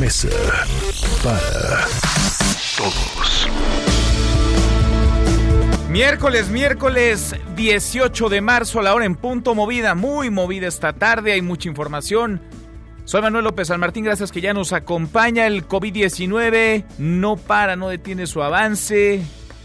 [0.00, 0.28] Mesa
[1.24, 1.86] para
[2.76, 3.48] Todos.
[5.90, 11.32] Miércoles, miércoles 18 de marzo, a la hora en punto, movida, muy movida esta tarde,
[11.32, 12.40] hay mucha información.
[13.06, 15.48] Soy Manuel López San Martín, gracias que ya nos acompaña.
[15.48, 19.22] El COVID-19 no para, no detiene su avance,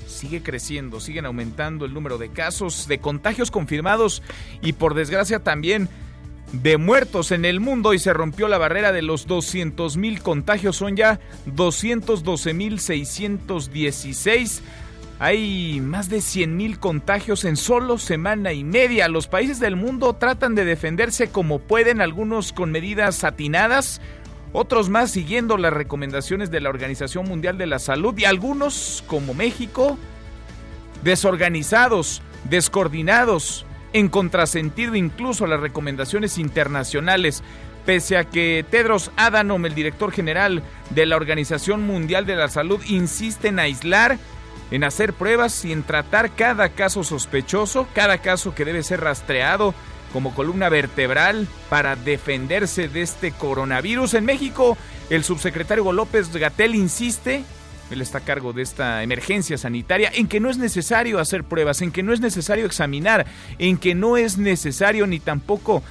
[0.07, 4.23] sigue creciendo, siguen aumentando el número de casos, de contagios confirmados
[4.61, 5.89] y por desgracia también
[6.53, 10.77] de muertos en el mundo y se rompió la barrera de los 200 mil contagios,
[10.77, 14.61] son ya 212 mil 616.
[15.19, 19.07] Hay más de 100 mil contagios en solo semana y media.
[19.07, 23.99] Los países del mundo tratan de defenderse como pueden, algunos con medidas atinadas,
[24.51, 29.33] otros más siguiendo las recomendaciones de la Organización Mundial de la Salud y algunos, como
[29.33, 29.97] México,
[31.03, 37.43] desorganizados, descoordinados, en contrasentido incluso a las recomendaciones internacionales.
[37.85, 42.81] Pese a que Tedros Adhanom, el director general de la Organización Mundial de la Salud,
[42.87, 44.17] insiste en aislar,
[44.71, 49.73] en hacer pruebas y en tratar cada caso sospechoso, cada caso que debe ser rastreado
[50.13, 54.13] como columna vertebral para defenderse de este coronavirus.
[54.13, 54.77] En México,
[55.09, 57.43] el subsecretario López Gatel insiste
[57.93, 61.81] él está a cargo de esta emergencia sanitaria, en que no es necesario hacer pruebas,
[61.81, 63.25] en que no es necesario examinar,
[63.59, 65.83] en que no es necesario ni tampoco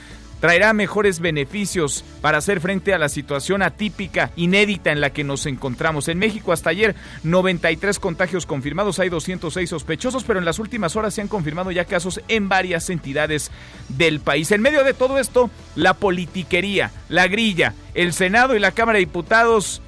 [0.42, 5.46] traerá mejores beneficios para hacer frente a la situación atípica, inédita en la que nos
[5.46, 6.08] encontramos.
[6.08, 11.14] En México hasta ayer 93 contagios confirmados, hay 206 sospechosos, pero en las últimas horas
[11.14, 13.52] se han confirmado ya casos en varias entidades
[13.88, 14.50] del país.
[14.50, 19.04] En medio de todo esto, la politiquería, la grilla, el Senado y la Cámara de
[19.04, 19.80] Diputados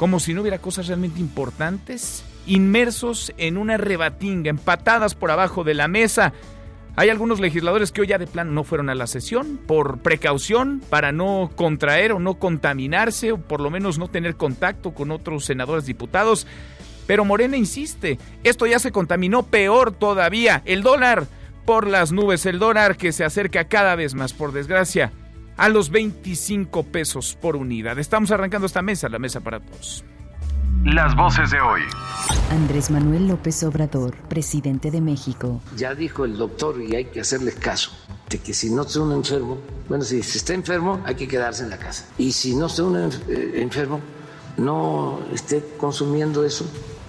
[0.00, 5.74] como si no hubiera cosas realmente importantes, inmersos en una rebatinga, empatadas por abajo de
[5.74, 6.32] la mesa.
[6.96, 10.80] Hay algunos legisladores que hoy ya de plano no fueron a la sesión por precaución
[10.88, 15.44] para no contraer o no contaminarse o por lo menos no tener contacto con otros
[15.44, 16.46] senadores diputados.
[17.06, 20.62] Pero Morena insiste, esto ya se contaminó peor todavía.
[20.64, 21.26] El dólar
[21.66, 25.12] por las nubes, el dólar que se acerca cada vez más, por desgracia,
[25.60, 27.98] a los 25 pesos por unidad.
[27.98, 30.02] Estamos arrancando esta mesa, la mesa para todos.
[30.86, 31.82] Las voces de hoy.
[32.50, 35.60] Andrés Manuel López Obrador, presidente de México.
[35.76, 37.92] Ya dijo el doctor y hay que hacerles caso
[38.30, 41.62] de que si no está uno enfermo, bueno, si se está enfermo hay que quedarse
[41.62, 42.08] en la casa.
[42.16, 44.00] Y si no está uno eh, enfermo,
[44.56, 46.64] no esté consumiendo eso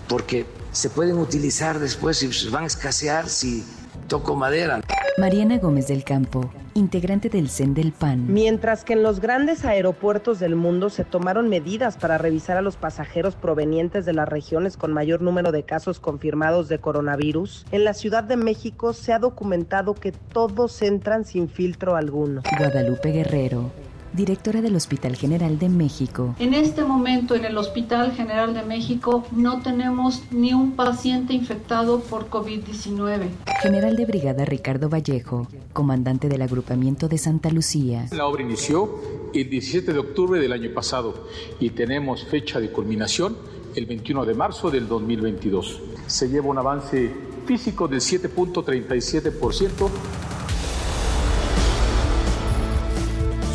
[0.09, 3.63] porque se pueden utilizar después y van a escasear si
[4.11, 4.81] toco madera.
[5.17, 8.25] Mariana Gómez del Campo, integrante del CEN del PAN.
[8.27, 12.75] Mientras que en los grandes aeropuertos del mundo se tomaron medidas para revisar a los
[12.75, 17.93] pasajeros provenientes de las regiones con mayor número de casos confirmados de coronavirus, en la
[17.93, 22.41] Ciudad de México se ha documentado que todos entran sin filtro alguno.
[22.57, 23.71] Guadalupe Guerrero,
[24.13, 26.35] directora del Hospital General de México.
[26.39, 32.01] En este momento en el Hospital General de México no tenemos ni un paciente infectado
[32.01, 33.27] por COVID-19.
[33.61, 38.07] General de Brigada Ricardo Vallejo, comandante del agrupamiento de Santa Lucía.
[38.11, 38.99] La obra inició
[39.33, 41.27] el 17 de octubre del año pasado
[41.59, 43.35] y tenemos fecha de culminación
[43.75, 45.81] el 21 de marzo del 2022.
[46.07, 47.11] Se lleva un avance
[47.45, 50.30] físico del 7.37%.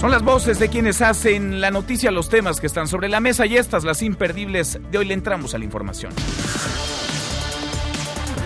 [0.00, 3.46] Son las voces de quienes hacen la noticia, los temas que están sobre la mesa
[3.46, 4.78] y estas, las imperdibles.
[4.90, 6.12] De hoy le entramos a la información.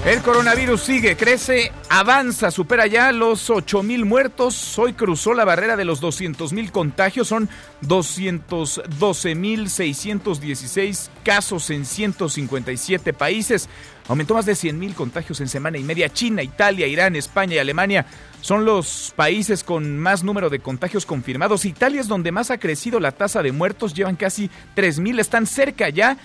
[0.07, 4.79] El coronavirus sigue, crece, avanza, supera ya los 8 mil muertos.
[4.79, 7.29] Hoy cruzó la barrera de los 200 mil contagios.
[7.29, 7.51] Son
[7.83, 13.69] 212 mil 616 casos en 157 países.
[14.11, 16.13] Aumentó más de 100 mil contagios en semana y media.
[16.13, 18.07] China, Italia, Irán, España y Alemania
[18.41, 21.65] son los países con más número de contagios confirmados.
[21.65, 23.95] Italia es donde más ha crecido la tasa de muertos.
[23.95, 25.21] Llevan casi 3 mil.
[25.21, 26.17] Están cerca ya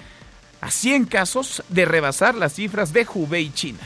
[0.62, 3.82] a 100 casos de rebasar las cifras de Hubei, China.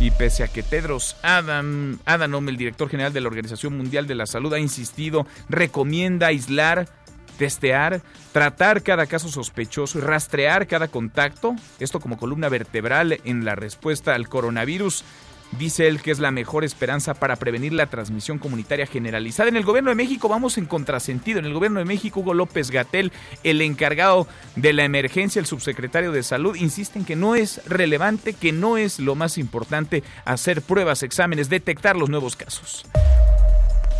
[0.00, 4.16] Y pese a que Tedros Adam, Adhanom, el director general de la Organización Mundial de
[4.16, 6.88] la Salud, ha insistido, recomienda aislar,
[7.40, 8.02] testear,
[8.32, 14.28] tratar cada caso sospechoso rastrear cada contacto, esto como columna vertebral en la respuesta al
[14.28, 15.04] coronavirus,
[15.58, 19.48] dice él que es la mejor esperanza para prevenir la transmisión comunitaria generalizada.
[19.48, 21.38] En el gobierno de México vamos en contrasentido.
[21.38, 23.10] En el gobierno de México, Hugo López Gatel,
[23.42, 28.52] el encargado de la emergencia, el subsecretario de salud, insisten que no es relevante, que
[28.52, 32.84] no es lo más importante hacer pruebas, exámenes, detectar los nuevos casos.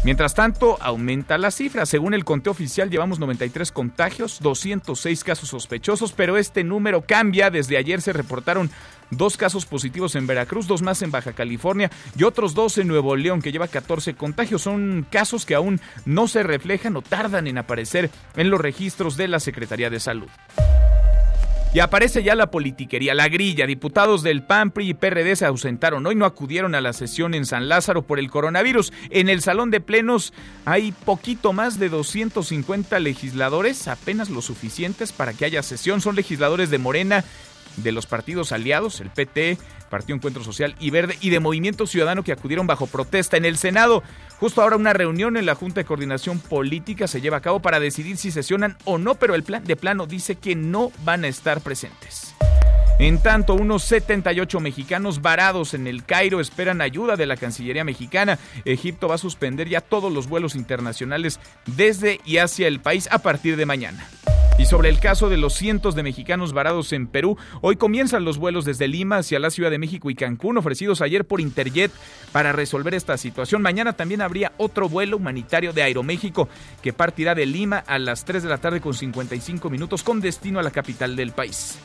[0.02, 1.84] Mientras tanto, aumenta la cifra.
[1.84, 7.50] Según el conteo oficial, llevamos 93 contagios, 206 casos sospechosos, pero este número cambia.
[7.50, 8.70] Desde ayer se reportaron
[9.10, 13.14] dos casos positivos en Veracruz, dos más en Baja California y otros dos en Nuevo
[13.14, 14.62] León, que lleva 14 contagios.
[14.62, 19.28] Son casos que aún no se reflejan o tardan en aparecer en los registros de
[19.28, 20.28] la Secretaría de Salud.
[21.72, 23.64] Y aparece ya la politiquería, la grilla.
[23.64, 26.04] Diputados del PAN, PRI y PRD se ausentaron.
[26.04, 28.92] Hoy no acudieron a la sesión en San Lázaro por el coronavirus.
[29.10, 30.32] En el salón de plenos
[30.64, 36.00] hay poquito más de 250 legisladores, apenas lo suficientes para que haya sesión.
[36.00, 37.24] Son legisladores de Morena,
[37.76, 39.58] de los partidos aliados, el PT,
[39.88, 43.56] Partido Encuentro Social y Verde, y de Movimiento Ciudadano que acudieron bajo protesta en el
[43.56, 44.02] Senado.
[44.38, 47.80] Justo ahora una reunión en la Junta de Coordinación Política se lleva a cabo para
[47.80, 51.28] decidir si sesionan o no, pero el plan de plano dice que no van a
[51.28, 52.34] estar presentes.
[53.00, 58.38] En tanto, unos 78 mexicanos varados en el Cairo esperan ayuda de la Cancillería mexicana.
[58.66, 63.20] Egipto va a suspender ya todos los vuelos internacionales desde y hacia el país a
[63.20, 64.06] partir de mañana.
[64.60, 68.36] Y sobre el caso de los cientos de mexicanos varados en Perú, hoy comienzan los
[68.36, 71.90] vuelos desde Lima hacia la Ciudad de México y Cancún, ofrecidos ayer por Interjet
[72.30, 73.62] para resolver esta situación.
[73.62, 76.50] Mañana también habría otro vuelo humanitario de Aeroméxico
[76.82, 80.60] que partirá de Lima a las 3 de la tarde con 55 minutos con destino
[80.60, 81.78] a la capital del país.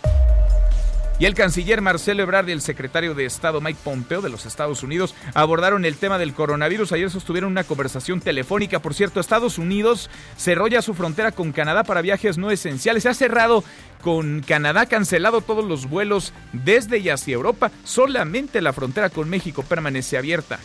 [1.18, 4.84] Y el canciller Marcelo Ebrard y el secretario de Estado Mike Pompeo de los Estados
[4.84, 6.92] Unidos abordaron el tema del coronavirus.
[6.92, 8.80] Ayer sostuvieron una conversación telefónica.
[8.80, 13.04] Por cierto, Estados Unidos cerró ya su frontera con Canadá para viajes no esenciales.
[13.04, 13.64] Se ha cerrado
[14.02, 17.72] con Canadá, cancelado todos los vuelos desde y hacia Europa.
[17.86, 20.60] Solamente la frontera con México permanece abierta.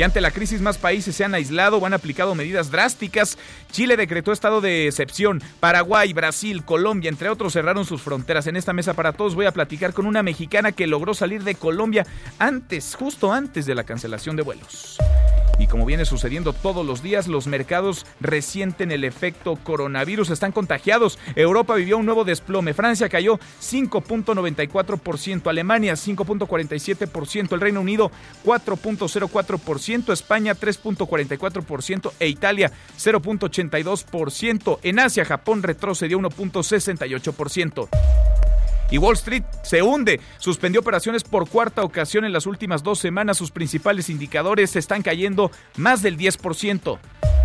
[0.00, 3.36] Y ante la crisis más países se han aislado o han aplicado medidas drásticas.
[3.70, 5.42] Chile decretó estado de excepción.
[5.60, 8.46] Paraguay, Brasil, Colombia, entre otros, cerraron sus fronteras.
[8.46, 11.54] En esta mesa para todos voy a platicar con una mexicana que logró salir de
[11.54, 12.06] Colombia
[12.38, 14.96] antes, justo antes de la cancelación de vuelos.
[15.60, 21.18] Y como viene sucediendo todos los días, los mercados resienten el efecto coronavirus, están contagiados.
[21.36, 22.72] Europa vivió un nuevo desplome.
[22.72, 28.10] Francia cayó 5.94%, Alemania 5.47%, el Reino Unido
[28.46, 34.78] 4.04%, España 3.44% e Italia 0.82%.
[34.82, 37.88] En Asia, Japón retrocedió 1.68%.
[38.90, 40.20] Y Wall Street se hunde.
[40.38, 43.38] Suspendió operaciones por cuarta ocasión en las últimas dos semanas.
[43.38, 46.98] Sus principales indicadores están cayendo más del 10%.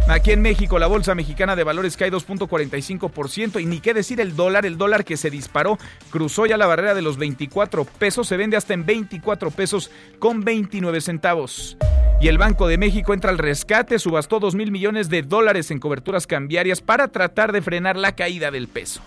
[0.08, 4.36] Aquí en México, la Bolsa Mexicana de Valores cae 2.45% y ni qué decir el
[4.36, 5.80] dólar, el dólar que se disparó,
[6.12, 9.90] cruzó ya la barrera de los 24 pesos, se vende hasta en 24 pesos
[10.20, 11.76] con 29 centavos.
[12.26, 15.78] Y el Banco de México entra al rescate, subastó 2 mil millones de dólares en
[15.78, 19.00] coberturas cambiarias para tratar de frenar la caída del peso.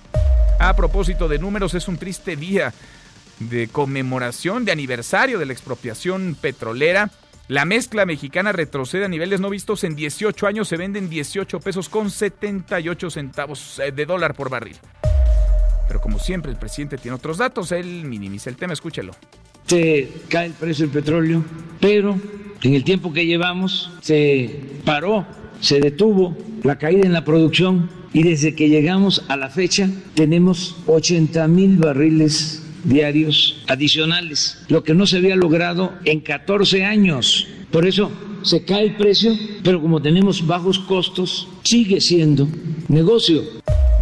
[0.61, 2.73] A propósito de números, es un triste día
[3.41, 7.11] de conmemoración, de aniversario de la expropiación petrolera.
[7.49, 11.89] La mezcla mexicana retrocede a niveles no vistos en 18 años, se venden 18 pesos
[11.89, 14.77] con 78 centavos eh, de dólar por barril.
[15.89, 19.13] Pero como siempre, el presidente tiene otros datos, él minimiza el tema, escúchelo.
[19.67, 21.43] Se cae el precio del petróleo,
[21.81, 22.17] pero
[22.63, 25.27] en el tiempo que llevamos se paró,
[25.61, 30.77] se detuvo la caída en la producción y desde que llegamos a la fecha tenemos
[30.87, 37.47] 80 mil barriles diarios adicionales, lo que no se había logrado en 14 años.
[37.71, 38.11] Por eso
[38.43, 42.49] se cae el precio, pero como tenemos bajos costos, sigue siendo
[42.89, 43.43] negocio.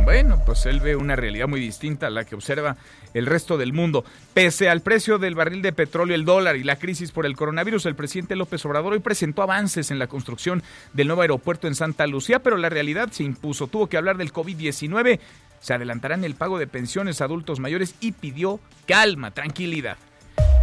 [0.04, 2.76] Bueno, pues él ve una realidad muy distinta a la que observa
[3.16, 4.04] el resto del mundo.
[4.35, 7.87] Pese al precio del barril de petróleo, el dólar y la crisis por el coronavirus,
[7.87, 12.06] el presidente López Obrador hoy presentó avances en la construcción del nuevo aeropuerto en Santa
[12.06, 13.68] Lucía, pero la realidad se impuso.
[13.68, 15.18] Tuvo que hablar del COVID-19,
[15.61, 19.96] se adelantarán el pago de pensiones a adultos mayores y pidió calma, tranquilidad.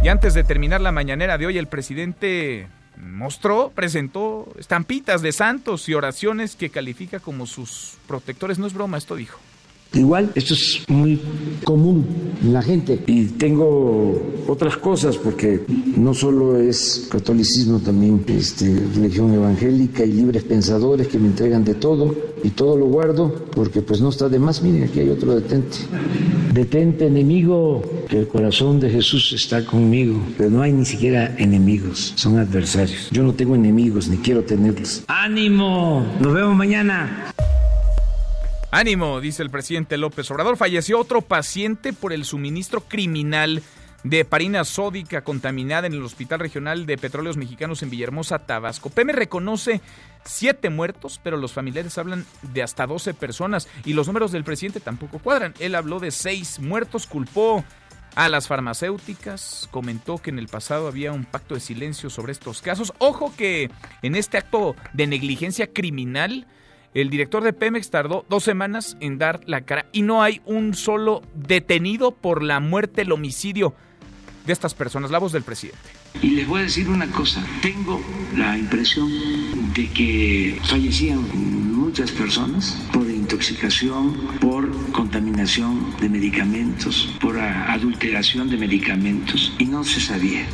[0.02, 5.88] Y antes de terminar la mañanera de hoy, el presidente mostró, presentó estampitas de santos
[5.88, 8.58] y oraciones que califica como sus protectores.
[8.58, 9.40] No es broma, esto dijo.
[9.94, 11.20] Igual, esto es muy
[11.62, 12.04] común
[12.42, 13.00] en la gente.
[13.06, 15.60] Y tengo otras cosas, porque
[15.96, 21.74] no solo es catolicismo, también este, religión evangélica y libres pensadores que me entregan de
[21.74, 22.14] todo.
[22.42, 24.62] Y todo lo guardo, porque pues no está de más.
[24.62, 25.78] Miren, aquí hay otro detente.
[26.52, 30.20] Detente, enemigo, que el corazón de Jesús está conmigo.
[30.36, 33.08] Pero no hay ni siquiera enemigos, son adversarios.
[33.10, 35.04] Yo no tengo enemigos, ni quiero tenerlos.
[35.06, 36.04] ¡Ánimo!
[36.20, 37.32] Nos vemos mañana.
[38.74, 40.56] Ánimo, dice el presidente López Obrador.
[40.56, 43.62] Falleció otro paciente por el suministro criminal
[44.02, 48.90] de heparina sódica contaminada en el Hospital Regional de Petróleos Mexicanos en Villahermosa, Tabasco.
[48.90, 49.80] PM reconoce
[50.24, 54.80] siete muertos, pero los familiares hablan de hasta 12 personas y los números del presidente
[54.80, 55.54] tampoco cuadran.
[55.60, 57.64] Él habló de seis muertos, culpó
[58.16, 62.60] a las farmacéuticas, comentó que en el pasado había un pacto de silencio sobre estos
[62.60, 62.92] casos.
[62.98, 63.70] Ojo que
[64.02, 66.48] en este acto de negligencia criminal,
[66.94, 70.74] el director de Pemex tardó dos semanas en dar la cara y no hay un
[70.74, 73.74] solo detenido por la muerte, el homicidio
[74.46, 75.80] de estas personas, la voz del presidente.
[76.22, 78.00] Y les voy a decir una cosa, tengo
[78.36, 79.10] la impresión
[79.74, 81.26] de que fallecían
[81.74, 90.00] muchas personas por intoxicación, por contaminación de medicamentos, por adulteración de medicamentos y no se
[90.00, 90.46] sabía.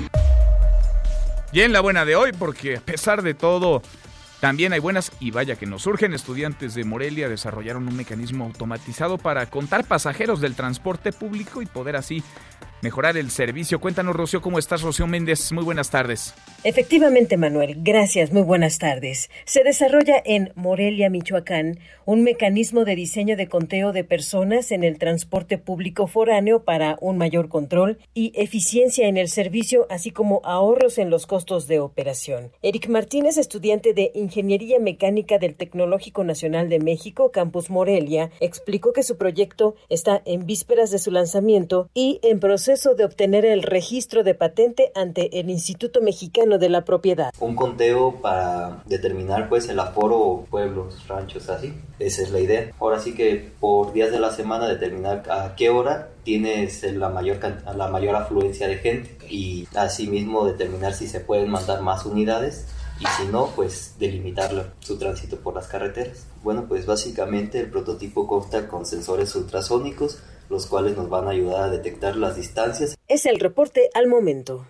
[1.53, 3.83] Y en la buena de hoy, porque a pesar de todo,
[4.41, 6.15] también hay buenas y vaya que nos surgen.
[6.15, 11.97] Estudiantes de Morelia desarrollaron un mecanismo automatizado para contar pasajeros del transporte público y poder
[11.97, 12.23] así
[12.83, 13.81] mejorar el servicio.
[13.81, 15.53] Cuéntanos, Rocío, ¿cómo estás, Rocío Méndez?
[15.53, 16.35] Muy buenas tardes.
[16.65, 17.77] Efectivamente, Manuel.
[17.79, 18.33] Gracias.
[18.33, 19.31] Muy buenas tardes.
[19.45, 24.99] Se desarrolla en Morelia, Michoacán, un mecanismo de diseño de conteo de personas en el
[24.99, 30.99] transporte público foráneo para un mayor control y eficiencia en el servicio, así como ahorros
[30.99, 32.53] en los costos de operación.
[32.63, 39.03] Eric Martínez, estudiante de Ingeniería Mecánica del Tecnológico Nacional de México, Campus Morelia, explicó que
[39.03, 44.23] su proyecto está en vísperas de su lanzamiento y en proceso de obtener el registro
[44.23, 47.33] de patente ante el Instituto Mexicano de la Propiedad.
[47.41, 51.75] Un conteo para determinar pues el aforo, pueblos, ranchos, así.
[51.99, 52.71] Esa es la idea.
[52.79, 57.41] Ahora sí que por días de la semana determinar a qué hora tienes la mayor,
[57.75, 62.69] la mayor afluencia de gente y asimismo determinar si se pueden mandar más unidades
[63.01, 66.27] y si no, pues delimitar su tránsito por las carreteras.
[66.45, 70.19] Bueno, pues básicamente el prototipo consta con sensores ultrasónicos
[70.51, 72.97] los cuales nos van a ayudar a detectar las distancias.
[73.09, 74.67] Es el reporte al momento.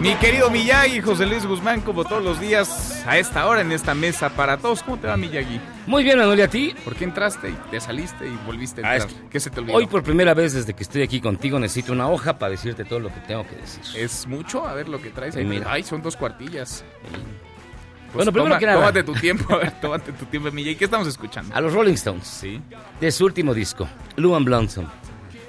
[0.00, 3.94] Mi querido Miyagi, José Luis Guzmán, como todos los días, a esta hora en esta
[3.94, 4.82] mesa para todos.
[4.82, 5.60] ¿Cómo te va, Miyagi?
[5.86, 6.74] Muy bien, Manuel, ¿y a ti?
[6.82, 9.28] ¿Por qué entraste y te saliste y volviste a ah, entrar?
[9.28, 9.76] ¿Qué se te olvidó?
[9.76, 12.98] Hoy por primera vez desde que estoy aquí contigo necesito una hoja para decirte todo
[12.98, 13.82] lo que tengo que decir.
[13.94, 14.66] ¿Es mucho?
[14.66, 15.44] A ver lo que traes ahí.
[15.44, 15.70] Mira.
[15.70, 16.82] Ay, son dos cuartillas.
[17.02, 18.78] Pues bueno, primero que nada.
[18.78, 20.76] Tómate tu tiempo, a ver, tómate tu tiempo, Miyagi.
[20.76, 21.54] ¿Qué estamos escuchando?
[21.54, 22.26] A los Rolling Stones.
[22.26, 22.58] Sí.
[22.98, 24.88] De su último disco, Luan Blonson.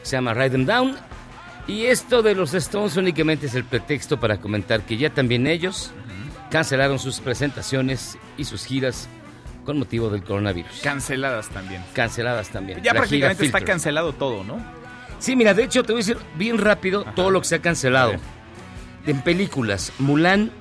[0.01, 0.97] Se llama Ride Them Down
[1.67, 5.91] y esto de los Stones únicamente es el pretexto para comentar que ya también ellos
[6.49, 9.07] cancelaron sus presentaciones y sus giras
[9.63, 10.81] con motivo del coronavirus.
[10.83, 11.83] Canceladas también.
[11.93, 12.81] Canceladas también.
[12.83, 14.59] Ya prácticamente está cancelado todo, ¿no?
[15.19, 17.61] Sí, mira, de hecho te voy a decir bien rápido todo lo que se ha
[17.61, 18.13] cancelado.
[19.05, 20.51] En películas, Mulan,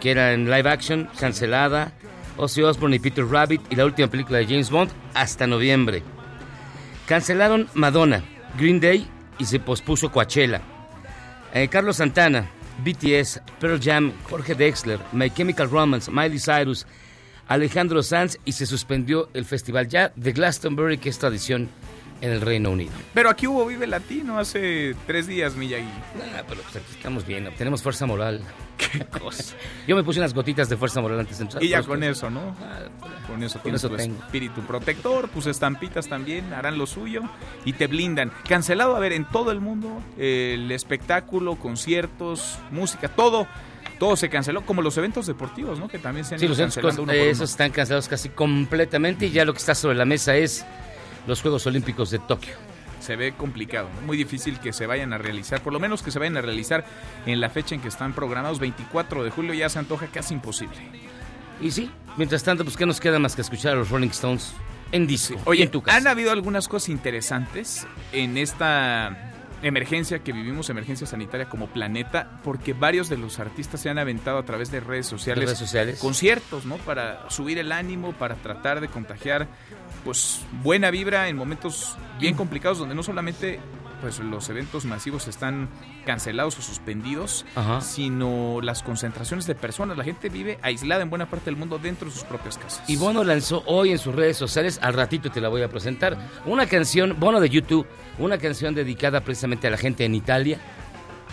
[0.00, 1.92] que era en live action, cancelada.
[2.36, 6.02] Ozzy Osbourne y Peter Rabbit y la última película de James Bond hasta noviembre.
[7.06, 8.24] Cancelaron Madonna,
[8.56, 9.06] Green Day
[9.40, 10.60] y se pospuso Coachella.
[11.52, 12.48] Eh, Carlos Santana,
[12.84, 16.86] BTS, Pearl Jam, Jorge Dexler, My Chemical Romance, Miley Cyrus,
[17.48, 21.68] Alejandro Sanz y se suspendió el festival ya de Glastonbury, que es tradición
[22.20, 22.92] en el Reino Unido.
[23.14, 25.88] Pero aquí hubo Vive Latino hace tres días, Miyagi.
[26.34, 28.40] Ah, pero pues aquí estamos bien, tenemos fuerza moral.
[28.76, 29.54] Qué cosa.
[29.86, 31.62] Yo me puse unas gotitas de fuerza moral antes de entrar.
[31.62, 32.56] Y ya con eso, ¿no?
[32.62, 32.80] Ah,
[33.26, 37.22] con eso tienes tu espíritu protector, tus estampitas también harán lo suyo
[37.64, 38.32] y te blindan.
[38.48, 43.46] Cancelado, a ver, en todo el mundo, el espectáculo, conciertos, música, todo
[43.98, 45.86] todo se canceló, como los eventos deportivos, ¿no?
[45.86, 49.44] Que también se han sí, los cancelando uno Esos están cancelados casi completamente y ya
[49.44, 50.64] lo que está sobre la mesa es
[51.30, 52.54] los Juegos Olímpicos de Tokio.
[52.98, 56.18] Se ve complicado, muy difícil que se vayan a realizar, por lo menos que se
[56.18, 56.84] vayan a realizar
[57.24, 60.76] en la fecha en que están programados, 24 de julio, ya se antoja casi imposible.
[61.62, 64.52] Y sí, mientras tanto, pues ¿qué nos queda más que escuchar a los Rolling Stones
[64.90, 65.36] en disco?
[65.44, 65.98] Oye, en tu casa?
[65.98, 69.30] han habido algunas cosas interesantes en esta
[69.62, 74.38] emergencia que vivimos, emergencia sanitaria como planeta, porque varios de los artistas se han aventado
[74.38, 76.00] a través de redes sociales, redes sociales?
[76.00, 76.76] conciertos, ¿no?
[76.78, 79.48] Para subir el ánimo, para tratar de contagiar
[80.04, 83.60] pues buena vibra en momentos bien complicados donde no solamente
[84.00, 85.68] pues los eventos masivos están
[86.06, 87.44] cancelados o suspendidos,
[87.80, 89.96] sino las concentraciones de personas.
[89.96, 92.82] La gente vive aislada en buena parte del mundo dentro de sus propias casas.
[92.88, 96.16] Y Bono lanzó hoy en sus redes sociales, al ratito te la voy a presentar,
[96.46, 97.86] una canción, Bono de YouTube,
[98.18, 100.58] una canción dedicada precisamente a la gente en Italia,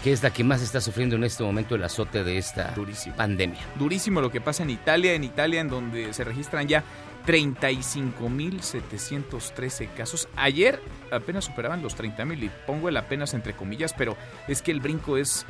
[0.04, 2.76] que es la que más está sufriendo en este momento el azote de esta
[3.16, 3.60] pandemia.
[3.80, 6.84] Durísimo lo que pasa en Italia, en Italia en donde se registran ya
[7.28, 10.28] 35.713 casos.
[10.36, 10.82] Ayer
[11.12, 14.16] apenas superaban los 30.000 y pongo el apenas entre comillas, pero
[14.48, 15.46] es que el brinco es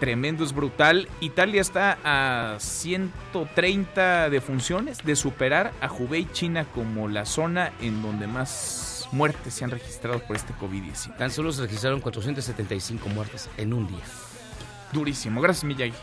[0.00, 1.08] tremendo, es brutal.
[1.20, 8.26] Italia está a 130 defunciones de superar a Hubei, China, como la zona en donde
[8.26, 11.16] más muertes se han registrado por este COVID-19.
[11.16, 14.04] Tan solo se registraron 475 muertes en un día.
[14.92, 15.40] Durísimo.
[15.40, 15.94] Gracias, Miyagi.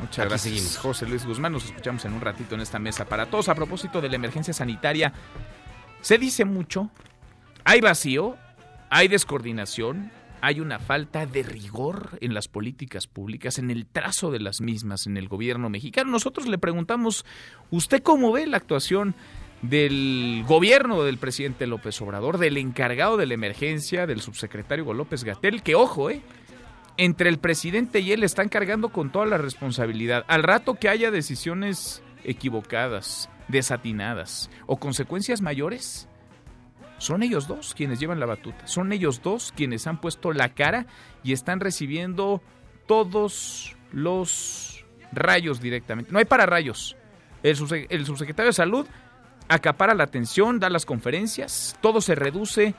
[0.00, 1.52] Muchas gracias, José Luis Guzmán.
[1.52, 3.48] Nos escuchamos en un ratito en esta mesa para todos.
[3.48, 5.12] A propósito de la emergencia sanitaria,
[6.00, 6.90] se dice mucho,
[7.64, 8.36] hay vacío,
[8.88, 14.40] hay descoordinación, hay una falta de rigor en las políticas públicas, en el trazo de
[14.40, 16.10] las mismas en el gobierno mexicano.
[16.10, 17.26] Nosotros le preguntamos,
[17.70, 19.14] ¿usted cómo ve la actuación
[19.62, 25.62] del gobierno del presidente López Obrador, del encargado de la emergencia, del subsecretario López Gatel,
[25.62, 26.22] que ojo, eh,
[26.96, 30.24] entre el presidente y él están cargando con toda la responsabilidad.
[30.28, 36.08] Al rato que haya decisiones equivocadas, desatinadas o consecuencias mayores,
[36.98, 38.66] son ellos dos quienes llevan la batuta.
[38.66, 40.86] Son ellos dos quienes han puesto la cara
[41.24, 42.42] y están recibiendo
[42.86, 46.12] todos los rayos directamente.
[46.12, 46.96] No hay para rayos.
[47.42, 48.86] El, subsecretario de Salud
[49.48, 52.74] acapara la atención, da las conferencias, todo se reduce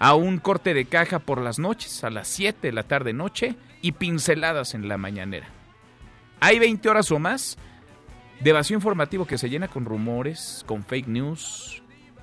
[0.00, 3.54] a un corte de caja por las noches, a las 7 de la tarde noche
[3.82, 5.48] y pinceladas en la mañanera.
[6.40, 7.58] Hay 20 horas o más
[8.40, 11.82] de vacío informativo que se llena con rumores, con fake news,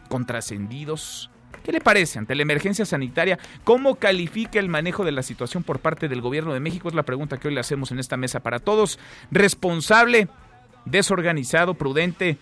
[0.10, 1.29] con trascendidos,
[1.63, 3.39] ¿Qué le parece ante la emergencia sanitaria?
[3.63, 6.88] ¿Cómo califica el manejo de la situación por parte del gobierno de México?
[6.88, 9.00] Es la pregunta que hoy le hacemos en esta mesa para todos.
[9.31, 10.29] ¿Responsable,
[10.86, 12.38] desorganizado, prudente?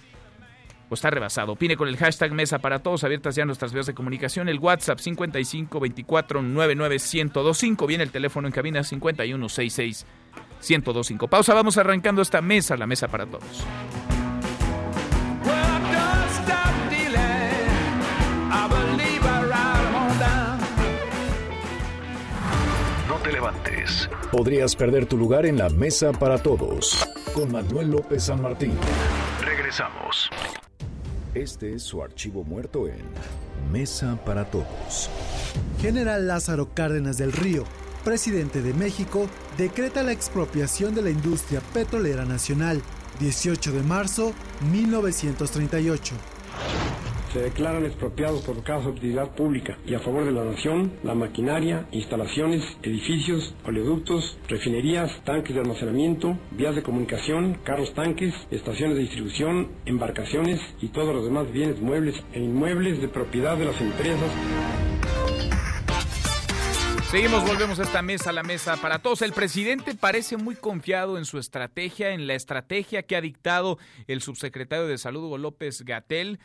[0.89, 1.54] ¿O está rebasado?
[1.54, 5.00] Opine con el hashtag Mesa para Todos, abiertas ya nuestras vías de comunicación, el WhatsApp
[5.00, 10.06] 55 24 99 1025, viene el teléfono en cabina 51 66
[10.60, 11.27] 1025.
[11.27, 13.65] Pausa, vamos arrancando esta mesa, la Mesa para Todos.
[24.32, 27.08] Podrías perder tu lugar en la mesa para todos.
[27.34, 28.74] Con Manuel López San Martín.
[29.42, 30.30] Regresamos.
[31.36, 33.04] Este es su archivo muerto en
[33.70, 35.10] Mesa para Todos.
[35.82, 37.65] General Lázaro Cárdenas del Río,
[38.06, 42.81] presidente de México, decreta la expropiación de la industria petrolera nacional.
[43.20, 44.33] 18 de marzo
[44.72, 46.16] 1938
[47.36, 51.16] se declaran expropiados por caso de utilidad pública y a favor de la nación la
[51.16, 59.02] maquinaria, instalaciones, edificios, oleoductos, refinerías, tanques de almacenamiento, vías de comunicación, carros tanques, estaciones de
[59.02, 64.32] distribución, embarcaciones y todos los demás bienes muebles e inmuebles de propiedad de las empresas.
[67.12, 69.22] Seguimos, volvemos a esta mesa, la mesa para todos.
[69.22, 74.22] El presidente parece muy confiado en su estrategia, en la estrategia que ha dictado el
[74.22, 76.40] subsecretario de Salud, Hugo López Gatel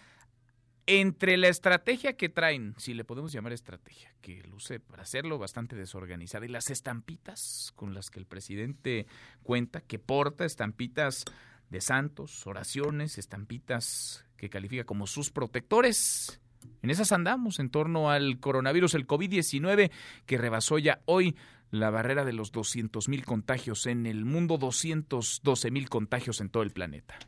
[0.86, 5.76] entre la estrategia que traen, si le podemos llamar estrategia, que luce para hacerlo bastante
[5.76, 9.06] desorganizada, y las estampitas con las que el presidente
[9.42, 11.24] cuenta, que porta estampitas
[11.70, 16.40] de santos, oraciones, estampitas que califica como sus protectores.
[16.82, 19.90] En esas andamos en torno al coronavirus, el COVID-19,
[20.26, 21.36] que rebasó ya hoy
[21.70, 26.62] la barrera de los 200 mil contagios en el mundo, 212 mil contagios en todo
[26.62, 27.18] el planeta.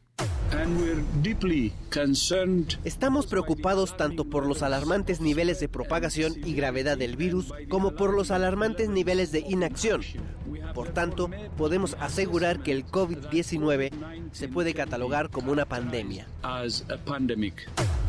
[2.85, 8.15] Estamos preocupados tanto por los alarmantes niveles de propagación y gravedad del virus como por
[8.15, 10.03] los alarmantes niveles de inacción.
[10.75, 13.91] Por tanto, podemos asegurar que el COVID-19
[14.33, 16.27] se puede catalogar como una pandemia.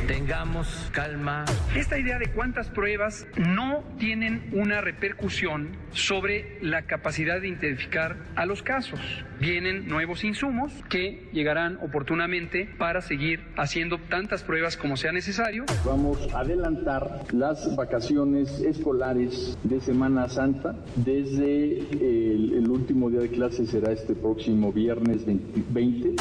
[0.08, 1.46] Tengamos calma.
[1.76, 8.46] Esta idea de cuántas pruebas no tienen una repercusión sobre la capacidad de identificar a
[8.46, 9.00] los casos.
[9.40, 12.03] Vienen nuevos insumos que llegarán oportunamente
[12.78, 15.66] para seguir haciendo tantas pruebas como sea necesario.
[15.86, 23.30] Vamos a adelantar las vacaciones escolares de Semana Santa desde el, el último día de
[23.30, 26.16] clase será este próximo viernes 20.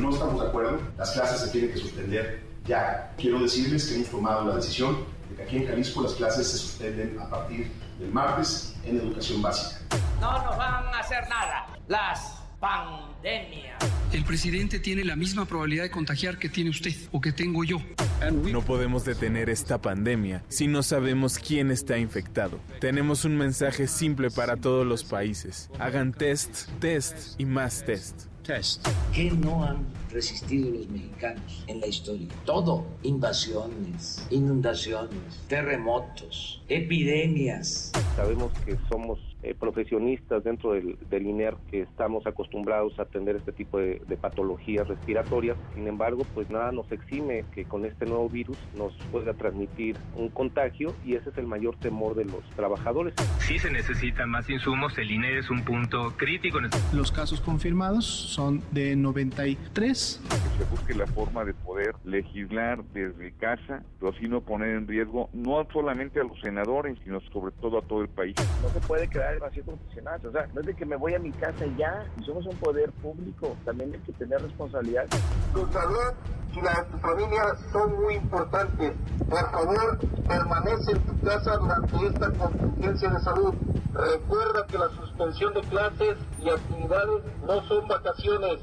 [0.00, 3.12] no estamos de acuerdo, las clases se tienen que suspender ya.
[3.16, 4.96] Quiero decirles que hemos tomado la decisión
[5.30, 9.42] de que aquí en Jalisco las clases se suspenden a partir del martes en educación
[9.42, 9.80] básica.
[10.20, 11.66] No nos van a hacer nada.
[11.86, 13.76] Las pandemia.
[14.12, 17.78] El presidente tiene la misma probabilidad de contagiar que tiene usted o que tengo yo.
[18.50, 22.58] No podemos detener esta pandemia si no sabemos quién está infectado.
[22.80, 25.70] Tenemos un mensaje simple para todos los países.
[25.78, 28.28] Hagan test, test y más test.
[29.12, 32.28] ¿Qué no han resistido los mexicanos en la historia?
[32.46, 32.86] Todo.
[33.02, 37.92] Invasiones, inundaciones, terremotos, epidemias.
[38.16, 43.78] Sabemos que somos eh, profesionistas dentro del, INER que estamos acostumbrados a atender este tipo
[43.78, 45.56] de, patologías respiratorias.
[45.74, 50.28] Sin embargo, pues nada nos exime que con este nuevo virus nos pueda transmitir un
[50.28, 53.14] contagio y ese es el mayor temor de los trabajadores.
[53.38, 56.58] Si se necesitan más insumos, el INER es un punto crítico.
[56.92, 60.20] Los casos confirmados son de 93.
[60.28, 64.88] Que se busque la forma de poder legislar desde casa, pero así no poner en
[64.88, 68.34] riesgo no solamente a los senadores, sino sobre todo a todo el país.
[68.62, 71.14] No se puede quedar el vacío constitucional, o sea, no es de que me voy
[71.14, 75.06] a mi casa ya, somos un poder público, también hay que tener responsabilidad.
[75.52, 76.14] Tu salud
[76.54, 78.92] y la de tu familia son muy importantes.
[79.28, 83.54] Por favor, permanece en tu casa durante esta contingencia de salud.
[83.92, 88.60] Recuerda que la suspensión de clases y actividades no son vacaciones.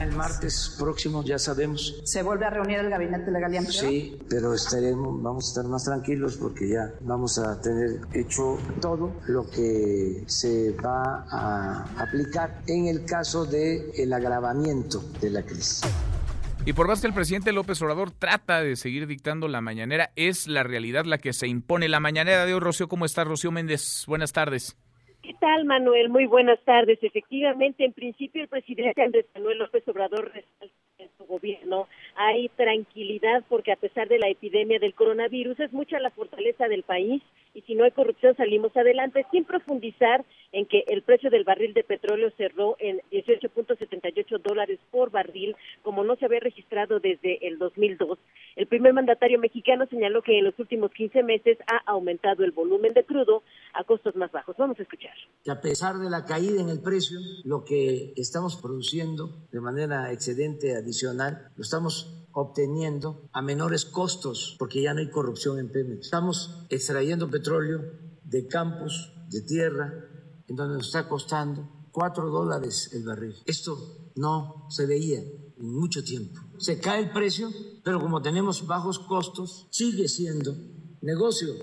[0.00, 2.00] El martes próximo ya sabemos.
[2.04, 3.80] ¿Se vuelve a reunir el gabinete legal y amplio?
[3.80, 9.12] Sí, pero estaremos, vamos a estar más tranquilos porque ya vamos a tener hecho todo
[9.26, 15.82] lo que se va a aplicar en el caso del el agravamiento de la crisis.
[16.66, 20.48] Y por más que el presidente López Obrador trata de seguir dictando la mañanera, es
[20.48, 21.88] la realidad la que se impone.
[21.88, 24.04] La mañanera de hoy, Rocío, ¿cómo está Rocío Méndez?
[24.06, 24.76] Buenas tardes.
[25.26, 26.08] ¿Qué tal, Manuel?
[26.08, 27.02] Muy buenas tardes.
[27.02, 30.30] Efectivamente, en principio el presidente Andrés Manuel López Obrador
[30.98, 35.98] en su gobierno hay tranquilidad porque a pesar de la epidemia del coronavirus es mucha
[35.98, 40.84] la fortaleza del país y si no hay corrupción salimos adelante sin profundizar en que
[40.86, 46.24] el precio del barril de petróleo cerró en 18.78 dólares por barril como no se
[46.24, 48.18] había registrado desde el 2002.
[48.56, 52.94] El primer mandatario mexicano señaló que en los últimos 15 meses ha aumentado el volumen
[52.94, 53.42] de crudo
[53.74, 54.56] a costos más bajos.
[54.56, 55.12] Vamos a escuchar.
[55.44, 60.12] Que a pesar de la caída en el precio, lo que estamos produciendo de manera
[60.12, 66.06] excedente adicional lo estamos obteniendo a menores costos, porque ya no hay corrupción en Pemex.
[66.06, 67.80] Estamos extrayendo petróleo
[68.24, 70.15] de campos, de tierra,
[70.48, 73.34] en donde nos está costando 4 dólares el barril.
[73.46, 76.40] Esto no se veía en mucho tiempo.
[76.58, 77.50] Se cae el precio,
[77.82, 80.54] pero como tenemos bajos costos, sigue siendo
[81.00, 81.54] negocio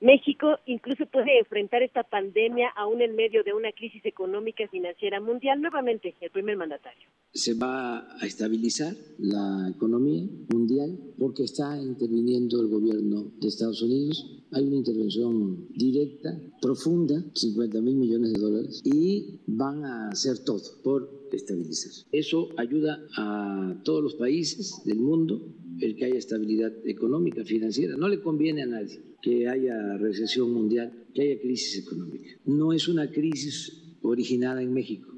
[0.00, 5.20] México incluso puede enfrentar esta pandemia aún en medio de una crisis económica y financiera
[5.20, 5.60] mundial.
[5.60, 7.08] Nuevamente, el primer mandatario.
[7.32, 14.44] Se va a estabilizar la economía mundial porque está interviniendo el gobierno de Estados Unidos.
[14.52, 16.30] Hay una intervención directa,
[16.60, 21.92] profunda, 50 mil millones de dólares, y van a hacer todo por estabilizar.
[22.12, 27.96] Eso ayuda a todos los países del mundo el que haya estabilidad económica, financiera.
[27.96, 32.30] No le conviene a nadie que haya recesión mundial, que haya crisis económica.
[32.44, 35.15] No es una crisis originada en México.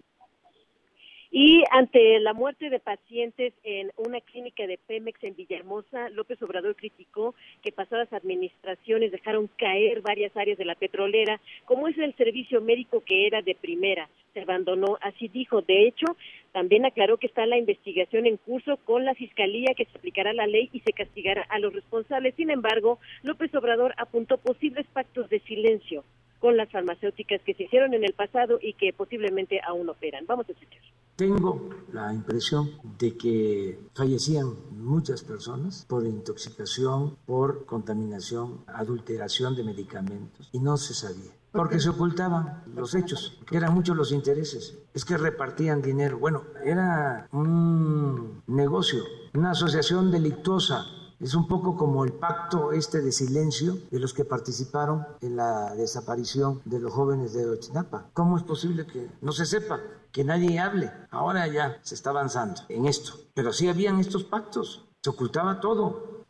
[1.31, 6.75] Y ante la muerte de pacientes en una clínica de Pemex en Villahermosa, López Obrador
[6.75, 12.63] criticó que pasadas administraciones dejaron caer varias áreas de la petrolera, como es el servicio
[12.63, 14.09] médico que era de primera.
[14.33, 15.61] Se abandonó, así dijo.
[15.61, 16.07] De hecho,
[16.53, 20.47] también aclaró que está la investigación en curso con la Fiscalía, que se aplicará la
[20.47, 22.37] ley y se castigará a los responsables.
[22.37, 26.05] Sin embargo, López Obrador apuntó posibles pactos de silencio
[26.39, 30.25] con las farmacéuticas que se hicieron en el pasado y que posiblemente aún operan.
[30.27, 30.83] Vamos a escuchar.
[31.17, 40.49] Tengo la impresión de que fallecían muchas personas por intoxicación, por contaminación, adulteración de medicamentos
[40.53, 41.33] y no se sabía.
[41.51, 44.79] Porque se ocultaban los hechos, que eran muchos los intereses.
[44.95, 46.19] Es que repartían dinero.
[46.19, 49.03] Bueno, era un negocio,
[49.35, 50.87] una asociación delictuosa
[51.21, 55.75] es un poco como el pacto este de silencio de los que participaron en la
[55.75, 58.11] desaparición de los jóvenes de Ochinapa.
[58.15, 59.81] ¿Cómo es posible que no se sepa,
[60.13, 60.91] que nadie hable?
[61.11, 63.15] Ahora ya se está avanzando en esto.
[63.35, 66.25] Pero sí habían estos pactos, se ocultaba todo.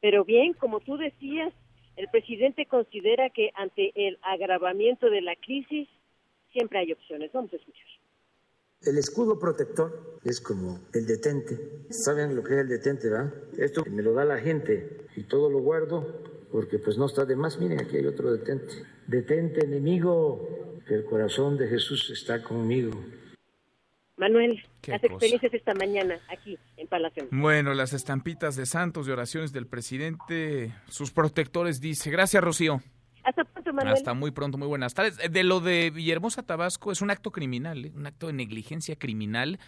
[0.00, 1.52] Pero bien, como tú decías,
[1.96, 5.88] el presidente considera que ante el agravamiento de la crisis
[6.52, 7.30] siempre hay opciones.
[7.32, 7.97] Vamos a escuchar.
[8.80, 11.84] El escudo protector es como el detente.
[11.90, 13.34] ¿Saben lo que es el detente, verdad?
[13.58, 17.34] Esto me lo da la gente y todo lo guardo porque pues no está de
[17.34, 17.58] más.
[17.58, 18.74] Miren, aquí hay otro detente.
[19.06, 22.92] Detente, enemigo, que el corazón de Jesús está conmigo.
[24.16, 27.28] Manuel, las experiencias esta mañana aquí en Palacio.
[27.30, 32.10] Bueno, las estampitas de santos y oraciones del presidente, sus protectores, dice.
[32.10, 32.80] Gracias, Rocío.
[33.28, 35.18] Hasta pronto, muy pronto, muy buenas tardes.
[35.22, 37.92] Eh, de lo de Villahermosa, Tabasco, es un acto criminal, ¿eh?
[37.94, 39.58] un acto de negligencia criminal.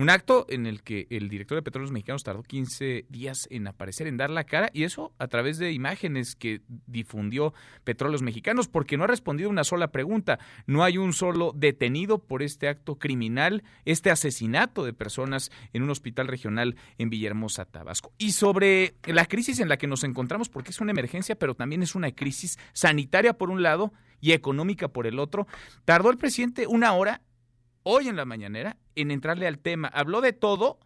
[0.00, 4.06] Un acto en el que el director de Petróleos Mexicanos tardó 15 días en aparecer,
[4.06, 7.52] en dar la cara, y eso a través de imágenes que difundió
[7.84, 10.38] Petróleos Mexicanos, porque no ha respondido una sola pregunta.
[10.66, 15.90] No hay un solo detenido por este acto criminal, este asesinato de personas en un
[15.90, 18.10] hospital regional en Villahermosa, Tabasco.
[18.16, 21.82] Y sobre la crisis en la que nos encontramos, porque es una emergencia, pero también
[21.82, 25.46] es una crisis sanitaria por un lado y económica por el otro,
[25.84, 27.20] tardó el presidente una hora
[27.82, 29.88] hoy en la mañanera en entrarle al tema.
[29.88, 30.78] Habló de todo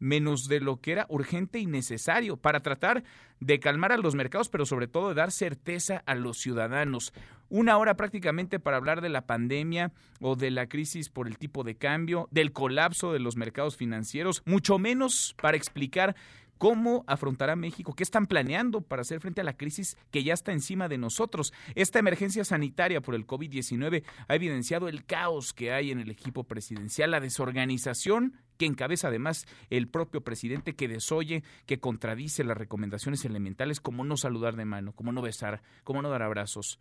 [0.00, 3.04] menos de lo que era urgente y necesario para tratar
[3.38, 7.12] de calmar a los mercados, pero sobre todo de dar certeza a los ciudadanos.
[7.48, 11.64] Una hora prácticamente para hablar de la pandemia o de la crisis por el tipo
[11.64, 16.16] de cambio, del colapso de los mercados financieros, mucho menos para explicar
[16.60, 17.94] ¿Cómo afrontará México?
[17.94, 21.54] ¿Qué están planeando para hacer frente a la crisis que ya está encima de nosotros?
[21.74, 26.44] Esta emergencia sanitaria por el COVID-19 ha evidenciado el caos que hay en el equipo
[26.44, 33.24] presidencial, la desorganización que encabeza además el propio presidente que desoye, que contradice las recomendaciones
[33.24, 36.78] elementales como no saludar de mano, como no besar, como no dar abrazos.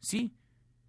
[0.00, 0.32] Sí,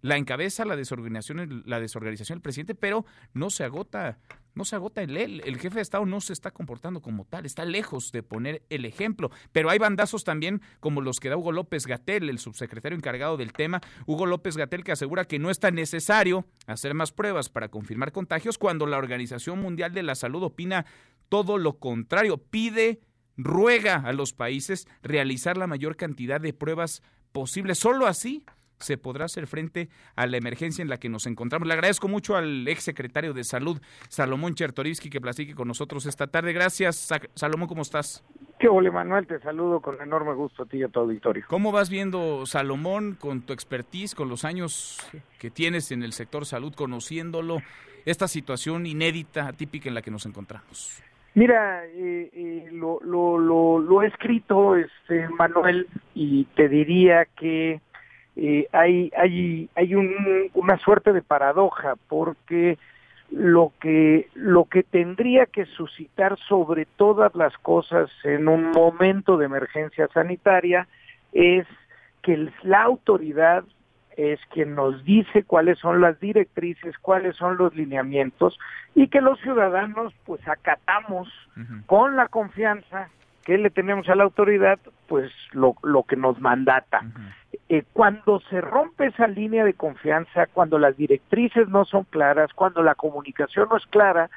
[0.00, 4.18] la encabeza la desorganización, la desorganización del presidente, pero no se agota,
[4.54, 5.42] no se agota en él.
[5.44, 8.84] El jefe de Estado no se está comportando como tal, está lejos de poner el
[8.84, 9.30] ejemplo.
[9.52, 13.52] Pero hay bandazos también como los que da Hugo López Gatel, el subsecretario encargado del
[13.52, 13.80] tema.
[14.06, 18.58] Hugo López Gatel que asegura que no está necesario hacer más pruebas para confirmar contagios
[18.58, 20.86] cuando la Organización Mundial de la Salud opina
[21.28, 23.00] todo lo contrario, pide
[23.36, 27.78] ruega a los países realizar la mayor cantidad de pruebas posibles.
[27.78, 28.44] Solo así
[28.84, 31.66] se podrá hacer frente a la emergencia en la que nos encontramos.
[31.66, 36.26] Le agradezco mucho al ex secretario de Salud, Salomón Chertorivsky, que platique con nosotros esta
[36.26, 36.52] tarde.
[36.52, 38.24] Gracias, Salomón, ¿cómo estás?
[38.58, 41.44] Qué ole, Manuel, te saludo con enorme gusto a ti y a tu auditorio.
[41.48, 44.98] ¿Cómo vas viendo, Salomón, con tu expertise, con los años
[45.38, 47.58] que tienes en el sector salud, conociéndolo,
[48.04, 51.02] esta situación inédita, atípica en la que nos encontramos?
[51.34, 57.80] Mira, eh, eh, lo, lo, lo, lo, he escrito, este, Manuel, y te diría que
[58.36, 62.78] eh, hay, hay, hay un, una suerte de paradoja porque
[63.30, 69.46] lo que, lo que tendría que suscitar sobre todas las cosas en un momento de
[69.46, 70.86] emergencia sanitaria
[71.32, 71.66] es
[72.22, 73.64] que la autoridad
[74.16, 78.58] es quien nos dice cuáles son las directrices, cuáles son los lineamientos
[78.94, 81.28] y que los ciudadanos pues acatamos
[81.86, 83.08] con la confianza
[83.44, 87.02] que le tenemos a la autoridad pues lo, lo que nos mandata.
[87.68, 92.82] Eh, cuando se rompe esa línea de confianza, cuando las directrices no son claras, cuando
[92.82, 94.28] la comunicación no es clara,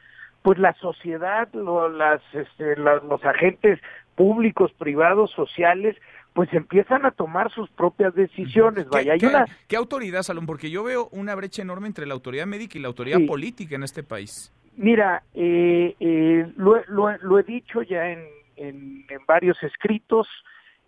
[0.41, 3.81] pues la sociedad, las, este, los agentes
[4.15, 5.97] públicos, privados, sociales,
[6.31, 8.87] pues empiezan a tomar sus propias decisiones.
[8.89, 9.45] Vaya, hay ¿qué, una...
[9.67, 10.45] ¿Qué autoridad, Salón?
[10.45, 13.83] Porque yo veo una brecha enorme entre la autoridad médica y la autoridad política en
[13.83, 14.53] este país.
[14.77, 18.19] Mira, eh, eh, lo, lo, he dicho ya en,
[18.55, 20.27] en, en varios escritos,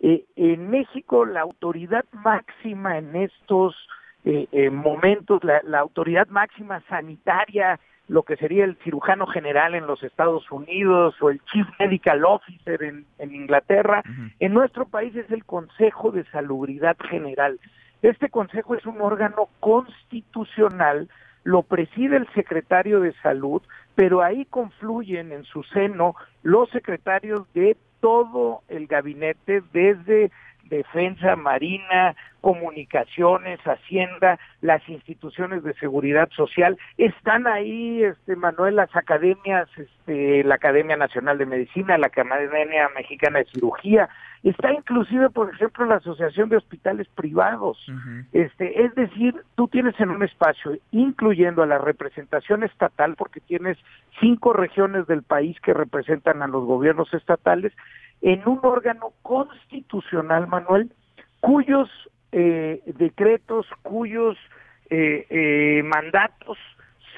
[0.00, 3.76] eh, en México la autoridad máxima en estos
[4.24, 10.02] eh, eh, momentos, la, autoridad máxima sanitaria, lo que sería el cirujano general en los
[10.02, 14.02] Estados Unidos o el Chief Medical Officer en, Inglaterra,
[14.40, 17.60] en nuestro país es el Consejo de Salubridad General.
[18.02, 21.08] Este consejo es un órgano constitucional,
[21.44, 23.62] lo preside el secretario de Salud,
[23.94, 30.30] pero ahí confluyen en su seno los secretarios de todo el gabinete desde
[30.70, 39.68] defensa, marina, comunicaciones, hacienda, las instituciones de seguridad social, están ahí, este Manuel, las academias,
[39.76, 44.08] este, la Academia Nacional de Medicina, la Academia Mexicana de Cirugía,
[44.42, 47.78] está inclusive, por ejemplo, la Asociación de Hospitales Privados.
[48.32, 53.76] Este, es decir, tú tienes en un espacio, incluyendo a la representación estatal, porque tienes
[54.18, 57.72] cinco regiones del país que representan a los gobiernos estatales,
[58.22, 60.92] en un órgano constitucional, Manuel,
[61.40, 61.88] cuyos
[62.32, 64.36] eh, decretos, cuyos
[64.90, 66.58] eh, eh, mandatos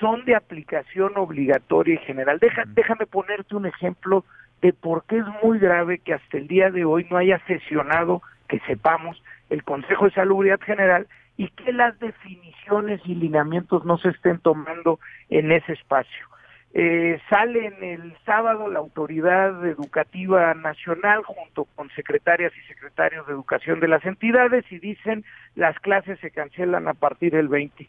[0.01, 2.41] son de aplicación obligatoria y general.
[2.75, 4.25] déjame ponerte un ejemplo
[4.61, 8.23] de por qué es muy grave que hasta el día de hoy no haya sesionado,
[8.49, 14.11] que sepamos, el Consejo de Salubridad General y que las definiciones y lineamientos no se
[14.11, 14.99] estén tomando
[15.31, 16.27] en ese espacio.
[16.74, 23.35] Eh, sale en el sábado la Autoridad Educativa Nacional junto con secretarias y secretarios de
[23.35, 25.22] educación de las entidades y dicen
[25.54, 27.88] las clases se cancelan a partir del 20.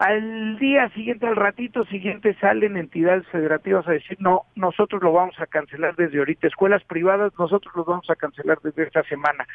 [0.00, 5.38] Al día siguiente, al ratito siguiente, salen entidades federativas a decir, no, nosotros lo vamos
[5.40, 6.46] a cancelar desde ahorita.
[6.46, 9.46] Escuelas privadas, nosotros lo vamos a cancelar desde esta semana.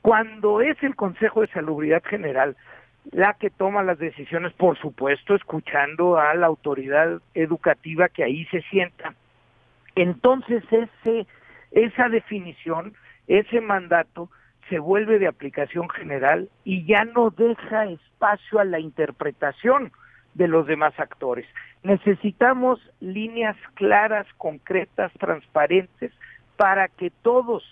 [0.00, 2.56] Cuando es el Consejo de Salubridad General
[3.10, 8.62] la que toma las decisiones, por supuesto, escuchando a la autoridad educativa que ahí se
[8.62, 9.14] sienta
[9.94, 11.26] entonces ese,
[11.72, 12.94] esa definición,
[13.26, 14.30] ese mandato,
[14.68, 19.92] se vuelve de aplicación general y ya no deja espacio a la interpretación
[20.34, 21.46] de los demás actores.
[21.82, 26.12] Necesitamos líneas claras, concretas, transparentes,
[26.56, 27.62] para que todos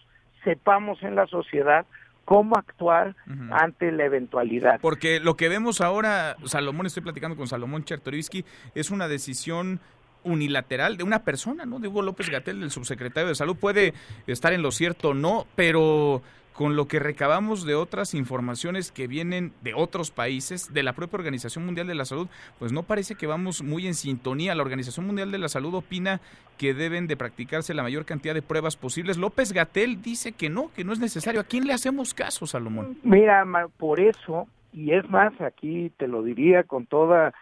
[0.45, 1.87] sepamos en la sociedad
[2.31, 3.17] cómo actuar
[3.51, 4.79] ante la eventualidad.
[4.81, 8.45] Porque lo que vemos ahora, Salomón, estoy platicando con Salomón Chertorivsky,
[8.77, 9.81] es una decisión
[10.23, 11.81] unilateral de una persona, ¿no?
[11.81, 13.95] De Hugo López Gatel, el subsecretario de Salud, puede
[14.29, 19.07] estar en lo cierto o no, pero con lo que recabamos de otras informaciones que
[19.07, 23.15] vienen de otros países, de la propia Organización Mundial de la Salud, pues no parece
[23.15, 24.55] que vamos muy en sintonía.
[24.55, 26.21] La Organización Mundial de la Salud opina
[26.59, 29.17] que deben de practicarse la mayor cantidad de pruebas posibles.
[29.17, 31.41] López Gatel dice que no, que no es necesario.
[31.41, 32.99] ¿A quién le hacemos caso, Salomón?
[33.03, 33.45] Mira,
[33.79, 37.33] por eso, y es más, aquí te lo diría con toda,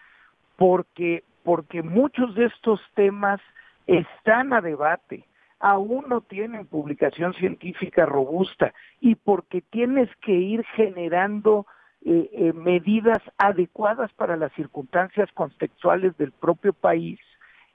[0.56, 3.40] porque, porque muchos de estos temas
[3.86, 5.27] están a debate
[5.60, 11.66] aún no tienen publicación científica robusta y porque tienes que ir generando
[12.04, 17.18] eh, eh, medidas adecuadas para las circunstancias contextuales del propio país,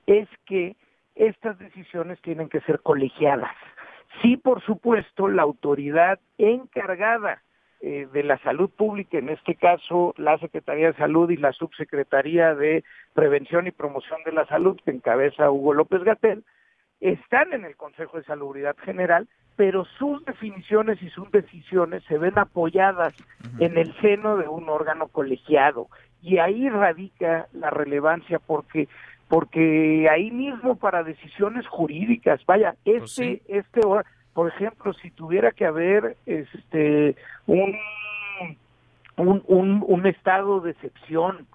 [0.07, 0.75] es que
[1.15, 3.53] estas decisiones tienen que ser colegiadas.
[4.21, 7.41] Sí, por supuesto, la autoridad encargada
[7.81, 12.55] eh, de la salud pública, en este caso la Secretaría de Salud y la Subsecretaría
[12.55, 16.45] de Prevención y Promoción de la Salud, que encabeza Hugo López Gatel,
[17.03, 22.39] están en el Consejo de Salubridad General, pero sus definiciones y sus decisiones se ven
[22.39, 23.13] apoyadas
[23.59, 25.89] en el seno de un órgano colegiado.
[26.21, 28.87] Y ahí radica la relevancia porque
[29.27, 33.81] porque ahí mismo para decisiones jurídicas, vaya, pues este este
[34.33, 37.75] por ejemplo, si tuviera que haber este un
[39.17, 41.45] un, un, un estado de excepción,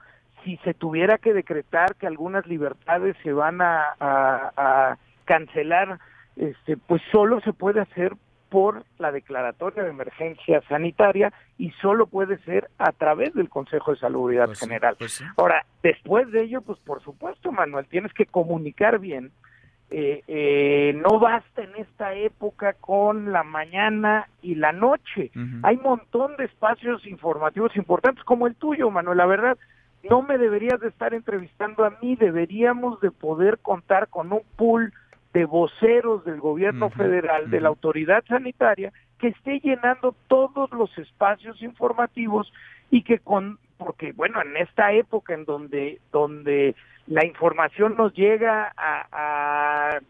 [0.45, 4.97] si se tuviera que decretar que algunas libertades se van a
[5.29, 5.99] cancelar,
[6.37, 8.15] este, pues solo se puede hacer
[8.49, 13.99] por la declaratoria de emergencia sanitaria y solo puede ser a través del Consejo de
[13.99, 14.97] Salubridad pues General.
[14.99, 19.33] Pues Ahora, después de ello, pues por supuesto, Manuel, tienes que comunicar bien.
[19.91, 25.31] Eh, eh, no basta en esta época con la mañana y la noche.
[25.63, 29.19] Hay un montón de espacios informativos importantes como el tuyo, Manuel.
[29.19, 29.59] La verdad,
[30.09, 34.93] no me deberías de estar entrevistando a mí, deberíamos de poder contar con un pool
[35.39, 41.63] de voceros del gobierno federal, de la autoridad sanitaria, que esté llenando todos los espacios
[41.63, 42.53] informativos
[42.91, 46.75] y que con, porque bueno, en esta época en donde, donde
[47.07, 50.01] la información nos llega a,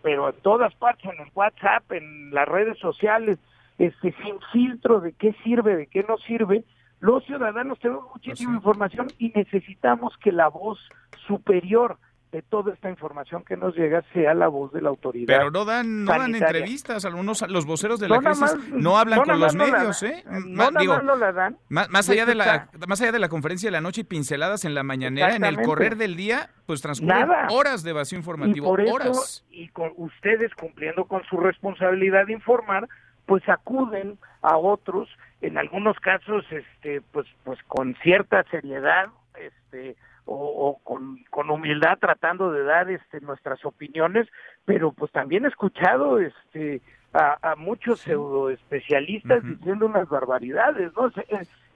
[0.00, 3.38] pero en todas partes, en el WhatsApp, en las redes sociales,
[3.76, 6.64] este, sin filtro de qué sirve, de qué no sirve,
[7.00, 10.78] los ciudadanos tenemos muchísima información y necesitamos que la voz
[11.26, 11.98] superior
[12.32, 15.26] de toda esta información que nos llega sea la voz de la autoridad.
[15.26, 19.40] Pero no dan, no dan entrevistas, algunos los voceros de la crisis no hablan con
[19.40, 20.24] los medios, ¿eh?
[20.46, 21.58] No, digo, no la dan.
[21.68, 24.74] Más, allá de la más allá de la conferencia de la noche y pinceladas en
[24.74, 28.80] la mañanera, en el correr del día, pues transcurren horas de vacío informativo, y por
[28.80, 29.44] horas.
[29.50, 32.88] y con ustedes cumpliendo con su responsabilidad de informar,
[33.26, 35.08] pues acuden a otros,
[35.40, 42.52] en algunos casos este pues pues con cierta seriedad, este o, con, con, humildad tratando
[42.52, 44.28] de dar este, nuestras opiniones,
[44.64, 46.80] pero pues también he escuchado este,
[47.12, 51.10] a, muchos pseudo especialistas diciendo unas barbaridades, ¿no?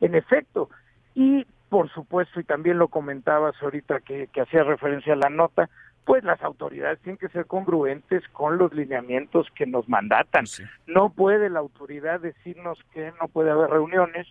[0.00, 0.68] En, efecto,
[1.14, 5.68] y por supuesto, y también lo comentabas ahorita que, que hacía referencia a la nota,
[6.04, 10.44] pues las autoridades tienen que ser congruentes con los lineamientos que nos mandatan.
[10.87, 14.26] No puede la autoridad decirnos que no puede haber reuniones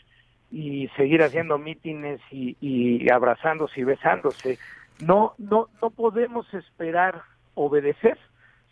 [0.53, 4.59] y seguir haciendo mítines y, abrazándose y besándose.
[5.03, 7.23] No, no, no podemos esperar
[7.55, 8.19] obedecer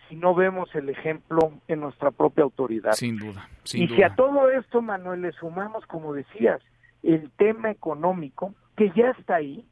[0.07, 2.91] si no vemos el ejemplo en nuestra propia autoridad.
[2.91, 3.49] Sin duda.
[3.73, 6.61] y si a todo esto, Manuel, le sumamos, como decías,
[7.01, 9.65] el tema económico, que ya está ahí,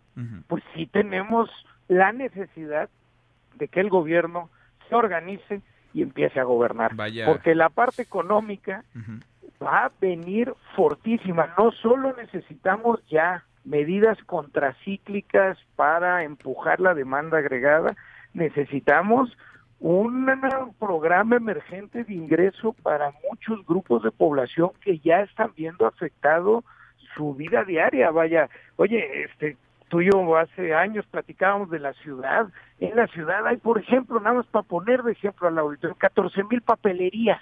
[0.48, 1.50] pues sí tenemos
[1.88, 2.89] la necesidad
[3.56, 4.50] de que el gobierno
[4.89, 5.62] se organice
[5.93, 6.91] y empiece a gobernar.
[7.26, 8.84] Porque la parte económica
[9.62, 11.54] va a venir fortísima.
[11.58, 17.95] No solo necesitamos ya medidas contracíclicas para empujar la demanda agregada,
[18.34, 19.38] necesitamos
[19.80, 20.28] un
[20.78, 26.63] programa emergente de ingreso para muchos grupos de población que ya están viendo afectado
[27.15, 28.12] su vida diaria.
[28.12, 32.48] Vaya, oye, este tú y yo hace años platicábamos de la ciudad.
[32.80, 36.43] En la ciudad hay, por ejemplo, nada más para poner de ejemplo al auditorio, 14
[36.43, 37.41] mil papelerías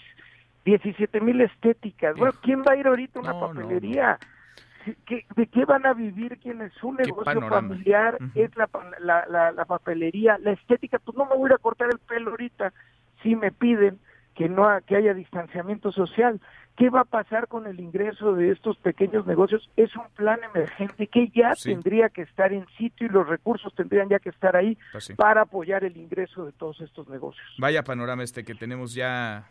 [0.68, 2.18] 17 mil estéticas.
[2.18, 4.20] Bueno, ¿quién va a ir ahorita a una papelería?
[5.36, 10.52] ¿de qué van a vivir quienes su negocio familiar es la, la, la, papelería, la
[10.52, 11.00] estética?
[11.00, 12.74] Pues no me voy a cortar el pelo ahorita
[13.24, 14.00] si me piden
[14.36, 16.42] que no que haya distanciamiento social.
[16.76, 19.70] ¿Qué va a pasar con el ingreso de estos pequeños negocios?
[19.78, 24.10] Es un plan emergente que ya tendría que estar en sitio y los recursos tendrían
[24.10, 27.48] ya que estar ahí pues para apoyar el ingreso de todos estos negocios.
[27.58, 29.48] Vaya panorama este que tenemos ya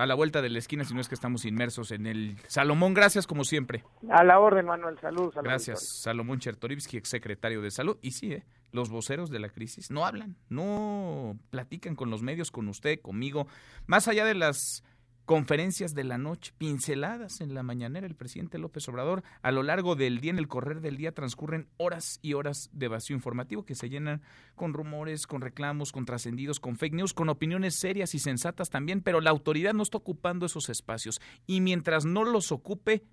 [0.00, 2.94] a la vuelta de la esquina, si no es que estamos inmersos en el Salomón.
[2.94, 3.84] Gracias, como siempre.
[4.10, 4.98] A la orden, Manuel.
[4.98, 5.34] Saludos.
[5.42, 7.98] Gracias, Salomón Chertorivsky, exsecretario de Salud.
[8.00, 8.44] Y sí, ¿eh?
[8.72, 13.46] los voceros de la crisis no hablan, no platican con los medios, con usted, conmigo.
[13.86, 14.84] Más allá de las
[15.30, 19.22] conferencias de la noche, pinceladas en la mañanera el presidente López Obrador.
[19.42, 22.88] A lo largo del día, en el correr del día, transcurren horas y horas de
[22.88, 24.22] vacío informativo que se llenan
[24.56, 29.02] con rumores, con reclamos, con trascendidos, con fake news, con opiniones serias y sensatas también,
[29.02, 31.20] pero la autoridad no está ocupando esos espacios.
[31.46, 33.04] Y mientras no los ocupe,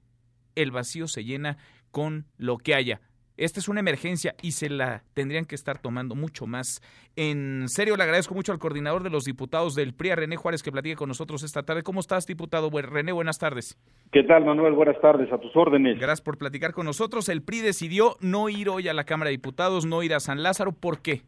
[0.56, 1.60] el vacío se llena
[1.92, 3.00] con lo que haya.
[3.38, 6.82] Esta es una emergencia y se la tendrían que estar tomando mucho más.
[7.16, 10.72] En serio, le agradezco mucho al coordinador de los diputados del PRI, René Juárez, que
[10.72, 11.84] platique con nosotros esta tarde.
[11.84, 12.72] ¿Cómo estás, diputado?
[12.72, 13.78] René, buenas tardes.
[14.12, 14.74] ¿Qué tal, Manuel?
[14.74, 16.00] Buenas tardes, a tus órdenes.
[16.00, 17.30] Gracias por platicar con nosotros.
[17.30, 20.42] El PRI decidió no ir hoy a la Cámara de Diputados, no ir a San
[20.42, 20.72] Lázaro.
[20.72, 21.22] ¿Por qué?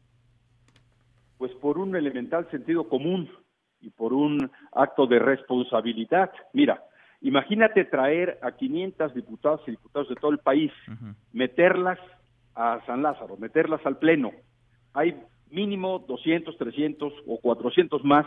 [1.38, 3.30] Pues por un elemental sentido común
[3.82, 6.32] y por un acto de responsabilidad.
[6.53, 6.84] Mira,
[7.22, 10.72] Imagínate traer a 500 diputados y diputados de todo el país,
[11.34, 11.99] meterlas
[12.55, 14.32] a San Lázaro, meterlas al Pleno.
[14.93, 18.26] Hay mínimo 200, 300 o 400 más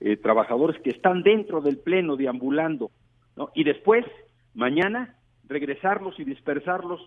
[0.00, 2.90] eh, trabajadores que están dentro del Pleno deambulando,
[3.36, 3.50] ¿no?
[3.54, 4.06] Y después,
[4.54, 5.16] mañana,
[5.46, 7.00] regresarlos y dispersarlos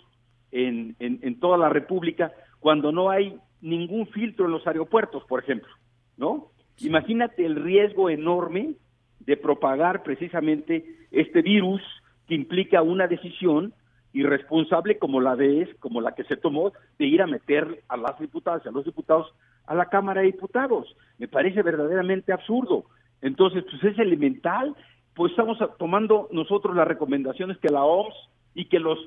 [0.51, 5.69] en, en toda la República cuando no hay ningún filtro en los aeropuertos, por ejemplo,
[6.15, 6.51] ¿no?
[6.79, 8.75] Imagínate el riesgo enorme
[9.25, 11.81] de propagar precisamente este virus
[12.27, 13.73] que implica una decisión
[14.13, 18.19] irresponsable como la de como la que se tomó de ir a meter a las
[18.19, 19.33] diputadas y a los diputados
[19.65, 20.95] a la Cámara de Diputados.
[21.17, 22.85] Me parece verdaderamente absurdo.
[23.21, 24.75] Entonces, pues es elemental,
[25.15, 28.13] pues estamos tomando nosotros las recomendaciones que la OMS
[28.53, 28.99] y que los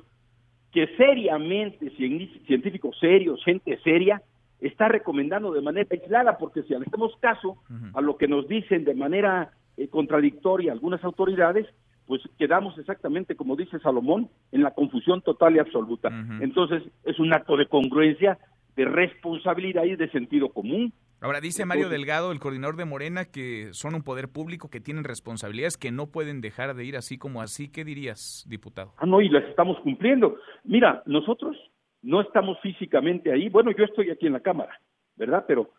[0.71, 4.21] que seriamente, científicos serios, gente seria,
[4.59, 7.57] está recomendando de manera aislada, porque si hacemos caso
[7.93, 11.67] a lo que nos dicen de manera eh, contradictoria algunas autoridades,
[12.05, 16.09] pues quedamos exactamente, como dice Salomón, en la confusión total y absoluta.
[16.41, 18.39] Entonces, es un acto de congruencia,
[18.75, 20.93] de responsabilidad y de sentido común.
[21.19, 25.03] Ahora, dice Mario Delgado, el coordinador de Morena, que son un poder público, que tienen
[25.03, 27.69] responsabilidades, que no pueden dejar de ir así como así.
[27.69, 28.93] ¿Qué dirías, diputado?
[28.97, 30.37] Ah, no, y las estamos cumpliendo.
[30.63, 31.57] Mira, nosotros
[32.03, 33.49] no estamos físicamente ahí.
[33.49, 34.79] Bueno, yo estoy aquí en la Cámara,
[35.15, 35.43] ¿verdad?
[35.47, 35.71] Pero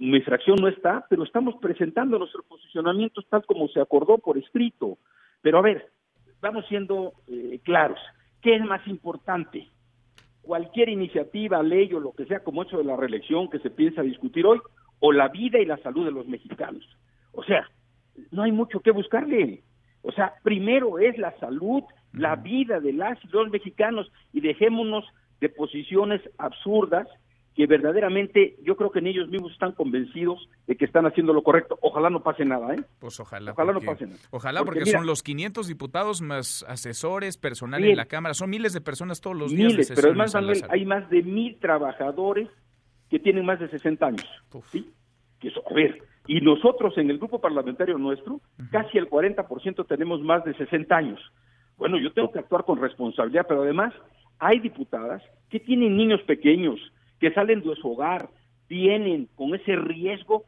[0.00, 4.98] nuestra acción no está, pero estamos presentando nuestros posicionamientos tal como se acordó por escrito.
[5.42, 5.90] Pero a ver,
[6.40, 7.98] vamos siendo eh, claros.
[8.40, 9.68] ¿Qué es más importante?
[10.42, 14.02] Cualquier iniciativa, ley o lo que sea como hecho de la reelección que se piensa
[14.02, 14.60] discutir hoy,
[15.00, 16.84] o la vida y la salud de los mexicanos.
[17.32, 17.68] O sea,
[18.30, 19.62] no hay mucho que buscarle.
[20.02, 25.04] O sea, primero es la salud, la vida de las y los mexicanos y dejémonos
[25.40, 27.06] de posiciones absurdas
[27.54, 31.42] que verdaderamente yo creo que en ellos mismos están convencidos de que están haciendo lo
[31.42, 31.78] correcto.
[31.82, 32.82] Ojalá no pase nada, ¿eh?
[32.98, 33.52] Pues ojalá.
[33.52, 34.18] Ojalá no pase nada.
[34.30, 38.80] Ojalá porque, son los 500 diputados más asesores, personal en la Cámara, son miles de
[38.80, 39.72] personas todos los días.
[39.72, 40.34] Miles, pero además
[40.70, 42.48] hay más de mil trabajadores
[43.10, 44.26] que tienen más de 60 años.
[44.70, 44.90] ¿sí?
[45.40, 48.40] Que eso, a ver, y nosotros en el grupo parlamentario nuestro,
[48.70, 51.20] casi el 40% tenemos más de 60 años.
[51.76, 53.92] Bueno, yo tengo que actuar con responsabilidad, pero además
[54.38, 56.78] hay diputadas que tienen niños pequeños,
[57.20, 58.30] que salen de su hogar,
[58.68, 60.44] vienen con ese riesgo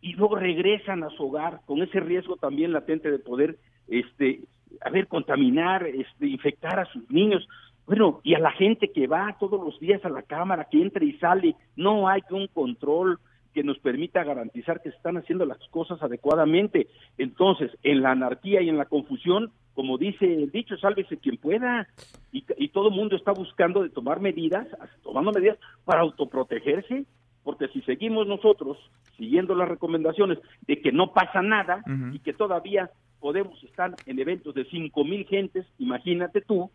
[0.00, 3.58] y luego regresan a su hogar con ese riesgo también latente de poder
[3.88, 4.40] este
[4.82, 7.46] a ver contaminar, este infectar a sus niños.
[7.86, 11.04] Bueno, y a la gente que va todos los días a la cámara, que entra
[11.04, 13.18] y sale, no hay un control
[13.52, 16.86] que nos permita garantizar que se están haciendo las cosas adecuadamente.
[17.18, 21.88] Entonces, en la anarquía y en la confusión, como dice el dicho, sálvese quien pueda.
[22.32, 24.66] Y, y todo el mundo está buscando de tomar medidas,
[25.02, 27.04] tomando medidas para autoprotegerse,
[27.42, 28.78] porque si seguimos nosotros
[29.16, 34.54] siguiendo las recomendaciones de que no pasa nada y que todavía podemos estar en eventos
[34.54, 36.70] de cinco mil gentes, imagínate tú,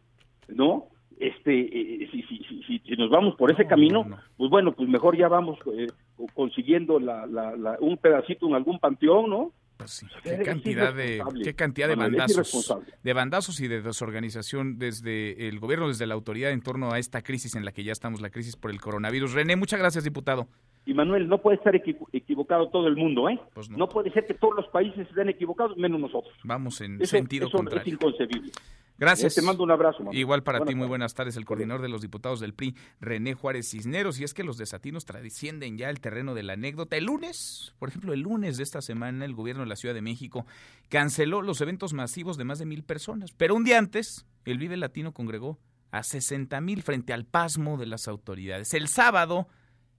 [0.47, 0.85] ¿no?
[1.17, 5.17] Este, eh, si, si, si, si, nos vamos por ese camino, pues bueno, pues mejor
[5.17, 5.87] ya vamos eh,
[6.33, 9.51] consiguiendo la, la, un pedacito en algún panteón, ¿no?
[9.77, 15.59] Pues qué cantidad de qué cantidad de bandazos, de bandazos y de desorganización desde el
[15.59, 18.29] gobierno, desde la autoridad en torno a esta crisis en la que ya estamos, la
[18.29, 19.33] crisis por el coronavirus.
[19.33, 20.47] René, muchas gracias, diputado.
[20.85, 23.39] Y Manuel, no puede estar equivocado todo el mundo, ¿eh?
[23.53, 23.89] Pues no.
[23.89, 26.33] puede ser que todos los países estén equivocados, menos nosotros.
[26.43, 27.81] Vamos en sentido eso contrario.
[27.87, 28.51] Es inconcebible.
[28.97, 29.35] Gracias.
[29.35, 30.05] Te mando un abrazo.
[30.11, 31.35] Igual para ti, muy buenas tardes.
[31.35, 34.19] El coordinador de los diputados del PRI, René Juárez Cisneros.
[34.19, 36.95] Y es que los desatinos trascienden ya el terreno de la anécdota.
[36.95, 40.01] El lunes, por ejemplo, el lunes de esta semana, el gobierno de la Ciudad de
[40.01, 40.45] México
[40.89, 43.31] canceló los eventos masivos de más de mil personas.
[43.33, 45.59] Pero un día antes, el Vive Latino congregó
[45.91, 48.73] a 60 mil frente al pasmo de las autoridades.
[48.73, 49.47] El sábado,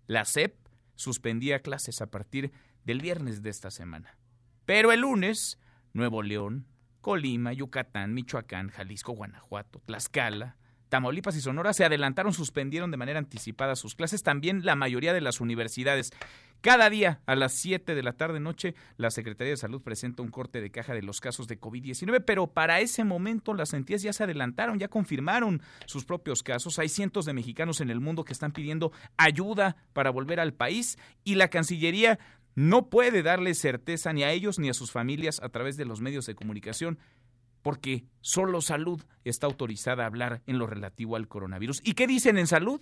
[0.06, 0.54] la CEP
[0.94, 2.52] suspendía clases a partir
[2.84, 4.16] del viernes de esta semana.
[4.64, 5.58] Pero el lunes,
[5.92, 6.66] Nuevo León,
[7.06, 10.56] Colima, Yucatán, Michoacán, Jalisco, Guanajuato, Tlaxcala,
[10.88, 15.20] Tamaulipas y Sonora se adelantaron, suspendieron de manera anticipada sus clases, también la mayoría de
[15.20, 16.10] las universidades.
[16.60, 20.30] Cada día a las 7 de la tarde noche la Secretaría de Salud presenta un
[20.30, 24.12] corte de caja de los casos de COVID-19, pero para ese momento las entidades ya
[24.12, 26.78] se adelantaron, ya confirmaron sus propios casos.
[26.78, 30.98] Hay cientos de mexicanos en el mundo que están pidiendo ayuda para volver al país
[31.22, 32.18] y la Cancillería
[32.56, 36.00] no puede darle certeza ni a ellos ni a sus familias a través de los
[36.00, 36.98] medios de comunicación,
[37.62, 41.82] porque solo salud está autorizada a hablar en lo relativo al coronavirus.
[41.84, 42.80] ¿Y qué dicen en salud?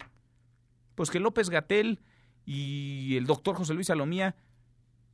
[0.95, 2.01] Pues que López Gatel
[2.47, 4.37] y el doctor José Luis Salomía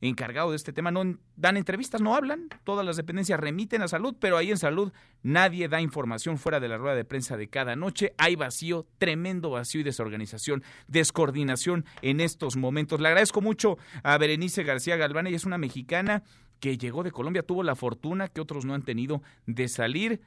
[0.01, 0.91] encargado de este tema.
[0.91, 4.91] No dan entrevistas, no hablan, todas las dependencias remiten a salud, pero ahí en salud
[5.21, 9.51] nadie da información fuera de la rueda de prensa de cada noche, hay vacío, tremendo
[9.51, 12.99] vacío y desorganización, descoordinación en estos momentos.
[12.99, 16.23] Le agradezco mucho a Berenice García Galván, ella es una mexicana
[16.59, 20.21] que llegó de Colombia, tuvo la fortuna que otros no han tenido de salir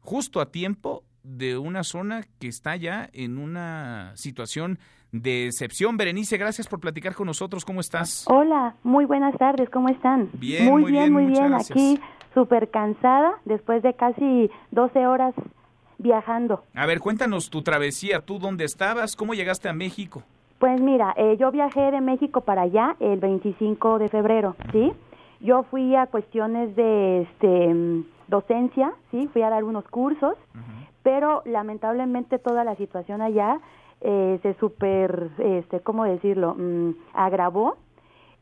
[0.00, 4.78] justo a tiempo de una zona que está ya en una situación
[5.12, 5.96] de excepción.
[5.96, 7.64] Berenice, gracias por platicar con nosotros.
[7.64, 8.24] ¿Cómo estás?
[8.28, 9.68] Hola, muy buenas tardes.
[9.70, 10.30] ¿Cómo están?
[10.34, 11.54] Bien, muy, bien, muy bien.
[11.54, 12.00] Aquí
[12.34, 15.34] súper cansada después de casi 12 horas
[15.98, 16.64] viajando.
[16.74, 18.20] A ver, cuéntanos tu travesía.
[18.20, 19.16] ¿Tú dónde estabas?
[19.16, 20.22] ¿Cómo llegaste a México?
[20.58, 24.92] Pues mira, eh, yo viajé de México para allá el 25 de febrero, ¿sí?
[25.40, 29.26] Yo fui a cuestiones de este, docencia, ¿sí?
[29.32, 30.34] Fui a dar unos cursos,
[31.02, 33.58] pero lamentablemente toda la situación allá
[34.00, 36.54] eh, se super, este, ¿cómo decirlo?
[36.56, 37.76] Mm, agravó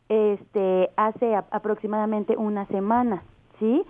[0.08, 3.22] este, hace aproximadamente una semana,
[3.58, 3.84] ¿sí?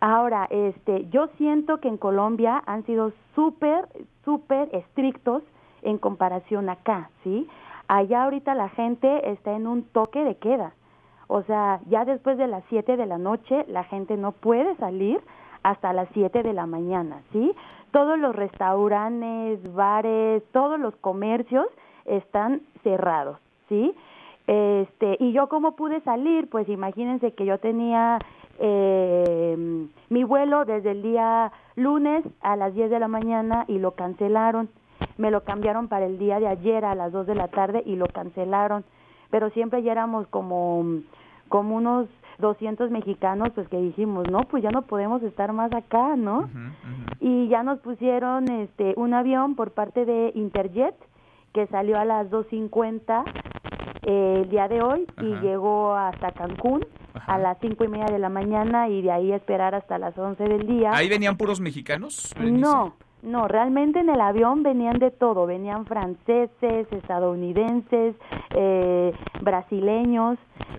[0.00, 3.88] Ahora, este, yo siento que en Colombia han sido súper,
[4.24, 5.42] súper estrictos
[5.82, 7.48] en comparación acá, ¿sí?
[7.88, 10.74] Allá ahorita la gente está en un toque de queda.
[11.28, 15.20] O sea, ya después de las 7 de la noche la gente no puede salir
[15.62, 17.52] hasta las 7 de la mañana, ¿sí?
[17.96, 21.64] Todos los restaurantes, bares, todos los comercios
[22.04, 23.38] están cerrados,
[23.70, 23.94] ¿sí?
[24.46, 28.18] Este, y yo cómo pude salir, pues imagínense que yo tenía
[28.58, 33.92] eh, mi vuelo desde el día lunes a las 10 de la mañana y lo
[33.92, 34.68] cancelaron.
[35.16, 37.96] Me lo cambiaron para el día de ayer a las 2 de la tarde y
[37.96, 38.84] lo cancelaron.
[39.30, 40.84] Pero siempre ya éramos como,
[41.48, 42.08] como unos
[42.38, 46.48] 200 mexicanos, pues que dijimos, no, pues ya no podemos estar más acá, ¿no?
[47.20, 50.94] Y ya nos pusieron este un avión por parte de Interjet
[51.52, 53.24] que salió a las 2.50
[54.02, 56.84] eh, el día de hoy y llegó hasta Cancún
[57.26, 60.44] a las cinco y media de la mañana y de ahí esperar hasta las 11
[60.44, 60.90] del día.
[60.92, 62.34] ¿Ahí venían puros mexicanos?
[62.38, 68.14] No, no, realmente en el avión venían de todo, venían franceses, estadounidenses,
[68.50, 70.38] eh, brasileños,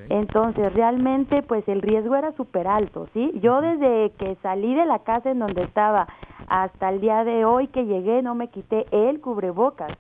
[0.09, 3.31] entonces realmente pues el riesgo era súper alto, ¿sí?
[3.41, 6.07] Yo desde que salí de la casa en donde estaba
[6.47, 9.91] hasta el día de hoy que llegué no me quité el cubrebocas,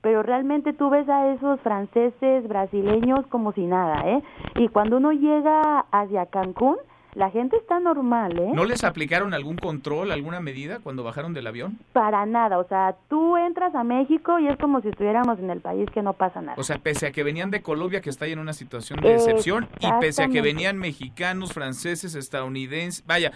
[0.00, 4.22] pero realmente tú ves a esos franceses, brasileños como si nada, ¿eh?
[4.56, 6.76] Y cuando uno llega hacia Cancún,
[7.14, 8.50] la gente está normal, ¿eh?
[8.54, 11.78] ¿No les aplicaron algún control, alguna medida cuando bajaron del avión?
[11.92, 15.60] Para nada, o sea, tú entras a México y es como si estuviéramos en el
[15.60, 16.54] país que no pasa nada.
[16.58, 19.14] O sea, pese a que venían de Colombia, que está ahí en una situación de
[19.14, 23.32] excepción, y pese a que venían mexicanos, franceses, estadounidenses, vaya,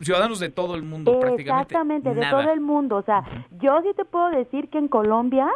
[0.00, 1.74] ciudadanos de todo el mundo prácticamente.
[1.74, 2.96] Exactamente, de todo el mundo.
[2.96, 3.24] O sea,
[3.60, 5.48] yo sí te puedo decir que en Colombia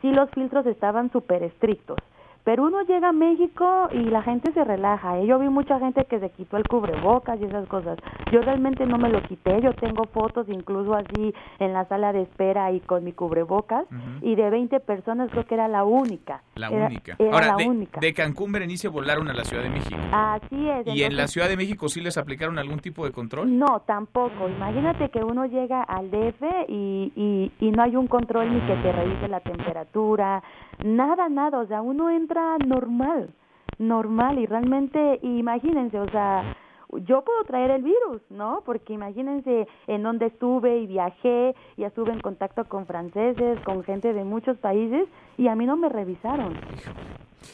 [0.00, 1.98] sí los filtros estaban súper estrictos.
[2.44, 5.18] Pero uno llega a México y la gente se relaja.
[5.18, 5.26] ¿eh?
[5.26, 7.98] Yo vi mucha gente que se quitó el cubrebocas y esas cosas.
[8.32, 9.60] Yo realmente no me lo quité.
[9.60, 13.86] Yo tengo fotos incluso así en la sala de espera y con mi cubrebocas.
[14.22, 16.42] Y de 20 personas creo que era la única.
[16.54, 17.16] La única.
[17.32, 19.96] Ahora, de, de, Cancún, Berenice, volaron a la Ciudad de México.
[20.12, 20.86] Así es.
[20.94, 23.58] ¿Y en la Ciudad de México sí les aplicaron algún tipo de control?
[23.58, 24.48] No, tampoco.
[24.48, 28.76] Imagínate que uno llega al DF y, y, y no hay un control ni que
[28.76, 30.42] te revise la temperatura,
[30.84, 31.58] nada, nada.
[31.60, 33.30] O sea, uno entra normal,
[33.78, 36.56] normal y realmente, imagínense, o sea,
[36.92, 38.62] yo puedo traer el virus, ¿no?
[38.64, 44.12] Porque imagínense en dónde estuve y viajé, ya estuve en contacto con franceses, con gente
[44.12, 45.08] de muchos países
[45.38, 46.58] y a mí no me revisaron.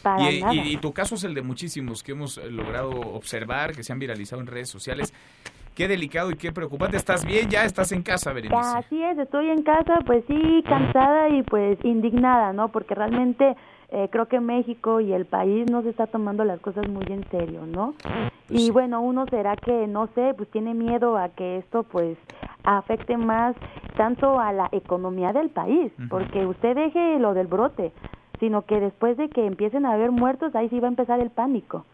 [0.03, 0.55] Para y, nada.
[0.55, 4.41] y, tu caso es el de muchísimos que hemos logrado observar, que se han viralizado
[4.41, 5.12] en redes sociales.
[5.77, 6.97] Qué delicado y qué preocupante.
[6.97, 7.51] ¿Estás bien?
[7.51, 8.59] ¿Ya estás en casa, Berenice?
[8.59, 12.68] Así es, estoy en casa, pues sí, cansada y pues indignada, ¿no?
[12.68, 13.55] Porque realmente
[13.91, 17.29] eh, creo que México y el país no se está tomando las cosas muy en
[17.29, 17.93] serio, ¿no?
[18.49, 22.16] Pues y bueno, uno será que, no sé, pues tiene miedo a que esto pues
[22.64, 23.55] afecte más
[23.99, 27.93] tanto a la economía del país, porque usted deje lo del brote,
[28.41, 31.29] sino que después de que empiecen a haber muertos, ahí sí va a empezar el
[31.29, 31.85] pánico.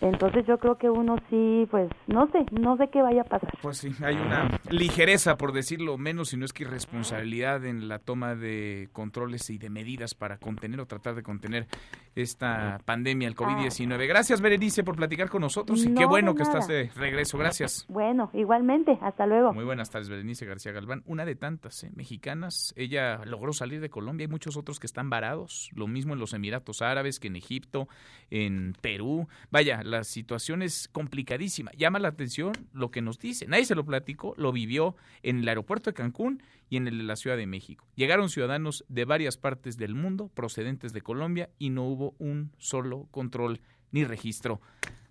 [0.00, 3.50] Entonces yo creo que uno sí, pues no sé, no sé qué vaya a pasar.
[3.62, 7.98] Pues sí, hay una ligereza, por decirlo menos, si no es que irresponsabilidad en la
[7.98, 11.66] toma de controles y de medidas para contener o tratar de contener
[12.14, 14.06] esta pandemia, el COVID-19.
[14.06, 17.38] Gracias, Berenice, por platicar con nosotros y qué No, bueno que estás de regreso.
[17.38, 17.86] Gracias.
[17.88, 19.52] Bueno, igualmente, hasta luego.
[19.52, 21.90] Muy buenas tardes, Berenice García Galván, una de tantas ¿eh?
[21.94, 22.72] mexicanas.
[22.76, 26.32] Ella logró salir de Colombia, hay muchos otros que están varados, lo mismo en los
[26.34, 27.88] Emiratos Árabes que en Egipto,
[28.30, 29.28] en Perú.
[29.50, 31.70] Vaya, la situación es complicadísima.
[31.76, 33.46] Llama la atención lo que nos dice.
[33.46, 37.04] Nadie se lo platicó, lo vivió en el aeropuerto de Cancún y en el de
[37.04, 37.86] la Ciudad de México.
[37.94, 43.06] Llegaron ciudadanos de varias partes del mundo procedentes de Colombia y no hubo un solo
[43.10, 43.60] control
[43.92, 44.60] ni registro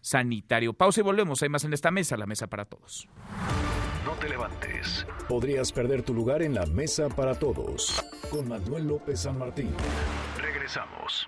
[0.01, 0.74] sanitario.
[0.74, 1.41] Pausa y volvemos.
[1.43, 3.07] Hay más en esta mesa, la mesa para todos.
[4.05, 5.05] No te levantes.
[5.30, 8.03] Podrías perder tu lugar en la mesa para todos.
[8.30, 9.69] Con Manuel López San Martín.
[10.38, 11.26] Regresamos.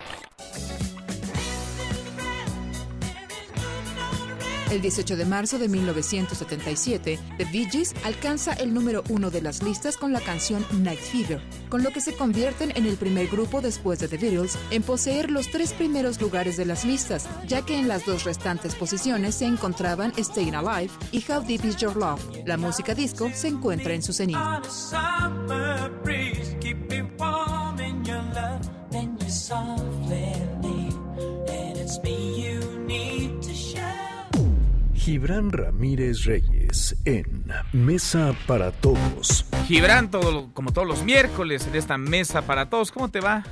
[4.71, 9.61] El 18 de marzo de 1977, The Bee Gees alcanza el número uno de las
[9.61, 11.39] listas con la canción Night Fever,
[11.69, 15.29] con lo que se convierten en el primer grupo después de The Beatles en poseer
[15.29, 19.45] los tres primeros lugares de las listas, ya que en las dos restantes posiciones se
[19.45, 22.21] encontraban Staying Alive y How Deep Is Your Love.
[22.45, 24.37] La música disco se encuentra en su cenit.
[35.05, 39.45] Gibran Ramírez Reyes en Mesa para Todos.
[39.67, 42.91] Gibran, todo, lo- como todos los miércoles en esta mesa para todos.
[42.91, 43.43] ¿Cómo te va?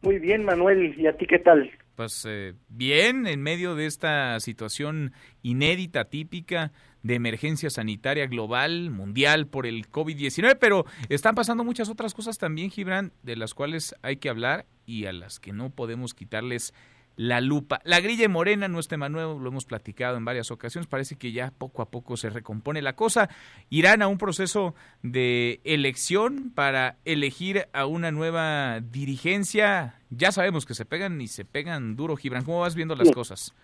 [0.00, 0.98] Muy bien, Manuel.
[0.98, 1.70] ¿Y a ti qué tal?
[1.94, 5.12] Pues eh, bien, en medio de esta situación
[5.42, 12.14] inédita, típica de emergencia sanitaria global, mundial por el COVID-19, pero están pasando muchas otras
[12.14, 16.14] cosas también, Gibran, de las cuales hay que hablar y a las que no podemos
[16.14, 16.72] quitarles
[17.16, 17.80] la lupa.
[17.84, 21.32] La grilla morena, no es tema nuevo, lo hemos platicado en varias ocasiones, parece que
[21.32, 23.28] ya poco a poco se recompone la cosa.
[23.70, 29.94] Irán a un proceso de elección para elegir a una nueva dirigencia.
[30.10, 32.44] Ya sabemos que se pegan y se pegan duro, Gibran.
[32.44, 33.14] ¿Cómo vas viendo las Sí.
[33.14, 33.54] cosas?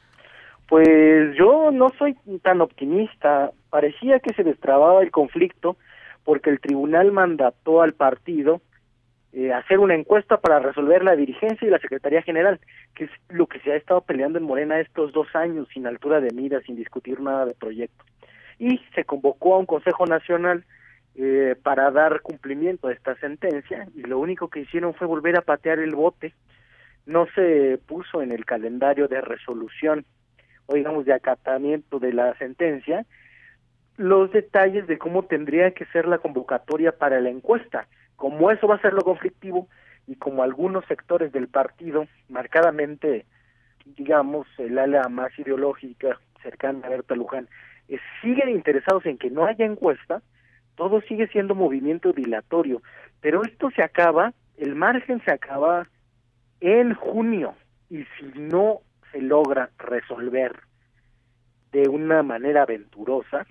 [0.69, 3.53] Pues yo no soy tan optimista.
[3.71, 5.77] Parecía que se destrababa el conflicto
[6.25, 8.61] porque el tribunal mandató al partido
[9.39, 12.59] eh, hacer una encuesta para resolver la dirigencia y la Secretaría General,
[12.97, 16.21] que es lo que se ha estado peleando en Morena estos dos años sin altura
[16.21, 18.05] de mira, sin discutir nada de proyecto.
[18.59, 20.65] Y se convocó a un Consejo Nacional
[21.15, 25.43] eh, para dar cumplimiento a esta sentencia y lo único que hicieron fue volver a
[25.43, 26.35] patear el bote.
[27.07, 30.05] No se puso en el calendario de resolución
[30.67, 33.07] o digamos de acatamiento de la sentencia
[33.99, 37.87] los detalles de cómo tendría que ser la convocatoria para la encuesta.
[38.19, 39.69] Como eso va a ser lo conflictivo
[40.09, 43.27] y como algunos sectores del partido, marcadamente,
[43.87, 47.49] digamos, el ala más ideológica cercana a Berta Luján,
[47.89, 50.21] eh, siguen interesados en que no haya encuesta,
[50.75, 52.83] todo sigue siendo movimiento dilatorio.
[53.21, 55.87] Pero esto se acaba, el margen se acaba
[56.61, 57.55] en junio
[57.89, 58.81] y si no
[59.13, 60.59] se logra resolver
[61.71, 63.47] de una manera aventurosa,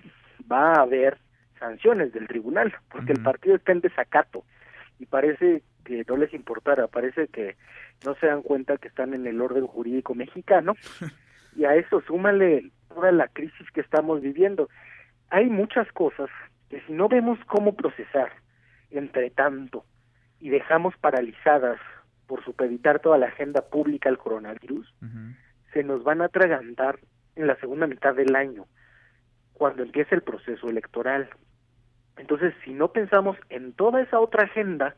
[0.52, 1.16] va a haber
[1.58, 4.44] sanciones del tribunal, porque el partido está en desacato
[4.98, 7.56] y parece que no les importara, parece que
[8.04, 10.74] no se dan cuenta que están en el orden jurídico mexicano
[11.56, 14.68] y a eso súmale toda la crisis que estamos viviendo.
[15.30, 16.30] Hay muchas cosas
[16.68, 18.30] que si no vemos cómo procesar
[18.90, 19.84] entre tanto
[20.40, 21.78] y dejamos paralizadas
[22.26, 24.94] por supeditar toda la agenda pública al coronavirus,
[25.72, 26.98] se nos van a atragantar
[27.36, 28.66] en la segunda mitad del año,
[29.54, 31.30] cuando empiece el proceso electoral.
[32.18, 34.96] Entonces, si no pensamos en toda esa otra agenda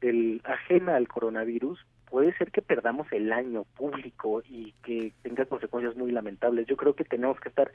[0.00, 5.96] del ajena al coronavirus, puede ser que perdamos el año público y que tenga consecuencias
[5.96, 6.66] muy lamentables.
[6.66, 7.70] Yo creo que tenemos que estar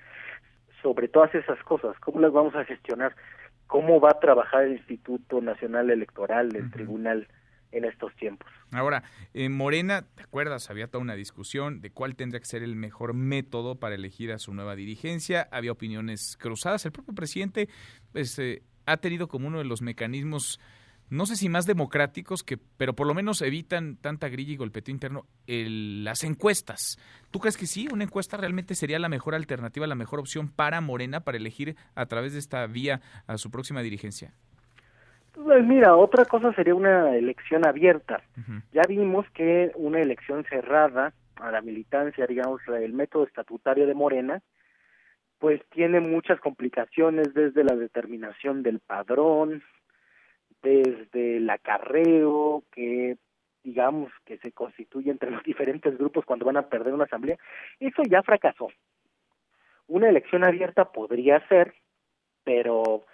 [0.81, 3.15] sobre todas esas cosas, cómo las vamos a gestionar,
[3.67, 7.27] cómo va a trabajar el Instituto Nacional Electoral, el tribunal
[7.71, 8.47] en estos tiempos.
[8.71, 9.03] Ahora,
[9.33, 10.69] en Morena, ¿te acuerdas?
[10.69, 14.39] Había toda una discusión de cuál tendría que ser el mejor método para elegir a
[14.39, 15.47] su nueva dirigencia.
[15.51, 16.85] Había opiniones cruzadas.
[16.85, 17.69] El propio presidente
[18.11, 20.59] pues, eh, ha tenido como uno de los mecanismos
[21.11, 24.93] no sé si más democráticos, que, pero por lo menos evitan tanta grilla y golpeteo
[24.93, 26.99] interno, el- las encuestas.
[27.31, 27.87] ¿Tú crees que sí?
[27.91, 32.05] ¿Una encuesta realmente sería la mejor alternativa, la mejor opción para Morena para elegir a
[32.05, 34.33] través de esta vía a su próxima dirigencia?
[35.33, 38.21] Pues mira, otra cosa sería una elección abierta.
[38.71, 44.43] Ya vimos que una elección cerrada a la militancia, digamos, el método estatutario de Morena,
[45.39, 49.63] pues tiene muchas complicaciones desde la determinación del padrón,
[50.61, 53.17] desde el acarreo, que
[53.63, 57.37] digamos que se constituye entre los diferentes grupos cuando van a perder una asamblea.
[57.79, 58.67] Eso ya fracasó.
[59.87, 61.73] Una elección abierta podría ser,
[62.43, 63.05] pero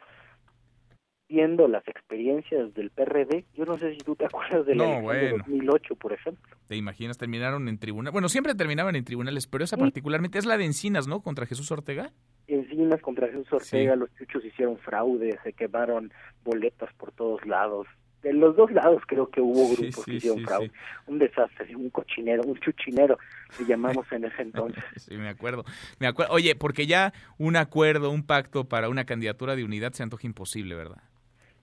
[1.28, 5.12] viendo las experiencias del PRD, yo no sé si tú te acuerdas de la No,
[5.12, 5.44] elección de bueno.
[5.48, 6.56] 2008, por ejemplo.
[6.68, 7.18] ¿Te imaginas?
[7.18, 8.12] Terminaron en tribunal.
[8.12, 11.22] Bueno, siempre terminaban en tribunales, pero esa particularmente es la de Encinas, ¿no?
[11.22, 12.12] Contra Jesús Ortega.
[12.48, 16.12] Encinas contra Jesús Ortega, los chuchos hicieron fraude, se quemaron
[16.44, 17.88] boletas por todos lados.
[18.22, 20.72] De los dos lados creo que hubo grupos sí, que hicieron fraude.
[21.06, 23.20] Un desastre, un cochinero, un chuchinero,
[23.60, 24.84] le llamamos en ese entonces.
[24.98, 25.64] Sí, me acuerdo.
[26.00, 26.34] Me acuerdo.
[26.34, 30.74] Oye, porque ya un acuerdo, un pacto para una candidatura de unidad se antoja imposible,
[30.76, 31.02] ¿verdad?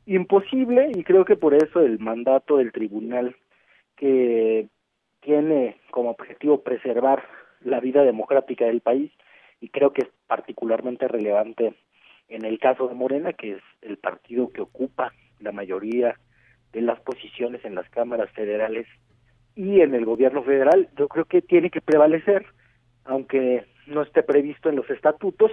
[0.07, 3.37] Imposible y creo que por eso el mandato del tribunal
[3.97, 4.69] que
[5.21, 7.25] tiene como objetivo preservar
[7.61, 9.13] la vida democrática del país
[9.61, 11.75] y creo que es particularmente relevante
[12.29, 16.19] en el caso de Morena que es el partido que ocupa la mayoría
[16.73, 18.87] de las posiciones en las cámaras federales
[19.55, 22.45] y en el gobierno federal yo creo que tiene que prevalecer
[23.05, 25.51] aunque no esté previsto en los estatutos.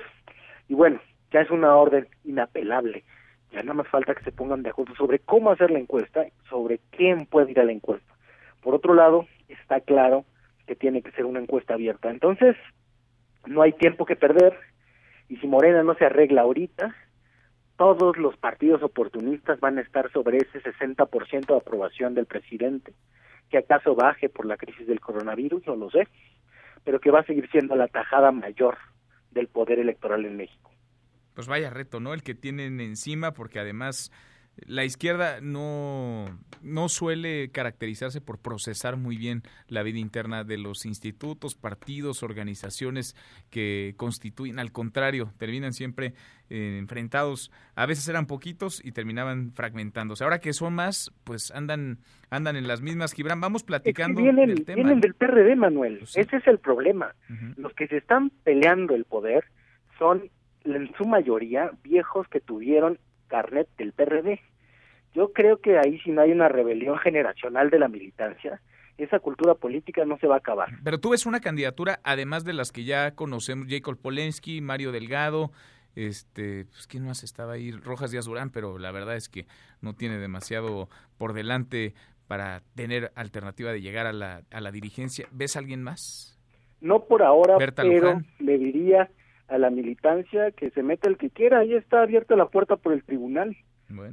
[0.68, 1.00] Y bueno
[1.32, 3.04] ya es una orden inapelable
[3.52, 6.80] ya nada más falta que se pongan de acuerdo sobre cómo hacer la encuesta, sobre
[6.92, 8.14] quién puede ir a la encuesta.
[8.62, 10.26] Por otro lado, está claro
[10.68, 12.10] que tiene que ser una encuesta abierta.
[12.10, 12.56] Entonces,
[13.46, 14.54] no hay tiempo que perder
[15.28, 16.96] y si Morena no se arregla ahorita,
[17.78, 22.94] todos los partidos oportunistas van a estar sobre ese 60% de aprobación del presidente,
[23.50, 26.08] que acaso baje por la crisis del coronavirus, no lo sé,
[26.84, 28.78] pero que va a seguir siendo la tajada mayor
[29.32, 30.69] del poder electoral en México.
[31.40, 32.14] Pues vaya reto, ¿no?
[32.14, 34.12] El que tienen encima, porque además
[34.68, 36.26] la izquierda no,
[36.62, 43.16] no suele caracterizarse por procesar muy bien la vida interna de los institutos, partidos, organizaciones
[43.50, 44.60] que constituyen.
[44.60, 46.14] Al contrario, terminan siempre
[46.50, 47.54] eh, enfrentados.
[47.74, 50.26] A veces eran poquitos y terminaban fragmentándose.
[50.26, 53.14] Ahora que son más, pues andan andan en las mismas.
[53.14, 54.76] Gibran, vamos Es que platicando vienen, del tema.
[54.76, 56.00] vienen del PRD, Manuel.
[56.00, 56.20] Pues sí.
[56.20, 57.16] Ese es el problema.
[57.56, 59.46] Los que se están peleando el poder
[59.98, 60.30] son,
[60.64, 64.40] en su mayoría, viejos que tuvieron carnet del PRD.
[65.14, 68.62] Yo creo que ahí, si no hay una rebelión generacional de la militancia,
[68.98, 70.70] esa cultura política no se va a acabar.
[70.84, 75.52] Pero tú ves una candidatura, además de las que ya conocemos, Jacob Polensky, Mario Delgado,
[75.96, 79.46] este, pues quién más estaba ahí, Rojas Díaz Durán, pero la verdad es que
[79.82, 81.94] no tiene demasiado por delante
[82.28, 85.28] para tener alternativa de llegar a la, a la dirigencia.
[85.32, 86.38] ¿Ves a alguien más?
[86.82, 88.26] No por ahora, Berta pero Luján.
[88.40, 89.10] le diría
[89.50, 91.60] a la militancia que se meta el que quiera.
[91.60, 93.58] Ahí está abierta la puerta por el tribunal.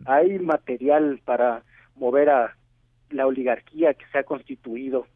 [0.07, 1.63] Hay material para
[1.95, 2.57] mover a
[3.11, 5.07] la oligarquía que se ha constituido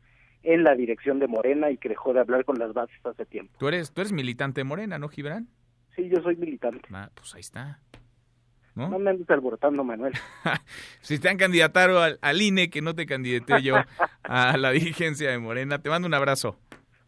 [0.43, 3.55] en la dirección de Morena y que dejó de hablar con las bases hace tiempo.
[3.59, 5.49] Tú eres, tú eres militante de Morena, ¿no, Gibran?
[5.97, 6.89] Sí, yo soy militante.
[6.93, 7.81] Ah, pues ahí está.
[8.75, 8.99] ¿No?
[8.99, 10.12] me andes alborotando, Manuel.
[11.01, 13.77] Si te han candidatado al, al INE, que no te candidaté yo
[14.23, 15.81] a la dirigencia de Morena.
[15.81, 16.57] Te mando un abrazo.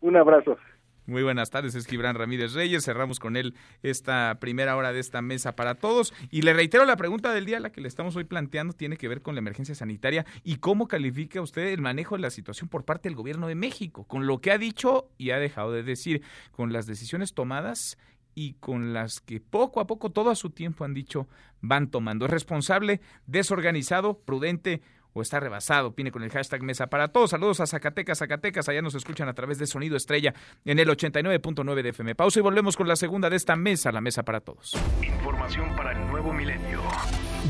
[0.01, 0.59] Un abrazo.
[1.05, 2.85] Muy buenas tardes, es Gibran Ramírez Reyes.
[2.85, 6.15] Cerramos con él esta primera hora de esta mesa para todos.
[6.31, 9.09] Y le reitero la pregunta del día, la que le estamos hoy planteando, tiene que
[9.09, 12.85] ver con la emergencia sanitaria y cómo califica usted el manejo de la situación por
[12.85, 16.23] parte del gobierno de México, con lo que ha dicho y ha dejado de decir,
[16.53, 17.99] con las decisiones tomadas
[18.37, 21.27] y con las que poco a poco, todo a su tiempo han dicho,
[21.61, 22.27] van tomando.
[22.27, 24.83] ¿Es responsable, desorganizado, prudente
[25.13, 25.89] o está rebasado?
[25.89, 27.31] Opine con el hashtag Mesa para Todos.
[27.31, 28.69] Saludos a Zacatecas, Zacatecas.
[28.69, 30.35] Allá nos escuchan a través de Sonido Estrella
[30.65, 32.15] en el 89.9 de FM.
[32.15, 34.77] Pausa y volvemos con la segunda de esta mesa, la Mesa para Todos.
[35.03, 36.81] Información para el nuevo milenio.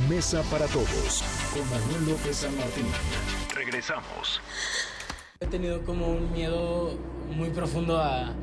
[0.09, 2.87] Mesa para todos con Manuel López San Martín.
[3.55, 4.41] Regresamos.
[5.41, 6.97] He tenido como un miedo
[7.35, 8.35] muy profundo a,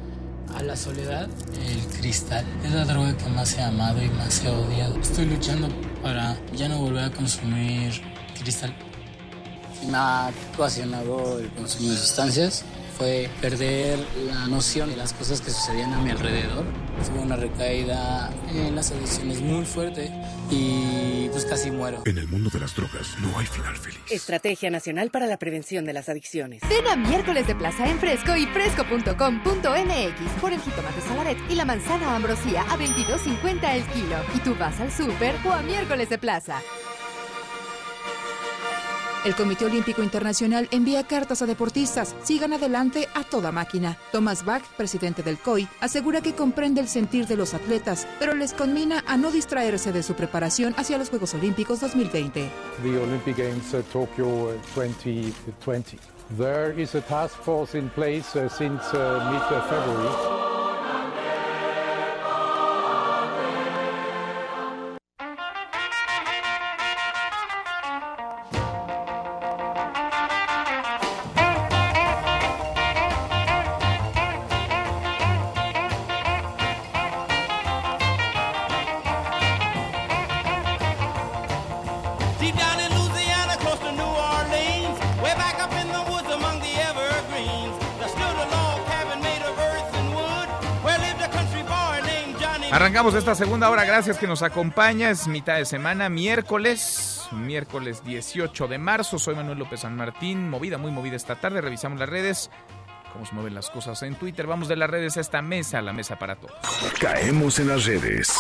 [0.56, 1.30] a la soledad.
[1.54, 5.00] El cristal es la droga que más he amado y más he odiado.
[5.00, 5.70] Estoy luchando
[6.02, 8.02] para ya no volver a consumir
[8.42, 8.76] cristal.
[9.88, 12.66] Me ha ocasionado el consumo de sustancias
[13.00, 16.66] fue perder la noción de las cosas que sucedían a mi alrededor.
[17.08, 20.12] Tuve una recaída en las adicciones muy fuerte
[20.52, 22.04] y pues casi muero.
[22.06, 24.00] En el mundo de las drogas no hay final feliz.
[24.10, 26.62] Estrategia Nacional para la Prevención de las Adicciones.
[26.68, 31.64] Ven a miércoles de plaza en Fresco y fresco.com.mx por el jitomate salaret y la
[31.64, 34.18] manzana ambrosía a 22.50 el kilo.
[34.36, 36.62] Y tú vas al súper o a miércoles de plaza.
[39.26, 42.16] El Comité Olímpico Internacional envía cartas a deportistas.
[42.24, 43.98] Sigan adelante a toda máquina.
[44.14, 48.54] Thomas Bach, presidente del COI, asegura que comprende el sentir de los atletas, pero les
[48.54, 52.50] conmina a no distraerse de su preparación hacia los Juegos Olímpicos 2020.
[52.82, 56.00] the Olympic Games uh, Tokyo uh, 2020.
[56.38, 60.50] There is a task force in place uh, since uh, mid-February.
[92.80, 98.70] Arrancamos esta segunda hora, gracias que nos acompaña, es mitad de semana, miércoles, miércoles 18
[98.70, 102.50] de marzo, soy Manuel López San Martín, movida, muy movida esta tarde, revisamos las redes,
[103.12, 105.92] cómo se mueven las cosas en Twitter, vamos de las redes a esta mesa, la
[105.92, 106.56] mesa para todos.
[107.02, 108.34] Caemos en las redes.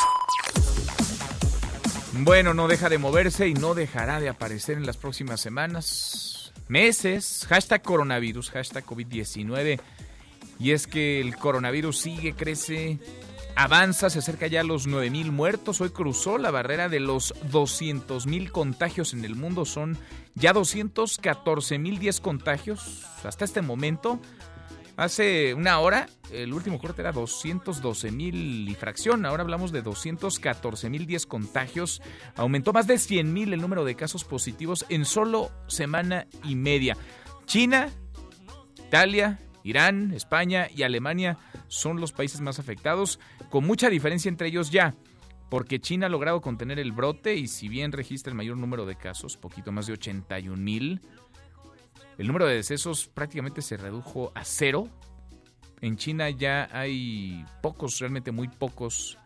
[2.13, 7.45] Bueno, no deja de moverse y no dejará de aparecer en las próximas semanas, meses.
[7.49, 9.81] Hashtag coronavirus, hashtag COVID-19.
[10.59, 12.99] Y es que el coronavirus sigue, crece,
[13.63, 15.81] avanza, se acerca ya a los 9 mil muertos.
[15.81, 19.65] Hoy cruzó la barrera de los 200 mil contagios en el mundo.
[19.65, 19.97] Son
[20.33, 24.21] ya 214 mil 10 contagios hasta este momento.
[24.95, 29.25] Hace una hora, el último corte era 212 mil y fracción.
[29.25, 32.01] Ahora hablamos de 214 mil 10 contagios.
[32.37, 36.95] Aumentó más de 100 mil el número de casos positivos en solo semana y media.
[37.45, 37.89] China,
[38.77, 41.37] Italia, Irán, España y Alemania
[41.67, 44.95] son los países más afectados, con mucha diferencia entre ellos ya.
[45.49, 48.95] Porque China ha logrado contener el brote y si bien registra el mayor número de
[48.95, 51.01] casos, poquito más de 81 mil,
[52.19, 54.87] el número de decesos prácticamente se redujo a cero.
[55.81, 59.17] En China ya hay pocos, realmente muy pocos,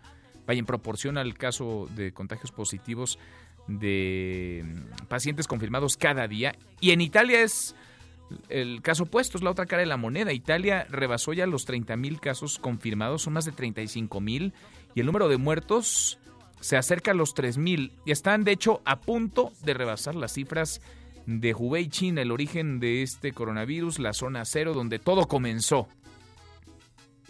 [0.45, 3.19] vaya en proporción al caso de contagios positivos
[3.67, 6.55] de mm, pacientes confirmados cada día.
[6.79, 7.75] Y en Italia es
[8.49, 10.34] el caso opuesto, es la otra cara de la moneda.
[10.34, 14.53] Italia rebasó ya los 30 mil casos confirmados, son más de 35 mil.
[14.95, 16.19] Y el número de muertos
[16.59, 17.91] se acerca a los 3 mil.
[18.05, 20.81] Y están, de hecho, a punto de rebasar las cifras
[21.25, 25.88] de Hubei, China, el origen de este coronavirus, la zona cero donde todo comenzó.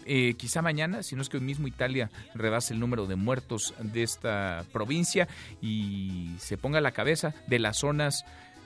[0.06, 3.74] Eh, quizá mañana, si no es que hoy mismo Italia rebase el número de muertos
[3.78, 5.28] de esta provincia
[5.62, 8.24] y se ponga a la cabeza de las zonas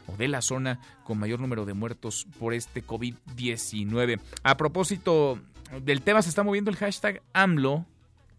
[0.08, 4.20] o de la zona con mayor número de muertos por este COVID-19.
[4.42, 5.38] A propósito
[5.84, 7.86] del tema, se está moviendo el hashtag AMLO.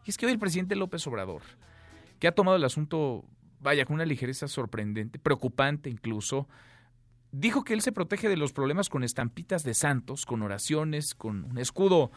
[0.06, 1.42] Y es que hoy el presidente López Obrador,
[2.20, 3.24] que ha tomado el asunto,
[3.62, 6.48] vaya, con una ligereza sorprendente, preocupante incluso,
[7.32, 11.44] dijo que él se protege de los problemas con estampitas de santos, con oraciones, con
[11.44, 12.12] un escudo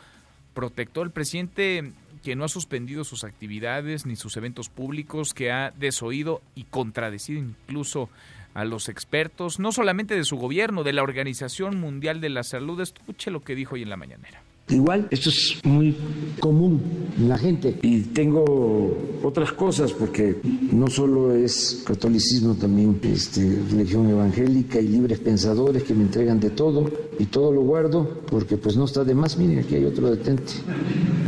[0.55, 1.07] protector.
[1.07, 1.93] El presidente
[2.23, 7.41] que no ha suspendido sus actividades ni sus eventos públicos, que ha desoído y contradecido
[7.41, 8.09] incluso
[8.55, 12.81] a los expertos, no solamente de su gobierno, de la Organización Mundial de la Salud.
[12.81, 14.43] Escuche lo que dijo hoy en la mañanera.
[14.69, 15.95] Igual, esto es muy
[16.41, 16.81] común
[17.19, 17.79] en la gente.
[17.83, 20.37] Y tengo otras cosas, porque
[20.73, 26.51] no solo es catolicismo, también este, religión evangélica y libres pensadores que me entregan de
[26.51, 26.91] todo.
[27.19, 29.37] Y todo lo guardo, porque pues no está de más.
[29.37, 30.53] Miren, aquí hay otro detente.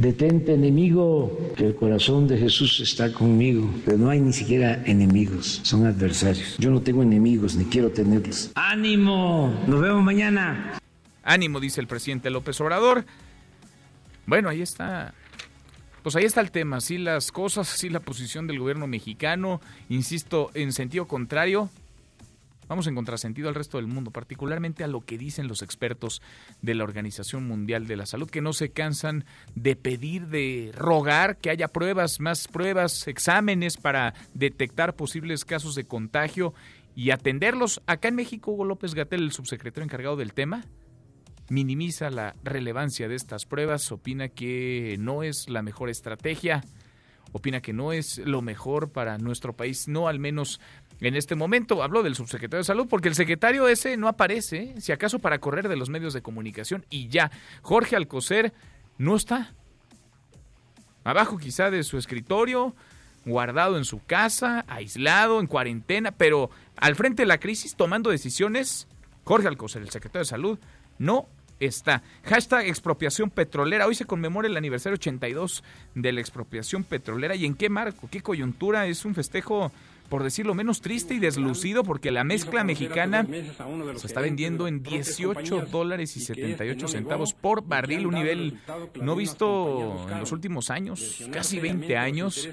[0.00, 3.68] Detente, enemigo, que el corazón de Jesús está conmigo.
[3.84, 6.56] Pero no hay ni siquiera enemigos, son adversarios.
[6.58, 8.50] Yo no tengo enemigos, ni quiero tenerlos.
[8.54, 9.52] ¡Ánimo!
[9.66, 10.78] Nos vemos mañana.
[11.22, 13.04] Ánimo, dice el presidente López Obrador.
[14.26, 15.14] Bueno, ahí está.
[16.02, 20.50] Pues ahí está el tema, sí las cosas, sí la posición del gobierno mexicano, insisto,
[20.52, 21.70] en sentido contrario,
[22.68, 26.20] vamos en contrasentido al resto del mundo, particularmente a lo que dicen los expertos
[26.60, 31.38] de la Organización Mundial de la Salud, que no se cansan de pedir, de rogar
[31.38, 36.52] que haya pruebas, más pruebas, exámenes para detectar posibles casos de contagio
[36.94, 37.80] y atenderlos.
[37.86, 40.66] Acá en México, Hugo López Gatel, el subsecretario encargado del tema,
[41.48, 46.64] minimiza la relevancia de estas pruebas, opina que no es la mejor estrategia,
[47.32, 50.60] opina que no es lo mejor para nuestro país, no al menos
[51.00, 51.82] en este momento.
[51.82, 55.68] Hablo del subsecretario de Salud porque el secretario ese no aparece, si acaso para correr
[55.68, 57.30] de los medios de comunicación y ya.
[57.62, 58.52] Jorge Alcocer
[58.98, 59.52] no está.
[61.02, 62.74] Abajo quizá de su escritorio,
[63.26, 68.88] guardado en su casa, aislado, en cuarentena, pero al frente de la crisis tomando decisiones,
[69.24, 70.58] Jorge Alcocer, el secretario de Salud,
[70.98, 71.28] no
[71.60, 72.02] está.
[72.24, 73.86] Hashtag expropiación petrolera.
[73.86, 75.62] Hoy se conmemora el aniversario 82
[75.94, 77.34] de la expropiación petrolera.
[77.34, 78.08] ¿Y en qué marco?
[78.10, 78.86] ¿Qué coyuntura?
[78.86, 79.72] Es un festejo
[80.08, 83.26] por decirlo menos, triste y deslucido porque la mezcla mexicana
[83.96, 88.58] se está vendiendo en 18 dólares y 78 centavos por barril, un nivel
[89.00, 92.48] no visto en los últimos años, casi 20 años.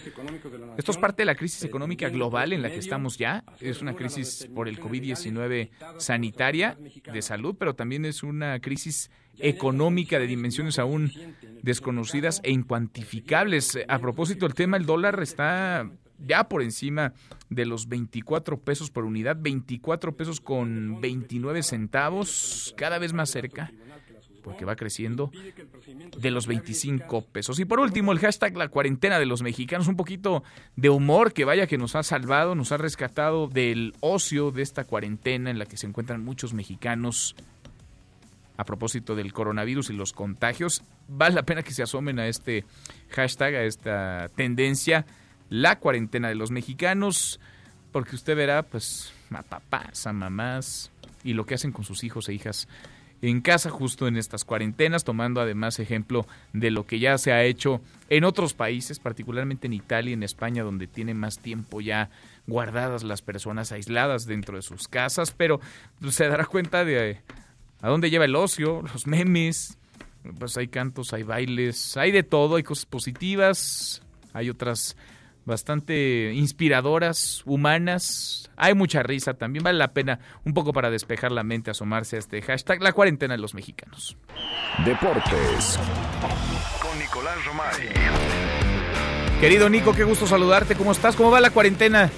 [0.78, 3.44] Esto es parte de la crisis económica global en la que estamos ya.
[3.60, 6.78] Es una crisis por el COVID-19 sanitaria
[7.12, 11.12] de salud, pero también es una crisis económica de dimensiones aún
[11.62, 13.80] desconocidas e incuantificables.
[13.88, 15.90] A propósito del tema, el dólar está
[16.26, 17.14] ya por encima
[17.50, 23.72] de los 24 pesos por unidad, 24 pesos con 29 centavos, cada vez más cerca,
[24.44, 25.32] porque va creciendo,
[26.18, 27.60] de los 25 pesos.
[27.60, 30.44] Y por último, el hashtag la cuarentena de los mexicanos, un poquito
[30.76, 34.84] de humor que vaya que nos ha salvado, nos ha rescatado del ocio de esta
[34.84, 37.36] cuarentena en la que se encuentran muchos mexicanos
[38.58, 40.84] a propósito del coronavirus y los contagios.
[41.08, 42.64] Vale la pena que se asomen a este
[43.10, 45.06] hashtag, a esta tendencia,
[45.52, 47.40] la cuarentena de los mexicanos,
[47.92, 50.92] porque usted verá, pues, a papás, a mamás
[51.26, 52.70] y lo que hacen con sus hijos e hijas
[53.22, 57.44] en casa justo en estas cuarentenas, tomando además ejemplo de lo que ya se ha
[57.44, 62.10] hecho en otros países, particularmente en Italia y en España, donde tiene más tiempo ya
[62.48, 65.60] guardadas las personas aisladas dentro de sus casas, pero
[66.10, 67.20] se dará cuenta de
[67.82, 69.78] a dónde lleva el ocio, los memes,
[70.40, 74.02] pues hay cantos, hay bailes, hay de todo, hay cosas positivas,
[74.34, 74.96] hay otras
[75.46, 81.44] bastante inspiradoras, humanas, hay mucha risa, también vale la pena un poco para despejar la
[81.44, 84.18] mente, asomarse a este hashtag, la cuarentena de los mexicanos.
[84.86, 85.80] Deportes.
[86.82, 87.90] Con Nicolás Romay.
[89.40, 91.16] Querido Nico, qué gusto saludarte, ¿cómo estás?
[91.16, 92.12] ¿Cómo va la cuarentena?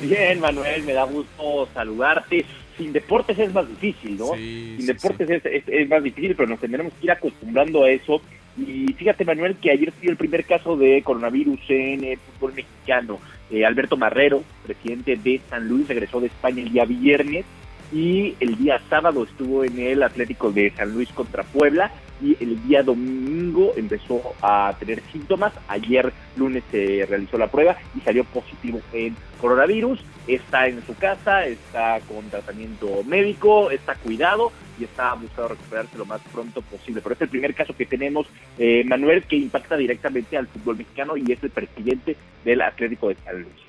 [0.00, 2.44] Bien, Manuel, me da gusto saludarte
[2.76, 4.34] sin deportes es más difícil, ¿no?
[4.34, 8.20] sin deportes Es, es, más difícil, pero nos tendremos que ir acostumbrando a eso.
[8.56, 13.18] Y fíjate, Manuel, que ayer fue el primer caso de coronavirus en el fútbol mexicano.
[13.50, 17.44] Eh, Alberto Marrero, presidente de San Luis, regresó de España el día viernes
[17.92, 21.92] y el día sábado estuvo en el Atlético de San Luis contra Puebla
[22.22, 25.52] y el día domingo empezó a tener síntomas.
[25.68, 30.00] Ayer lunes se realizó la prueba y salió positivo en coronavirus.
[30.26, 36.06] Está en su casa, está con tratamiento médico, está cuidado y está buscando recuperarse lo
[36.06, 37.00] más pronto posible.
[37.02, 38.26] Pero es el primer caso que tenemos,
[38.58, 43.16] eh, Manuel, que impacta directamente al fútbol mexicano y es el presidente del Atlético de
[43.24, 43.64] San Luis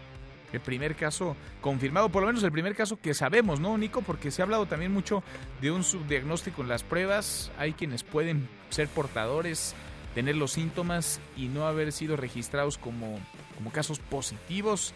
[0.55, 4.01] el primer caso confirmado, por lo menos el primer caso que sabemos, ¿no, Nico?
[4.01, 5.23] Porque se ha hablado también mucho
[5.61, 7.51] de un subdiagnóstico en las pruebas.
[7.57, 9.75] Hay quienes pueden ser portadores,
[10.13, 13.19] tener los síntomas y no haber sido registrados como,
[13.55, 14.93] como casos positivos.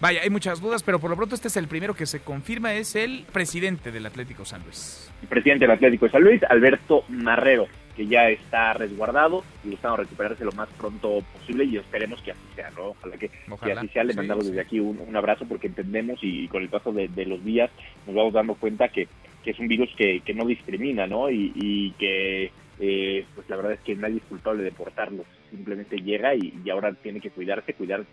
[0.00, 2.74] Vaya, hay muchas dudas, pero por lo pronto este es el primero que se confirma,
[2.74, 5.10] es el presidente del Atlético San Luis.
[5.22, 7.66] El presidente del Atlético de San Luis, Alberto Marrero
[7.96, 12.40] que ya está resguardado y buscando recuperarse lo más pronto posible y esperemos que así
[12.54, 12.88] sea, ¿no?
[12.88, 13.30] Ojalá que,
[13.74, 14.04] así sea.
[14.04, 17.70] Le mandamos desde aquí un, abrazo porque entendemos y, con el paso de, los días
[18.06, 19.08] nos vamos dando cuenta que,
[19.44, 21.30] es un virus que, no discrimina, ¿no?
[21.30, 25.24] Y, que, eh, pues la verdad es que nadie es culpable de portarlo.
[25.50, 28.04] Simplemente llega y, ahora tiene que cuidarse, cuidar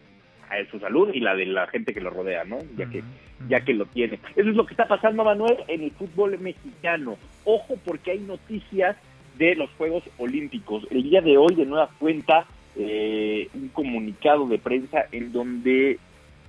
[0.54, 2.60] a su salud y la de la gente que lo rodea, ¿no?
[2.78, 3.04] Ya que
[3.50, 4.20] ya que lo tiene.
[4.36, 7.18] Eso es lo que está pasando, Manuel, en el fútbol mexicano.
[7.44, 8.96] Ojo porque hay noticias
[9.38, 10.86] de los Juegos Olímpicos.
[10.92, 12.46] El día de hoy, de nueva cuenta,
[12.76, 16.00] eh, un comunicado de prensa en donde,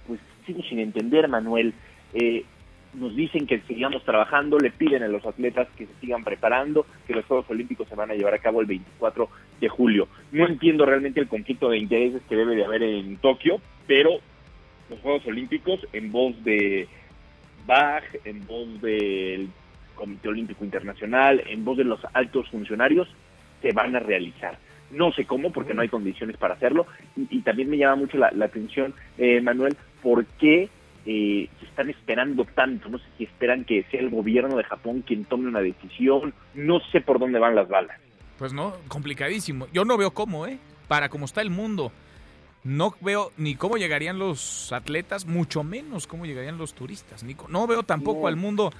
[0.06, 1.74] pues sigo sin entender, Manuel,
[2.12, 2.44] eh,
[2.94, 7.14] nos dicen que sigamos trabajando, le piden a los atletas que se sigan preparando, que
[7.14, 9.28] los Juegos Olímpicos se van a llevar a cabo el 24
[9.60, 10.08] de julio.
[10.32, 14.10] No entiendo realmente el conflicto de intereses que debe de haber en Tokio, pero
[14.90, 16.88] los Juegos Olímpicos, en voz de
[17.66, 19.48] Bach, en voz del
[19.94, 23.08] Comité Olímpico Internacional, en voz de los altos funcionarios,
[23.62, 24.58] se van a realizar.
[24.90, 26.86] No sé cómo, porque no hay condiciones para hacerlo.
[27.16, 30.68] Y, también me llama mucho la, atención, eh, Manuel, por qué
[31.06, 32.88] eh, se están esperando tanto.
[32.88, 36.34] No sé si esperan que sea el gobierno de Japón quien tome una decisión.
[36.54, 37.98] No sé por dónde van las balas.
[38.38, 39.66] Pues no, complicadísimo.
[39.72, 40.58] Yo no veo cómo, ¿eh?
[40.88, 41.92] Para cómo está el mundo.
[42.64, 47.22] No veo ni cómo llegarían los atletas, mucho menos cómo llegarían los turistas.
[47.22, 47.46] Nico.
[47.48, 48.72] No veo tampoco al mundo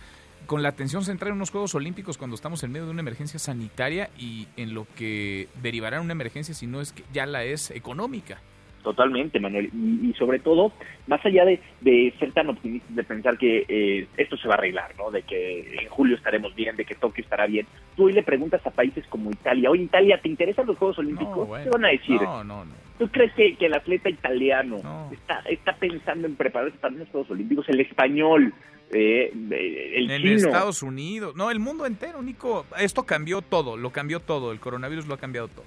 [0.47, 3.39] con la atención central en unos Juegos Olímpicos cuando estamos en medio de una emergencia
[3.39, 7.45] sanitaria y en lo que derivará en una emergencia si no es que ya la
[7.45, 8.41] es económica.
[8.85, 9.71] Totalmente, Manuel.
[10.03, 10.71] Y, sobre todo,
[11.07, 14.95] más allá de, ser tan optimistas, de pensar que eh, esto se va a arreglar,
[14.99, 15.11] ¿no?
[15.11, 17.67] De que en julio estaremos bien, de que Tokio estará bien.
[17.97, 21.49] Tú hoy le preguntas a países como Italia, oye, Italia, ¿te interesan los Juegos Olímpicos?
[21.63, 22.21] ¿Qué van a decir?
[22.21, 22.75] No, no, no.
[22.99, 24.77] ¿Tú crees que, el atleta italiano
[25.11, 27.67] está, está pensando en prepararse para los Juegos Olímpicos?
[27.71, 28.53] El español,
[28.93, 32.67] eh, el en Estados Unidos, no, el mundo entero, Nico.
[32.79, 34.53] Esto cambió todo, lo cambió todo.
[34.53, 35.65] El coronavirus lo ha cambiado todo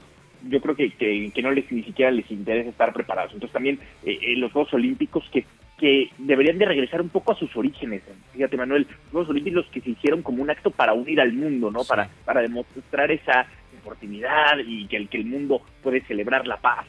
[0.49, 3.33] yo creo que, que, no les ni siquiera les interesa estar preparados.
[3.33, 5.45] Entonces también eh, en los Juegos Olímpicos, que
[5.77, 8.01] que deberían de regresar un poco a sus orígenes.
[8.33, 11.69] Fíjate, Manuel, los Juegos Olímpicos que se hicieron como un acto para unir al mundo,
[11.69, 11.83] ¿no?
[11.83, 16.85] Para, para demostrar esa deportividad y que el, que el mundo puede celebrar la paz.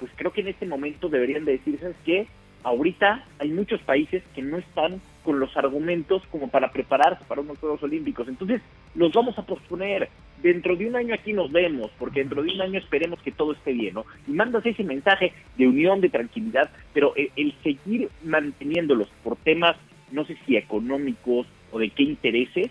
[0.00, 2.26] Pues creo que en este momento deberían de decir, ¿sabes qué?
[2.64, 7.58] Ahorita hay muchos países que no están con los argumentos como para prepararse para unos
[7.58, 8.28] Juegos Olímpicos.
[8.28, 8.60] Entonces,
[8.94, 10.08] los vamos a posponer.
[10.42, 13.52] Dentro de un año aquí nos vemos, porque dentro de un año esperemos que todo
[13.52, 14.04] esté bien, ¿no?
[14.26, 19.76] Y mandas ese mensaje de unión, de tranquilidad, pero el, seguir manteniéndolos por temas,
[20.10, 22.70] no sé si económicos o de qué intereses,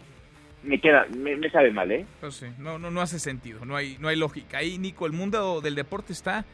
[0.64, 2.06] me queda, me, me sabe mal, ¿eh?
[2.22, 4.58] No sé, no, no, no hace sentido, no hay, no hay lógica.
[4.58, 6.46] Ahí, Nico, el mundo del deporte está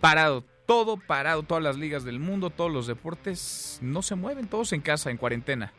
[0.00, 4.72] parado, todo parado, todas las ligas del mundo, todos los deportes no se mueven, todos
[4.72, 5.72] en casa, en cuarentena.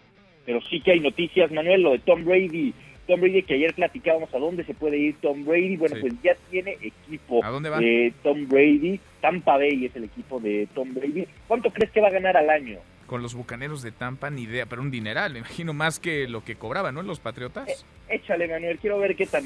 [0.45, 2.73] Pero sí que hay noticias, Manuel, lo de Tom Brady.
[3.05, 5.77] Tom Brady, que ayer platicábamos a dónde se puede ir Tom Brady.
[5.77, 6.01] Bueno, Sí.
[6.01, 7.43] pues ya tiene equipo.
[7.43, 7.79] ¿A dónde va?
[7.79, 8.99] De Tom Brady.
[9.21, 11.25] Tampa Bay es el equipo de Tom Brady.
[11.47, 12.79] ¿Cuánto crees que va a ganar al año?
[13.05, 16.43] Con los bucaneros de Tampa, ni idea, pero un dineral, me imagino más que lo
[16.43, 17.01] que cobraban, ¿no?
[17.01, 17.85] Los Patriotas.
[18.09, 19.43] Échale, Manuel, quiero ver qué tan...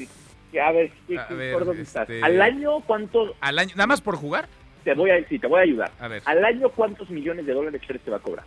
[0.60, 2.02] A ver, ¿qué- A qué- ver, por dónde estás?
[2.10, 3.34] este- ¿Al año cuánto?
[3.40, 4.48] Al año, nada más por jugar.
[4.84, 5.90] Te voy a, sí, te voy a ayudar.
[6.00, 6.22] A ver.
[6.24, 8.44] ¿Al año cuántos millones de dólares crees que va a cobrar?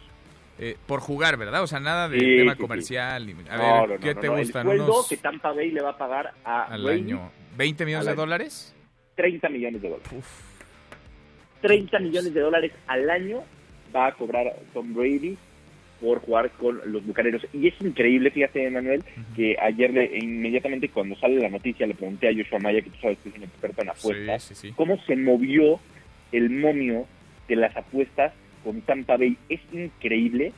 [0.60, 1.64] Eh, por jugar, ¿verdad?
[1.64, 2.62] O sea, nada de Sí, tema sí, sí.
[2.62, 3.26] comercial.
[3.26, 4.38] ni- A No, ver, no, ¿qué no, te no.
[4.38, 4.62] gustan?
[4.62, 7.30] El sueldo ¿Unos que Tampa Bay le va a pagar a al año?
[7.58, 8.22] ¿20 millones de año.
[8.22, 8.74] dólares?
[9.16, 10.10] 30 millones de dólares.
[11.62, 13.44] 30 millones de dólares al año
[13.96, 15.38] va a cobrar Tom Brady
[16.02, 17.46] por jugar con los bucaneros.
[17.54, 19.04] Y es increíble, fíjate, Manuel,
[19.36, 22.98] que ayer le- inmediatamente cuando sale la noticia le pregunté a Joshua Maya, que tú
[23.02, 24.74] sabes que es un experto en apuestas, Sí, sí, sí.
[24.76, 25.80] cómo se movió
[26.38, 27.06] el momio
[27.48, 28.34] de las apuestas
[28.64, 29.38] con Tampa Bay.
[29.50, 30.54] Es increíble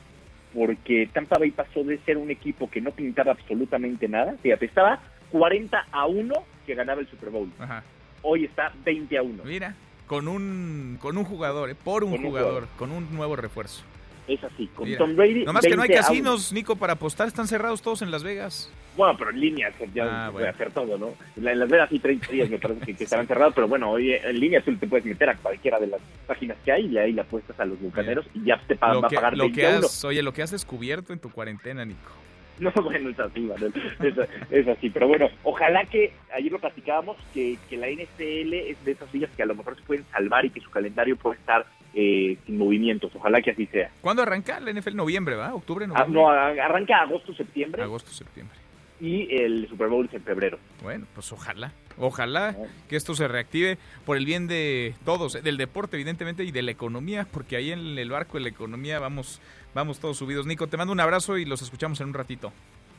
[0.54, 4.98] porque Tampa Bay pasó de ser un equipo que no pintaba absolutamente nada, fíjate, estaba
[5.30, 6.34] 40 a 1
[6.66, 7.50] que ganaba el Super Bowl.
[7.58, 7.82] Ajá.
[8.22, 9.44] Hoy está 20 a 1.
[9.44, 9.74] Mira,
[10.06, 12.68] con un, con un jugador, eh, por un Con un jugador, jugador.
[12.78, 13.84] con un nuevo refuerzo.
[14.28, 14.98] Es así, con Mira.
[14.98, 15.44] Tom Brady.
[15.44, 16.08] Nomás que no hay 20 a uno.
[16.08, 18.70] casinos, Nico, para apostar, están cerrados todos en Las Vegas.
[18.96, 20.48] Bueno, pero en línea ya Ah, se puede bueno.
[20.50, 21.14] hacer todo, ¿no?
[21.36, 23.68] En la- en Las Vegas sí 30 días me parece que, que estarán cerrados, pero
[23.68, 26.86] bueno, hoy en línea tú te puedes meter a cualquiera de las páginas que hay
[26.86, 29.36] y ahí le apuestas a los bucaneros y ya te pa- lo va a pagar
[29.36, 31.98] lo 20 que has, oye, lo que has descubierto en tu cuarentena, Nico.
[32.58, 33.72] No, bueno, es así, Manuel.
[34.02, 34.14] Es,
[34.50, 34.90] es así.
[34.90, 39.30] Pero bueno, ojalá que, ayer lo platicábamos, que, que la NFL es de esas ligas
[39.36, 41.64] que a lo mejor se pueden salvar y que su calendario puede estar
[41.94, 43.10] eh, sin movimientos.
[43.14, 43.90] Ojalá que así sea.
[44.00, 44.94] ¿Cuándo arranca la NFL?
[44.96, 45.54] Noviembre, ¿va?
[45.54, 46.20] ¿Octubre, Ah, noviembre?
[46.20, 48.56] no, arranca agosto, septiembre Agosto, septiembre.
[49.00, 50.58] y el Super Bowl es en febrero.
[50.82, 52.56] Bueno, pues ojalá, ojalá
[52.88, 56.62] que esto se reactive por el bien de todos, eh, del deporte evidentemente y de
[56.62, 59.40] la economía, porque ahí en el barco de la economía vamos,
[59.74, 60.46] vamos todos subidos.
[60.46, 62.52] Nico, te mando un abrazo y los escuchamos en un ratito.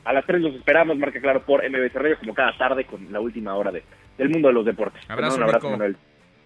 [0.04, 3.20] A las 3 los esperamos, marca claro, por MBC Radio, como cada tarde con la
[3.20, 3.82] última hora de,
[4.16, 5.06] del mundo de los deportes.
[5.06, 5.70] Te Abrazo, un abrazo, Nico.
[5.78, 5.96] Manuel.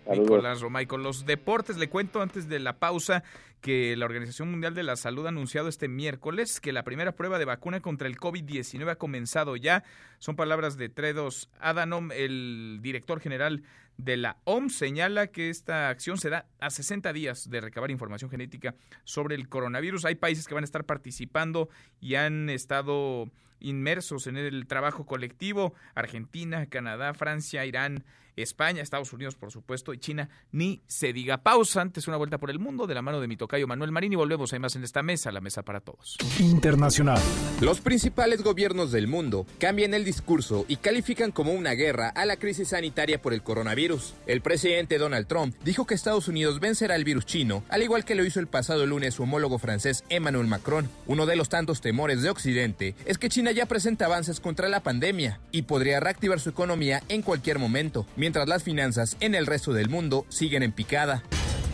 [0.07, 0.86] Nicolás Romay.
[0.86, 3.22] Con los deportes, le cuento antes de la pausa
[3.65, 7.39] que la Organización Mundial de la Salud ha anunciado este miércoles que la primera prueba
[7.39, 9.85] de vacuna contra el COVID-19 ha comenzado ya.
[10.19, 13.62] Son palabras de Tredos Adhanom, el director general
[13.97, 18.31] de la OMS, señala que esta acción se da a 60 días de recabar información
[18.31, 20.05] genética sobre el coronavirus.
[20.05, 21.71] Hay países que van a estar participando
[22.03, 25.73] y han estado inmersos en el trabajo colectivo.
[25.95, 28.05] Argentina, Canadá, Francia, Irán,
[28.37, 31.43] España, Estados Unidos, por supuesto, y China, ni se diga.
[31.43, 34.12] Pausa antes una vuelta por el mundo de la mano de mi tocayo Manuel Marín
[34.12, 36.16] y volvemos más en esta mesa, la mesa para todos.
[36.40, 37.20] Internacional.
[37.61, 42.36] Los principales gobiernos del mundo cambian el discurso y califican como una guerra a la
[42.36, 44.14] crisis sanitaria por el coronavirus.
[44.26, 48.16] El presidente Donald Trump dijo que Estados Unidos vencerá el virus chino, al igual que
[48.16, 50.88] lo hizo el pasado lunes su homólogo francés Emmanuel Macron.
[51.07, 54.82] Uno de los tantos temores de Occidente es que China ya presenta avances contra la
[54.82, 59.72] pandemia y podría reactivar su economía en cualquier momento, mientras las finanzas en el resto
[59.72, 61.22] del mundo siguen en picada.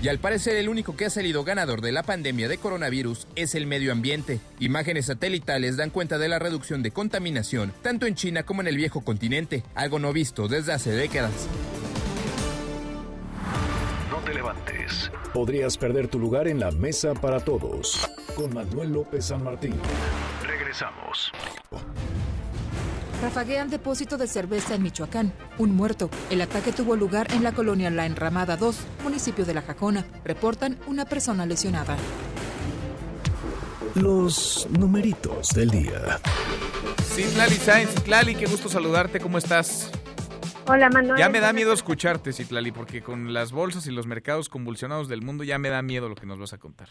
[0.03, 3.55] Y al parecer el único que ha salido ganador de la pandemia de coronavirus es
[3.55, 4.41] el medio ambiente.
[4.59, 8.77] Imágenes satelitales dan cuenta de la reducción de contaminación tanto en China como en el
[8.77, 11.33] viejo continente, algo no visto desde hace décadas.
[14.11, 15.11] No te levantes.
[15.35, 18.09] Podrías perder tu lugar en la mesa para todos.
[18.35, 19.75] Con Manuel López San Martín.
[20.47, 21.31] Regresamos.
[23.23, 25.33] Rafaguean depósito de cerveza en Michoacán.
[25.59, 26.09] Un muerto.
[26.31, 30.07] El ataque tuvo lugar en la colonia La Enramada 2, municipio de La Jacona.
[30.25, 31.99] Reportan una persona lesionada.
[33.95, 36.19] Los numeritos del día.
[37.05, 39.91] Citlali Sainz, Citlali, qué gusto saludarte, ¿cómo estás?
[40.67, 41.19] Hola Manuel.
[41.19, 45.21] Ya me da miedo escucharte, Citlali, porque con las bolsas y los mercados convulsionados del
[45.21, 46.89] mundo ya me da miedo lo que nos vas a contar.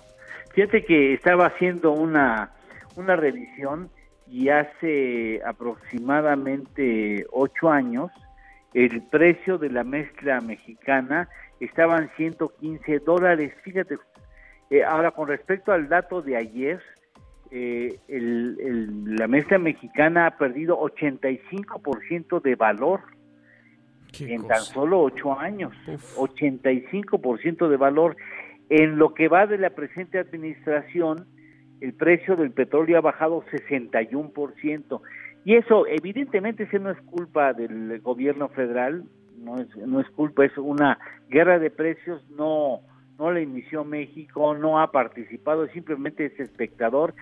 [0.55, 2.51] Fíjate que estaba haciendo una
[2.97, 3.91] una revisión
[4.29, 8.11] y hace aproximadamente ocho años
[8.75, 13.53] el precio de la mezcla mexicana estaba en 115 dólares.
[13.62, 13.99] Fíjate,
[14.71, 16.81] eh, ahora con respecto al dato de ayer,
[17.51, 23.01] eh, el, la mezcla mexicana ha perdido 85% de valor
[24.19, 25.73] en tan solo ocho años.
[26.17, 28.17] 85% de valor.
[28.69, 31.27] En lo que va de la presente administración,
[31.81, 35.01] el precio del petróleo ha bajado 61%.
[35.44, 39.05] Y eso, evidentemente, ese no es culpa del gobierno federal,
[39.39, 40.98] no es, no es culpa, es una
[41.28, 42.81] guerra de precios, no,
[43.19, 47.15] no la inició México, no ha participado, simplemente es espectador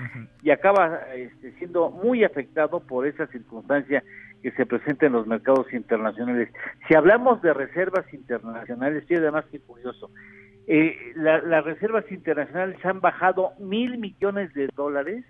[0.43, 4.03] y acaba este, siendo muy afectado por esa circunstancia
[4.43, 6.51] que se presenta en los mercados internacionales.
[6.87, 10.11] Si hablamos de reservas internacionales, y además que curioso,
[10.71, 15.25] eh, las reservas internacionales han bajado mil millones de dólares.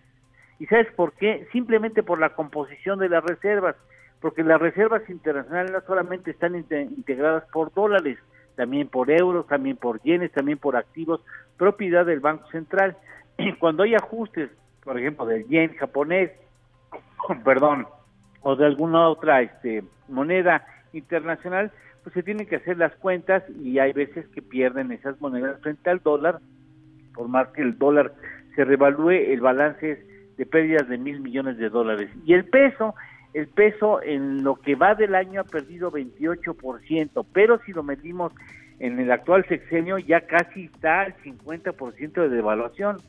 [0.59, 1.47] ¿Y sabes por qué?
[1.53, 3.77] Simplemente por la composición de las reservas,
[4.21, 8.19] porque las reservas internacionales no solamente están integradas por dólares,
[8.57, 11.21] también por euros, también por yenes, también por activos,
[11.57, 12.97] propiedad del Banco Central.
[13.61, 14.51] Cuando hay ajustes,
[14.83, 16.33] por ejemplo, del yen japonés,
[17.45, 17.87] perdón,
[18.43, 21.71] o de alguna otra este, moneda internacional,
[22.09, 25.91] pues se tienen que hacer las cuentas y hay veces que pierden esas monedas frente
[25.91, 26.39] al dólar,
[27.15, 28.15] por más que el dólar
[28.57, 29.99] se revalúe, el balance es
[30.39, 32.09] de pérdidas de mil millones de dólares.
[32.25, 32.95] Y el peso,
[33.35, 38.33] el peso en lo que va del año ha perdido 28%, pero si lo medimos
[38.79, 43.03] en el actual sexenio ya casi está al 50% de devaluación.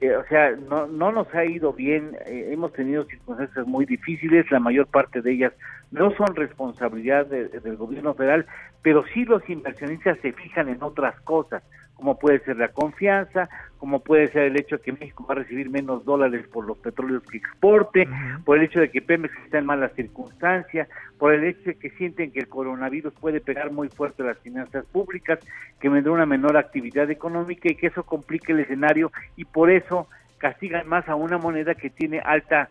[0.00, 4.50] Eh, o sea, no, no nos ha ido bien, eh, hemos tenido circunstancias muy difíciles,
[4.50, 5.52] la mayor parte de ellas
[5.90, 8.46] no son responsabilidad del gobierno federal,
[8.82, 11.62] pero sí los inversionistas se fijan en otras cosas,
[11.96, 13.48] como puede ser la confianza,
[13.78, 16.78] como puede ser el hecho de que México va a recibir menos dólares por los
[16.78, 18.08] petróleos que exporte,
[18.44, 21.90] por el hecho de que Pemex está en malas circunstancias, por el hecho de que
[21.90, 25.38] sienten que el coronavirus puede pegar muy fuerte a las finanzas públicas,
[25.80, 30.08] que vendrá una menor actividad económica y que eso complique el escenario y por eso
[30.38, 32.68] castigan más a una moneda que tiene alta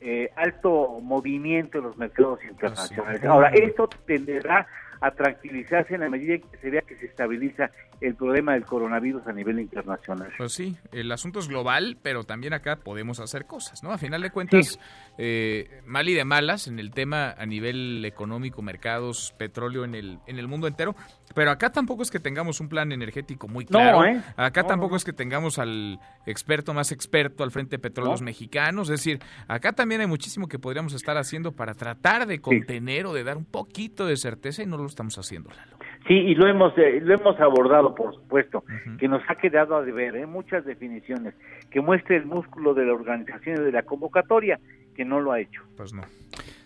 [0.00, 3.24] eh, alto movimiento en los mercados internacionales.
[3.24, 4.66] Ahora, esto tenderá
[5.02, 7.70] a tranquilizarse en la medida que se vea que se estabiliza
[8.00, 10.32] el problema del coronavirus a nivel internacional.
[10.38, 13.92] Pues sí, el asunto es global, pero también acá podemos hacer cosas, ¿no?
[13.92, 14.78] A final de cuentas,
[15.18, 20.18] eh, mal y de malas en el tema a nivel económico, mercados, petróleo en el,
[20.26, 20.94] en el mundo entero,
[21.34, 24.04] pero acá tampoco es que tengamos un plan energético muy claro.
[24.04, 24.20] ¿eh?
[24.36, 28.88] Acá tampoco es que tengamos al experto más experto al frente de petróleos mexicanos.
[28.88, 33.12] Es decir, acá también hay muchísimo que podríamos estar haciendo para tratar de contener o
[33.12, 35.76] de dar un poquito de certeza y no lo estamos haciendo, Lalo.
[36.06, 38.64] Sí, y lo hemos eh, lo hemos abordado, por supuesto,
[38.98, 40.26] que nos ha quedado a deber ¿eh?
[40.26, 41.34] muchas definiciones,
[41.70, 44.58] que muestre el músculo de la organización y de la convocatoria,
[44.96, 45.62] que no lo ha hecho.
[45.76, 46.02] Pues no.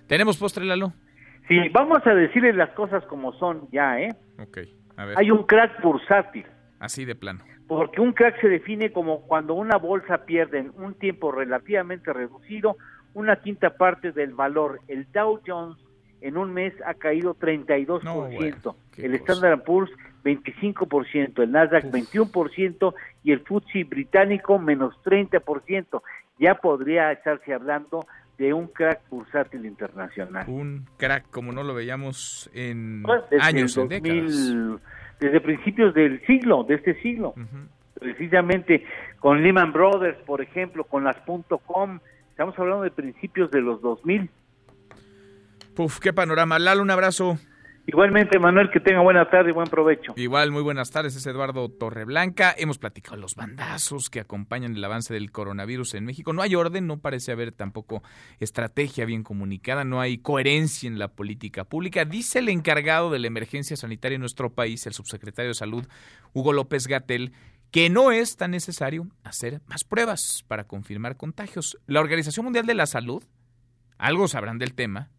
[0.07, 0.93] ¿Tenemos postre, Lalo?
[1.49, 4.15] Sí, vamos a decirle las cosas como son ya, ¿eh?
[4.39, 4.59] Ok,
[4.97, 5.19] a ver.
[5.19, 6.47] Hay un crack bursátil.
[6.81, 7.41] Así de plano.
[7.69, 12.77] Porque un crack se define como cuando una bolsa pierde en un tiempo relativamente reducido
[13.15, 14.81] una quinta parte del valor.
[14.89, 15.79] El Dow Jones
[16.27, 19.93] en un mes ha caído 32%, el Standard Poor's
[20.25, 26.03] 25%, el Nasdaq 21% y el FTSE británico menos 30%.
[26.41, 28.07] Ya podría estarse hablando
[28.39, 30.45] de un crack bursátil internacional.
[30.49, 34.17] Un crack como no lo veíamos en Pues, desde años, en décadas.
[34.17, 34.79] 2000,
[35.21, 37.35] desde principios del siglo, de este siglo.
[37.95, 38.85] Precisamente
[39.21, 41.17] con Lehman Brothers, por ejemplo, con las
[41.65, 42.01] .com,
[42.31, 44.29] estamos hablando de principios de los 2000.
[45.77, 46.59] Puf, qué panorama.
[46.59, 47.39] Lalo, un abrazo.
[47.87, 50.15] Igualmente, Manuel, que tenga buena tarde y buen provecho.
[50.17, 52.55] Igual, muy buenas tardes, es Eduardo Torreblanca.
[52.57, 56.33] Hemos platicado los bandazos que acompañan el avance del coronavirus en México.
[56.33, 58.03] No hay orden, no parece haber tampoco
[58.41, 62.07] estrategia bien comunicada, no hay coherencia en la política pública.
[62.07, 65.87] Dice el encargado de la emergencia sanitaria en nuestro país, el subsecretario de Salud,
[66.33, 67.33] Hugo López Gatel,
[67.71, 71.79] que no es tan necesario hacer más pruebas para confirmar contagios.
[71.87, 73.23] La Organización Mundial de la Salud,
[73.99, 75.11] algo sabrán del tema,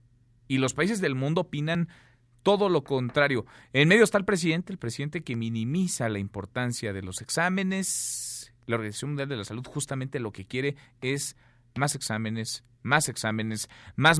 [0.47, 1.89] y los países del mundo opinan
[2.43, 3.45] todo lo contrario.
[3.73, 8.53] En medio está el presidente, el presidente que minimiza la importancia de los exámenes.
[8.67, 11.35] La Organización Mundial de la Salud justamente lo que quiere es
[11.75, 14.19] más exámenes, más exámenes, más,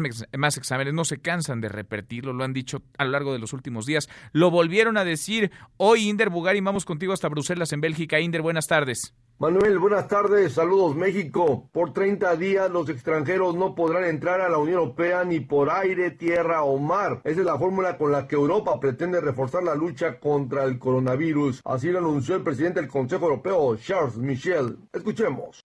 [0.58, 0.94] exámenes.
[0.94, 4.10] No se cansan de repetirlo, lo han dicho a lo largo de los últimos días.
[4.34, 6.60] Lo volvieron a decir hoy, Inder Bugari.
[6.62, 8.20] Vamos contigo hasta Bruselas, en Bélgica.
[8.20, 9.14] Inder, buenas tardes.
[9.40, 11.70] Manuel, buenas tardes, saludos México.
[11.72, 16.10] Por 30 días los extranjeros no podrán entrar a la Unión Europea ni por aire,
[16.10, 17.22] tierra o mar.
[17.24, 21.62] Esa es la fórmula con la que Europa pretende reforzar la lucha contra el coronavirus.
[21.66, 24.80] Así lo anunció el presidente del Consejo Europeo, Charles Michel.
[24.92, 25.64] Escuchemos.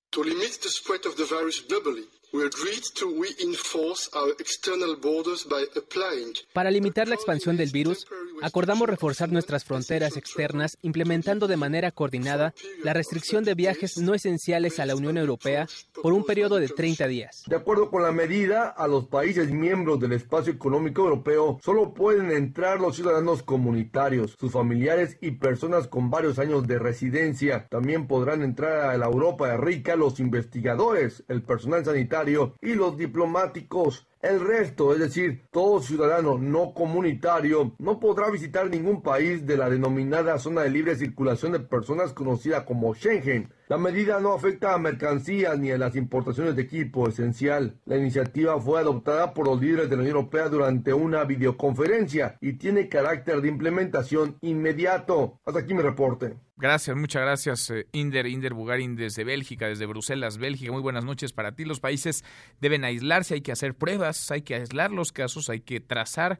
[2.32, 8.06] We agreed to reinforce our external borders by applying Para limitar la expansión del virus,
[8.40, 14.80] acordamos reforzar nuestras fronteras externas implementando de manera coordinada la restricción de viajes no esenciales
[14.80, 15.66] a la Unión Europea
[16.02, 17.42] por un periodo de 30 días.
[17.46, 22.30] De acuerdo con la medida, a los países miembros del espacio económico europeo solo pueden
[22.30, 27.66] entrar los ciudadanos comunitarios, sus familiares y personas con varios años de residencia.
[27.68, 32.22] También podrán entrar a la Europa rica los investigadores, el personal sanitario
[32.61, 34.07] y los diplomáticos.
[34.23, 39.69] El resto, es decir, todo ciudadano no comunitario, no podrá visitar ningún país de la
[39.69, 43.53] denominada zona de libre circulación de personas conocida como Schengen.
[43.66, 47.81] La medida no afecta a mercancías ni a las importaciones de equipo esencial.
[47.85, 52.53] La iniciativa fue adoptada por los líderes de la Unión Europea durante una videoconferencia y
[52.53, 55.40] tiene carácter de implementación inmediato.
[55.44, 56.36] Hasta aquí mi reporte.
[56.62, 60.70] Gracias, muchas gracias, eh, Inder, Inder Bugarin desde Bélgica, desde Bruselas, Bélgica.
[60.70, 61.65] Muy buenas noches para ti.
[61.65, 62.24] Los países
[62.61, 66.39] deben aislarse, hay que hacer pruebas, hay que aislar los casos, hay que trazar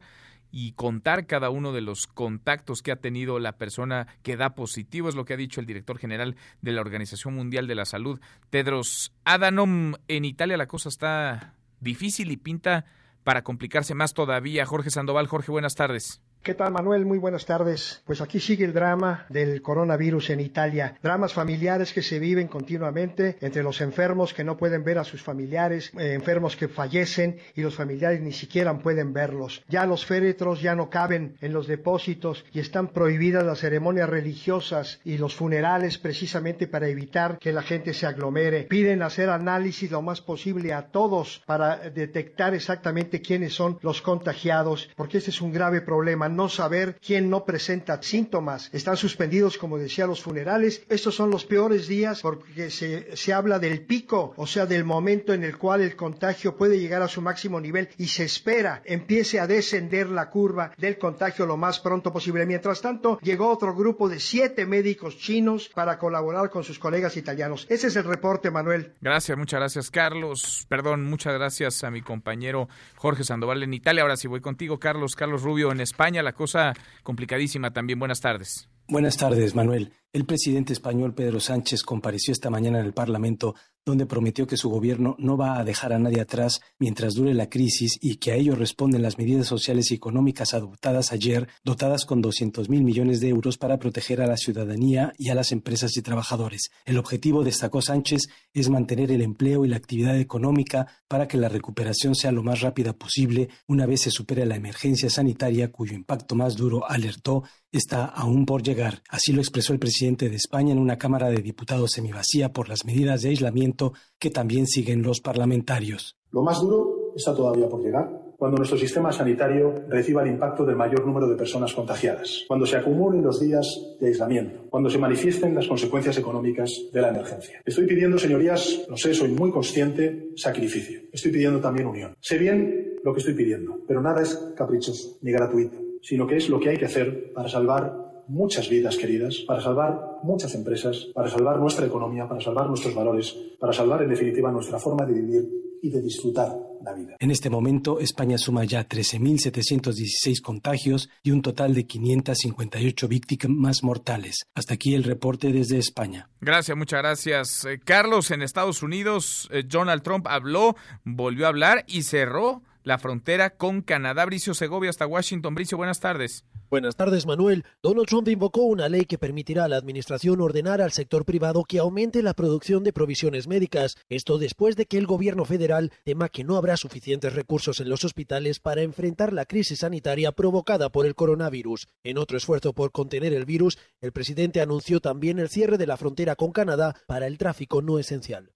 [0.51, 5.09] y contar cada uno de los contactos que ha tenido la persona que da positivo,
[5.09, 8.19] es lo que ha dicho el director general de la Organización Mundial de la Salud,
[8.51, 9.95] Tedros Adhanom.
[10.07, 12.85] En Italia la cosa está difícil y pinta
[13.23, 14.65] para complicarse más todavía.
[14.65, 16.21] Jorge Sandoval, Jorge, buenas tardes.
[16.43, 17.05] ¿Qué tal, Manuel?
[17.05, 18.01] Muy buenas tardes.
[18.05, 20.97] Pues aquí sigue el drama del coronavirus en Italia.
[21.01, 25.23] Dramas familiares que se viven continuamente entre los enfermos que no pueden ver a sus
[25.23, 29.63] familiares, eh, enfermos que fallecen y los familiares ni siquiera pueden verlos.
[29.69, 34.99] Ya los féretros ya no caben en los depósitos y están prohibidas las ceremonias religiosas
[35.05, 38.63] y los funerales precisamente para evitar que la gente se aglomere.
[38.63, 44.89] Piden hacer análisis lo más posible a todos para detectar exactamente quiénes son los contagiados,
[44.97, 48.69] porque este es un grave problema no saber quién no presenta síntomas.
[48.73, 50.83] Están suspendidos, como decía, los funerales.
[50.89, 55.33] Estos son los peores días porque se, se habla del pico, o sea, del momento
[55.33, 59.39] en el cual el contagio puede llegar a su máximo nivel y se espera empiece
[59.39, 62.45] a descender la curva del contagio lo más pronto posible.
[62.45, 67.67] Mientras tanto, llegó otro grupo de siete médicos chinos para colaborar con sus colegas italianos.
[67.69, 68.93] Ese es el reporte, Manuel.
[69.01, 70.65] Gracias, muchas gracias, Carlos.
[70.69, 74.03] Perdón, muchas gracias a mi compañero Jorge Sandoval en Italia.
[74.03, 75.15] Ahora sí voy contigo, Carlos.
[75.15, 76.22] Carlos Rubio en España.
[76.23, 76.73] La cosa
[77.03, 77.99] complicadísima también.
[77.99, 78.69] Buenas tardes.
[78.87, 79.93] Buenas tardes, Manuel.
[80.13, 84.69] El presidente español Pedro Sánchez compareció esta mañana en el Parlamento donde prometió que su
[84.69, 88.35] gobierno no va a dejar a nadie atrás mientras dure la crisis y que a
[88.35, 93.29] ello responden las medidas sociales y económicas adoptadas ayer, dotadas con 200 mil millones de
[93.29, 96.71] euros para proteger a la ciudadanía y a las empresas y trabajadores.
[96.85, 101.49] El objetivo, destacó Sánchez, es mantener el empleo y la actividad económica para que la
[101.49, 106.35] recuperación sea lo más rápida posible una vez se supere la emergencia sanitaria cuyo impacto
[106.35, 109.01] más duro, alertó, está aún por llegar.
[109.09, 112.83] Así lo expresó el presidente de España en una Cámara de Diputados semivacía por las
[112.83, 116.17] medidas de aislamiento que también siguen los parlamentarios.
[116.31, 120.75] Lo más duro está todavía por llegar, cuando nuestro sistema sanitario reciba el impacto del
[120.75, 125.55] mayor número de personas contagiadas, cuando se acumulen los días de aislamiento, cuando se manifiesten
[125.55, 127.61] las consecuencias económicas de la emergencia.
[127.63, 130.99] Estoy pidiendo, señorías, lo sé, soy muy consciente, sacrificio.
[131.13, 132.13] Estoy pidiendo también unión.
[132.19, 136.49] Sé bien lo que estoy pidiendo, pero nada es caprichoso ni gratuito, sino que es
[136.49, 141.29] lo que hay que hacer para salvar muchas vidas queridas, para salvar muchas empresas, para
[141.29, 145.63] salvar nuestra economía, para salvar nuestros valores, para salvar en definitiva nuestra forma de vivir
[145.81, 147.15] y de disfrutar la vida.
[147.19, 154.45] En este momento, España suma ya 13.716 contagios y un total de 558 víctimas mortales.
[154.55, 156.29] Hasta aquí el reporte desde España.
[156.39, 157.65] Gracias, muchas gracias.
[157.65, 162.97] Eh, Carlos, en Estados Unidos, eh, Donald Trump habló, volvió a hablar y cerró la
[162.97, 164.25] frontera con Canadá.
[164.25, 165.55] Bricio Segovia hasta Washington.
[165.55, 166.45] Bricio, buenas tardes.
[166.73, 167.65] Buenas tardes, Manuel.
[167.83, 171.77] Donald Trump invocó una ley que permitirá a la Administración ordenar al sector privado que
[171.77, 173.95] aumente la producción de provisiones médicas.
[174.09, 178.03] Esto después de que el gobierno federal tema que no habrá suficientes recursos en los
[178.03, 181.89] hospitales para enfrentar la crisis sanitaria provocada por el coronavirus.
[182.03, 185.97] En otro esfuerzo por contener el virus, el presidente anunció también el cierre de la
[185.97, 188.52] frontera con Canadá para el tráfico no esencial.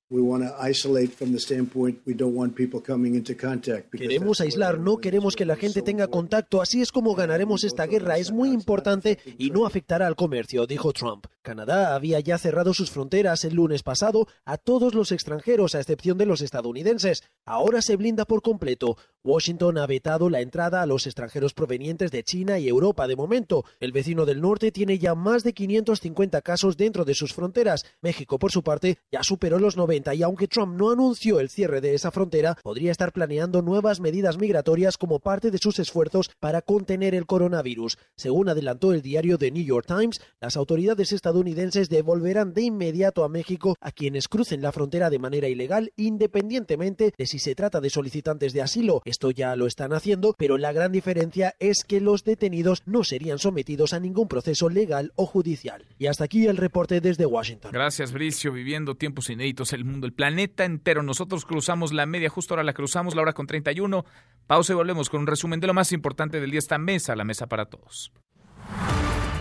[3.92, 8.18] Queremos aislar, no queremos que la gente tenga contacto, así es como ganaremos esta guerra,
[8.18, 11.28] es muy importante y no afectará al comercio, dijo Trump.
[11.42, 16.18] Canadá había ya cerrado sus fronteras el lunes pasado a todos los extranjeros, a excepción
[16.18, 17.24] de los estadounidenses.
[17.50, 18.98] Ahora se blinda por completo.
[19.24, 23.66] Washington ha vetado la entrada a los extranjeros provenientes de China y Europa de momento.
[23.82, 27.86] El vecino del norte tiene ya más de 550 casos dentro de sus fronteras.
[28.02, 31.82] México, por su parte, ya superó los 90 y aunque Trump no anunció el cierre
[31.82, 36.62] de esa frontera, podría estar planeando nuevas medidas migratorias como parte de sus esfuerzos para
[36.62, 37.98] contener el coronavirus.
[38.16, 43.30] Según adelantó el diario The New York Times, las autoridades estadounidenses devolverán de inmediato a
[43.30, 47.90] México a quienes crucen la frontera de manera ilegal, independientemente de si se trata de
[47.90, 49.02] solicitantes de asilo.
[49.06, 53.40] Esto ya lo están haciendo, pero la gran diferencia es que los detenidos no serían
[53.40, 55.86] sometidos a ningún proceso legal o judicial.
[55.98, 57.72] Y hasta aquí el reporte desde Washington.
[57.72, 58.52] Gracias, Bricio.
[58.52, 61.04] Viviendo tiempos inéditos, el mundo, el planeta entero.
[61.04, 64.06] Nosotros cruzamos la media, justo ahora la cruzamos, la hora con 31.
[64.48, 66.60] Pausa y volvemos con un resumen de lo más importante del día.
[66.60, 68.12] Esta mesa, la mesa para todos.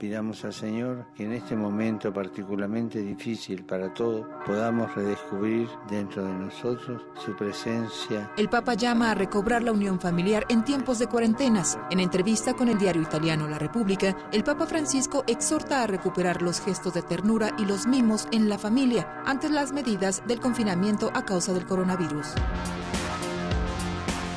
[0.00, 6.32] Pidamos al Señor que en este momento particularmente difícil para todos podamos redescubrir dentro de
[6.32, 8.32] nosotros su presencia.
[8.38, 11.78] El Papa llama a recobrar la unión familiar en tiempos de cuarentenas.
[11.90, 16.62] En entrevista con el diario italiano La República, el Papa Francisco exhorta a recuperar los
[16.62, 21.26] gestos de ternura y los mimos en la familia ante las medidas del confinamiento a
[21.26, 22.28] causa del coronavirus.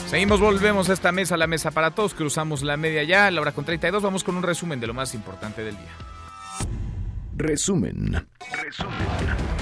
[0.07, 2.13] Seguimos, volvemos a esta mesa, la mesa para todos.
[2.13, 4.03] Cruzamos la media ya, la hora con 32.
[4.03, 5.91] Vamos con un resumen de lo más importante del día.
[7.35, 8.27] Resumen.
[8.61, 9.53] Resumen.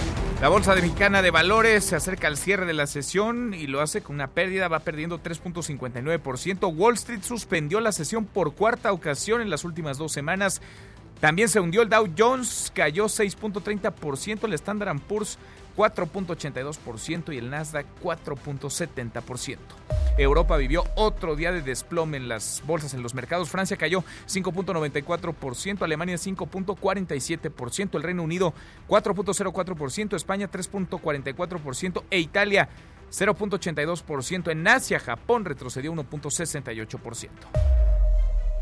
[0.41, 4.01] La Bolsa Mexicana de Valores se acerca al cierre de la sesión y lo hace
[4.01, 6.75] con una pérdida, va perdiendo 3.59%.
[6.75, 10.59] Wall Street suspendió la sesión por cuarta ocasión en las últimas dos semanas.
[11.19, 15.37] También se hundió el Dow Jones, cayó 6.30%, el Standard Poor's
[15.75, 19.57] 4.82% y el Nasdaq 4.70%.
[20.17, 23.49] Europa vivió otro día de desplome en las bolsas, en los mercados.
[23.49, 28.53] Francia cayó 5.94%, Alemania 5.47%, el Reino Unido
[28.87, 32.69] 4.04%, España 3.44% e Italia
[33.11, 34.51] 0.82%.
[34.51, 37.29] En Asia, Japón retrocedió 1.68%.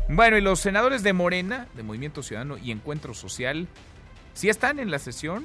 [0.08, 3.68] Bueno, y los senadores de Morena, de Movimiento Ciudadano y Encuentro Social,
[4.34, 5.44] si están en la sesión,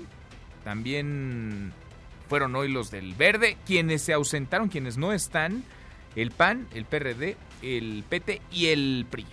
[0.65, 1.71] también
[2.27, 5.63] fueron hoy los del Verde, quienes se ausentaron, quienes no están,
[6.15, 9.27] el PAN, el PRD, el PT y el PRI.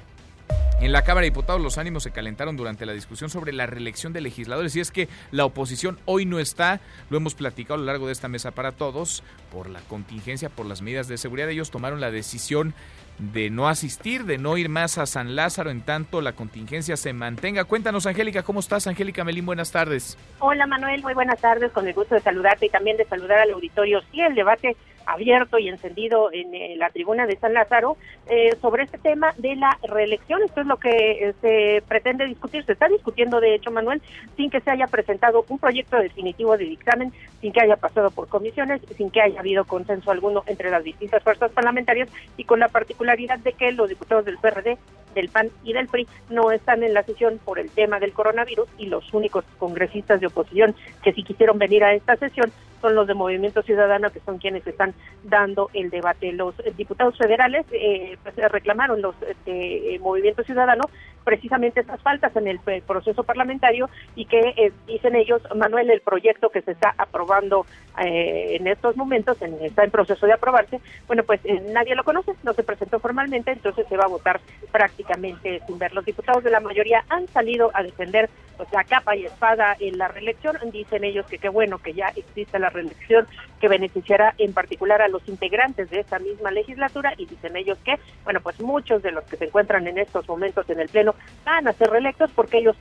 [0.82, 4.12] En la Cámara de Diputados los ánimos se calentaron durante la discusión sobre la reelección
[4.12, 7.84] de legisladores y es que la oposición hoy no está, lo hemos platicado a lo
[7.84, 11.70] largo de esta mesa para todos, por la contingencia, por las medidas de seguridad, ellos
[11.70, 12.74] tomaron la decisión
[13.18, 17.12] de no asistir, de no ir más a San Lázaro en tanto la contingencia se
[17.12, 17.64] mantenga.
[17.64, 18.86] Cuéntanos, Angélica, ¿cómo estás?
[18.86, 20.18] Angélica Melín, buenas tardes.
[20.38, 23.50] Hola, Manuel, muy buenas tardes, con el gusto de saludarte y también de saludar al
[23.50, 24.00] auditorio.
[24.10, 24.76] Sí, el debate
[25.06, 27.96] abierto y encendido en eh, la tribuna de San Lázaro
[28.28, 30.42] eh, sobre este tema de la reelección.
[30.42, 32.64] Esto es lo que eh, se pretende discutir.
[32.64, 34.02] Se está discutiendo, de hecho, Manuel,
[34.36, 38.28] sin que se haya presentado un proyecto definitivo de dictamen, sin que haya pasado por
[38.28, 42.68] comisiones, sin que haya habido consenso alguno entre las distintas fuerzas parlamentarias y con la
[42.68, 44.78] particularidad de que los diputados del PRD,
[45.14, 48.68] del PAN y del PRI no están en la sesión por el tema del coronavirus
[48.78, 52.50] y los únicos congresistas de oposición que sí quisieron venir a esta sesión
[52.82, 54.92] son los de Movimiento Ciudadano que son quienes están
[55.24, 56.32] dando el debate.
[56.32, 59.14] Los diputados federales eh, pues, reclamaron los
[59.46, 60.82] de Movimiento Ciudadano
[61.24, 66.50] precisamente estas faltas en el proceso parlamentario y que eh, dicen ellos, Manuel, el proyecto
[66.50, 67.64] que se está aprobando
[67.98, 72.04] eh, en estos momentos, en, está en proceso de aprobarse, bueno, pues eh, nadie lo
[72.04, 74.40] conoce, no se presentó formalmente, entonces se va a votar
[74.70, 75.92] prácticamente sin ver.
[75.92, 79.98] Los diputados de la mayoría han salido a defender pues, la capa y espada en
[79.98, 83.26] la reelección, dicen ellos que qué bueno que ya exista la reelección
[83.60, 87.98] que beneficiará en particular a los integrantes de esta misma legislatura y dicen ellos que,
[88.24, 91.14] bueno, pues muchos de los que se encuentran en estos momentos en el Pleno
[91.44, 92.76] van a ser reelectos porque ellos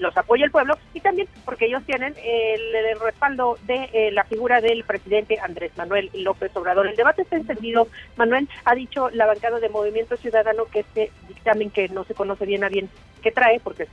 [0.00, 4.60] los apoya el pueblo y también porque ellos tienen el, respaldo de eh, la figura
[4.60, 6.86] del presidente Andrés Manuel López Obrador.
[6.86, 7.88] El debate está encendido.
[8.16, 12.46] Manuel ha dicho la bancada de Movimiento Ciudadano que este dictamen que no se conoce
[12.46, 12.88] bien a bien
[13.20, 13.86] que trae, porque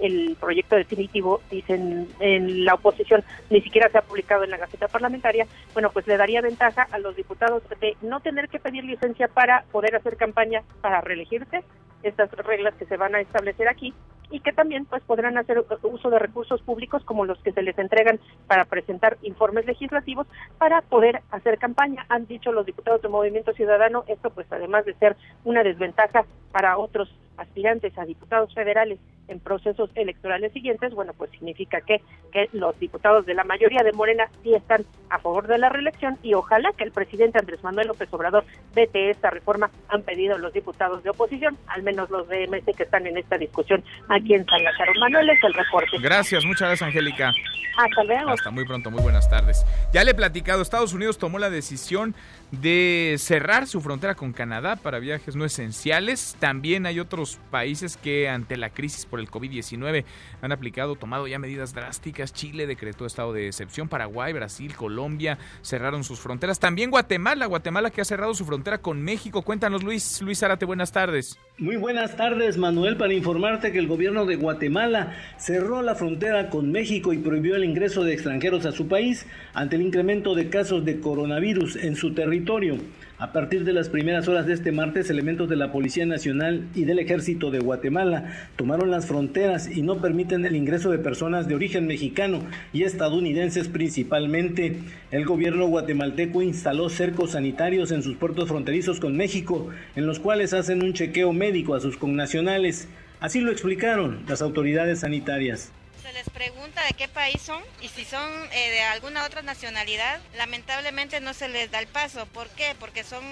[0.00, 4.88] el, proyecto definitivo, dicen en la oposición, ni siquiera se ha publicado en la Gaceta
[4.88, 9.28] Parlamentaria, bueno, pues le daría ventaja a los diputados de no tener que pedir licencia
[9.28, 11.62] para poder hacer campaña para reelegirse,
[12.02, 13.94] estas reglas que se van a establecer aquí,
[14.30, 17.78] y que también pues podrán hacer uso de recursos públicos como los que se les
[17.78, 20.26] entregan para presentar informes legislativos
[20.58, 22.06] para poder hacer campaña.
[22.08, 26.78] Han dicho los diputados de Movimiento Ciudadano, esto pues además de ser una desventaja para
[26.78, 28.98] otros aspirantes a diputados federales
[29.28, 32.02] en procesos electorales siguientes, bueno, pues significa que,
[32.32, 36.18] que los diputados de la mayoría de Morena sí están a favor de la reelección
[36.22, 38.44] y ojalá que el presidente Andrés Manuel López Obrador
[38.74, 42.82] vete esta reforma, han pedido los diputados de oposición, al menos los de MC que
[42.82, 44.92] están en esta discusión aquí en San Lázaro.
[45.00, 45.96] Manuel es el reporte.
[46.00, 47.32] Gracias, muchas gracias Angélica.
[47.76, 48.30] Hasta luego.
[48.30, 49.64] Hasta muy pronto, muy buenas tardes.
[49.92, 52.14] Ya le he platicado, Estados Unidos tomó la decisión
[52.52, 56.36] de cerrar su frontera con Canadá para viajes no esenciales.
[56.38, 60.04] También hay otros países que ante la crisis por el COVID-19
[60.42, 62.32] han aplicado, tomado ya medidas drásticas.
[62.32, 66.58] Chile decretó estado de excepción, Paraguay, Brasil, Colombia cerraron sus fronteras.
[66.58, 69.42] También Guatemala, Guatemala que ha cerrado su frontera con México.
[69.42, 71.38] Cuéntanos Luis, Luis Arate, buenas tardes.
[71.58, 76.72] Muy buenas tardes Manuel, para informarte que el gobierno de Guatemala cerró la frontera con
[76.72, 80.84] México y prohibió el ingreso de extranjeros a su país ante el incremento de casos
[80.84, 82.78] de coronavirus en su territorio.
[83.16, 86.84] A partir de las primeras horas de este martes, elementos de la Policía Nacional y
[86.84, 91.54] del Ejército de Guatemala tomaron las fronteras y no permiten el ingreso de personas de
[91.54, 92.40] origen mexicano
[92.72, 94.78] y estadounidenses principalmente.
[95.12, 100.52] El gobierno guatemalteco instaló cercos sanitarios en sus puertos fronterizos con México, en los cuales
[100.52, 102.88] hacen un chequeo médico a sus connacionales.
[103.20, 105.70] Así lo explicaron las autoridades sanitarias
[106.04, 110.20] se les pregunta de qué país son y si son eh, de alguna otra nacionalidad,
[110.36, 112.26] lamentablemente no se les da el paso.
[112.26, 112.76] ¿Por qué?
[112.78, 113.24] Porque son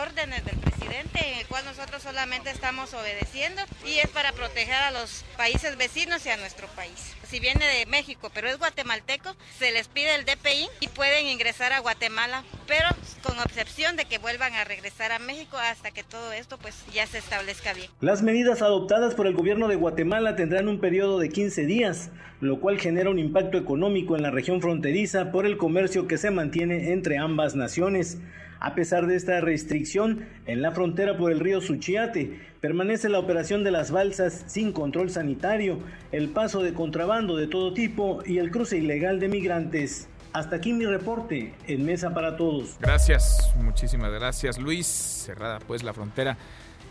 [0.00, 4.92] órdenes del presidente en el cual nosotros solamente estamos obedeciendo y es para proteger a
[4.92, 7.16] los países vecinos y a nuestro país.
[7.28, 11.72] Si viene de México, pero es guatemalteco, se les pide el DPI y pueden ingresar
[11.72, 12.88] a Guatemala, pero
[13.22, 17.06] con excepción de que vuelvan a regresar a México hasta que todo esto pues ya
[17.06, 17.90] se establezca bien.
[18.00, 22.10] Las medidas adoptadas por el gobierno de Guatemala tendrán un periodo de 15 días
[22.40, 26.30] lo cual genera un impacto económico en la región fronteriza por el comercio que se
[26.30, 28.18] mantiene entre ambas naciones.
[28.60, 33.64] A pesar de esta restricción, en la frontera por el río Suchiate permanece la operación
[33.64, 35.78] de las balsas sin control sanitario,
[36.12, 40.08] el paso de contrabando de todo tipo y el cruce ilegal de migrantes.
[40.32, 42.76] Hasta aquí mi reporte en Mesa para Todos.
[42.78, 44.86] Gracias, muchísimas gracias Luis.
[44.86, 46.36] Cerrada pues la frontera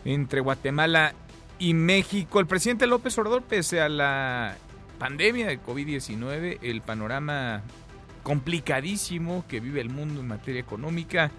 [0.04, 1.14] entre Guatemala
[1.58, 2.40] y México.
[2.40, 4.58] El presidente López Obrador, pese a la
[4.98, 7.64] pandemia de COVID-19, el panorama
[8.24, 11.32] complicadísimo que vive el mundo en materia económica,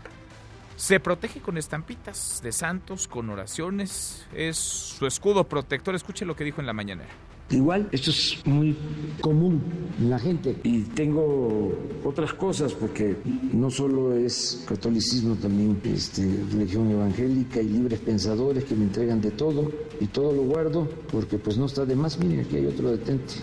[0.77, 5.95] se protege con estampitas de santos, con oraciones, es su escudo protector.
[5.95, 7.11] Escuche lo que dijo en la mañanera.
[7.51, 8.77] Igual, esto es muy
[9.21, 9.61] común
[10.01, 10.57] en la gente.
[10.63, 11.73] Y tengo
[12.05, 13.17] otras cosas, porque
[13.53, 16.23] no solo es catolicismo, también este,
[16.53, 19.71] religión evangélica y libres pensadores que me entregan de todo.
[20.01, 22.19] Y todo lo guardo, porque pues no está de más.
[22.19, 23.35] Mire, aquí hay otro detente.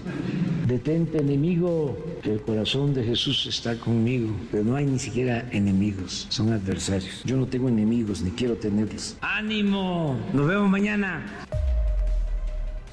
[0.67, 4.29] Detente, enemigo, que el corazón de Jesús está conmigo.
[4.51, 7.21] Pero no hay ni siquiera enemigos, son adversarios.
[7.25, 9.17] Yo no tengo enemigos, ni quiero tenerlos.
[9.21, 10.17] ¡Ánimo!
[10.33, 11.25] Nos vemos mañana.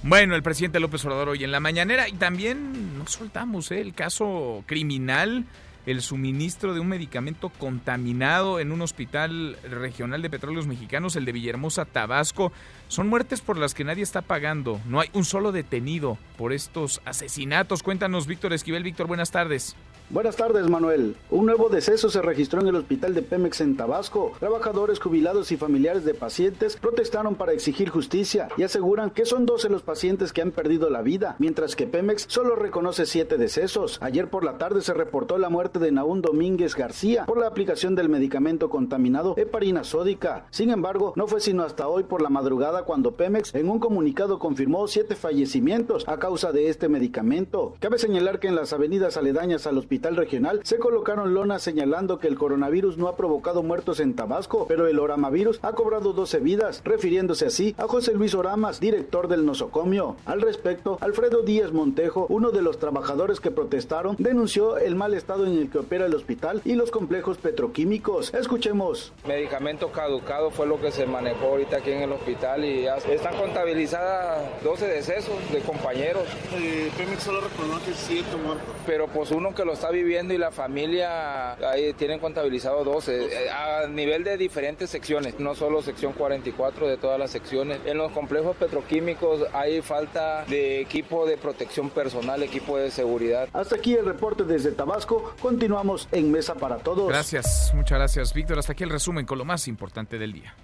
[0.07, 3.81] Bueno, el presidente López Obrador hoy en la mañanera y también no soltamos ¿eh?
[3.81, 5.47] el caso criminal,
[5.87, 11.33] el suministro de un medicamento contaminado en un hospital regional de petróleos mexicanos, el de
[11.33, 12.53] Villahermosa, Tabasco.
[12.95, 14.81] Son muertes por las que nadie está pagando.
[14.87, 17.83] No hay un solo detenido por estos asesinatos.
[17.83, 18.85] Cuéntanos, Víctor Esquivel.
[18.85, 19.75] Víctor, buenas tardes.
[20.11, 21.17] Buenas tardes, Manuel.
[21.31, 24.33] Un nuevo deceso se registró en el hospital de Pemex en Tabasco.
[24.39, 29.71] Trabajadores jubilados y familiares de pacientes protestaron para exigir justicia y aseguran que son 12
[29.71, 33.99] los pacientes que han perdido la vida, mientras que Pemex solo reconoce 7 decesos.
[34.03, 37.95] Ayer por la tarde se reportó la muerte de Naún Domínguez García por la aplicación
[37.95, 40.47] del medicamento contaminado heparina sódica.
[40.51, 44.39] Sin embargo, no fue sino hasta hoy por la madrugada cuando Pemex en un comunicado
[44.39, 47.75] confirmó 7 fallecimientos a causa de este medicamento.
[47.81, 52.29] Cabe señalar que en las avenidas aledañas al hospital regional se colocaron lonas señalando que
[52.29, 56.83] el coronavirus no ha provocado muertos en Tabasco, pero el oramavirus ha cobrado 12 vidas,
[56.85, 60.17] refiriéndose así a José Luis Oramas, director del nosocomio.
[60.27, 65.47] Al respecto, Alfredo Díaz Montejo, uno de los trabajadores que protestaron, denunció el mal estado
[65.47, 68.33] en el que opera el hospital y los complejos petroquímicos.
[68.35, 69.13] Escuchemos.
[69.27, 74.43] Medicamento caducado fue lo que se manejó ahorita aquí en el hospital y están contabilizadas
[74.63, 76.25] 12 decesos de compañeros.
[76.55, 78.75] Eh, Pemex solo reconoce 7 muertos.
[78.87, 83.51] Pero pues uno que lo está viviendo y la familia ahí tienen contabilizado 12 eh,
[83.51, 87.81] a nivel de diferentes secciones, no solo sección 44 de todas las secciones.
[87.85, 93.49] En los complejos petroquímicos hay falta de equipo de protección personal, equipo de seguridad.
[93.53, 95.35] Hasta aquí el reporte desde Tabasco.
[95.41, 97.09] Continuamos en Mesa para Todos.
[97.09, 98.59] Gracias, muchas gracias, Víctor.
[98.59, 100.55] Hasta aquí el resumen con lo más importante del día.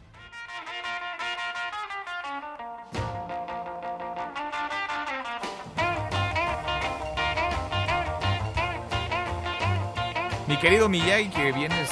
[10.51, 11.89] Mi querido Miyagi, que vienes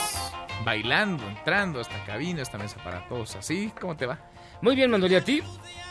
[0.64, 3.72] bailando, entrando a esta cabina, a esta mesa para todos, ¿así?
[3.80, 4.18] ¿Cómo te va?
[4.62, 5.40] Muy bien, Manuel, ¿y a ti?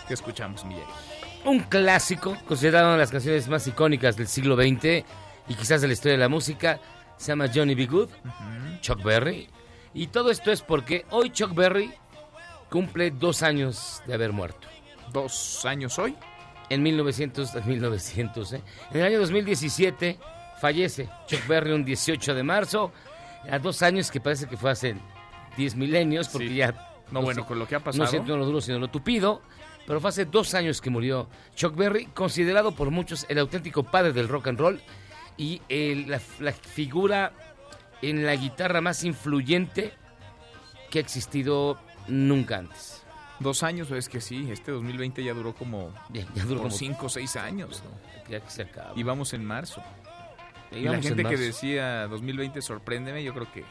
[0.06, 0.92] ¿Qué escuchamos, Miyagi?
[1.46, 5.06] Un clásico, considerado una de las canciones más icónicas del siglo XX
[5.48, 6.82] y quizás de la historia de la música,
[7.16, 7.86] se llama Johnny B.
[7.86, 8.10] Good,
[8.82, 9.48] Chuck Berry.
[9.94, 11.94] Y todo esto es porque hoy Chuck Berry
[12.70, 14.68] cumple dos años de haber muerto.
[15.14, 16.18] ¿Dos años hoy?
[16.70, 18.62] En 1900, 1900 ¿eh?
[18.92, 20.20] En el año 2017
[20.60, 22.92] fallece Chuck Berry un 18 de marzo,
[23.50, 24.96] a dos años que parece que fue hace
[25.58, 26.94] 10 milenios, porque ya...
[27.12, 28.04] No, bueno, con lo que ha pasado...
[28.04, 29.42] No siento lo duro, sino lo tupido,
[29.86, 34.12] pero fue hace dos años que murió Chuck Berry, considerado por muchos el auténtico padre
[34.12, 34.82] del rock and roll
[35.38, 37.32] y el, la, la figura
[38.02, 39.94] en la guitarra más influyente
[40.92, 43.04] que ha existido nunca antes.
[43.40, 46.72] Dos años, es que sí, este 2020 ya duró como, ya, ya duró como como-
[46.72, 47.84] cinco o seis años.
[47.86, 48.30] ¿no?
[48.32, 48.92] Ya que se acaba.
[48.96, 49.82] Y vamos en marzo.
[50.72, 53.64] Y la gente que decía 2020 sorpréndeme, yo creo que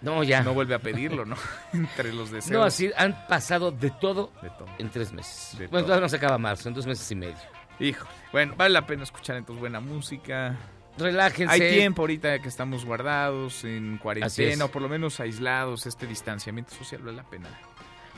[0.00, 0.42] No, ya.
[0.42, 1.36] no vuelve a pedirlo, ¿no?
[1.72, 2.50] Entre los deseos.
[2.50, 4.66] No, así han pasado de todo, De todo.
[4.78, 5.58] en tres meses.
[5.58, 7.36] De bueno, todavía no se acaba marzo, en dos meses y medio.
[7.80, 10.56] Hijo, bueno, vale la pena escuchar entonces buena música.
[10.96, 11.52] Relájense.
[11.52, 16.72] Hay tiempo ahorita que estamos guardados en cuarentena o por lo menos aislados, este distanciamiento
[16.74, 17.48] social vale la pena.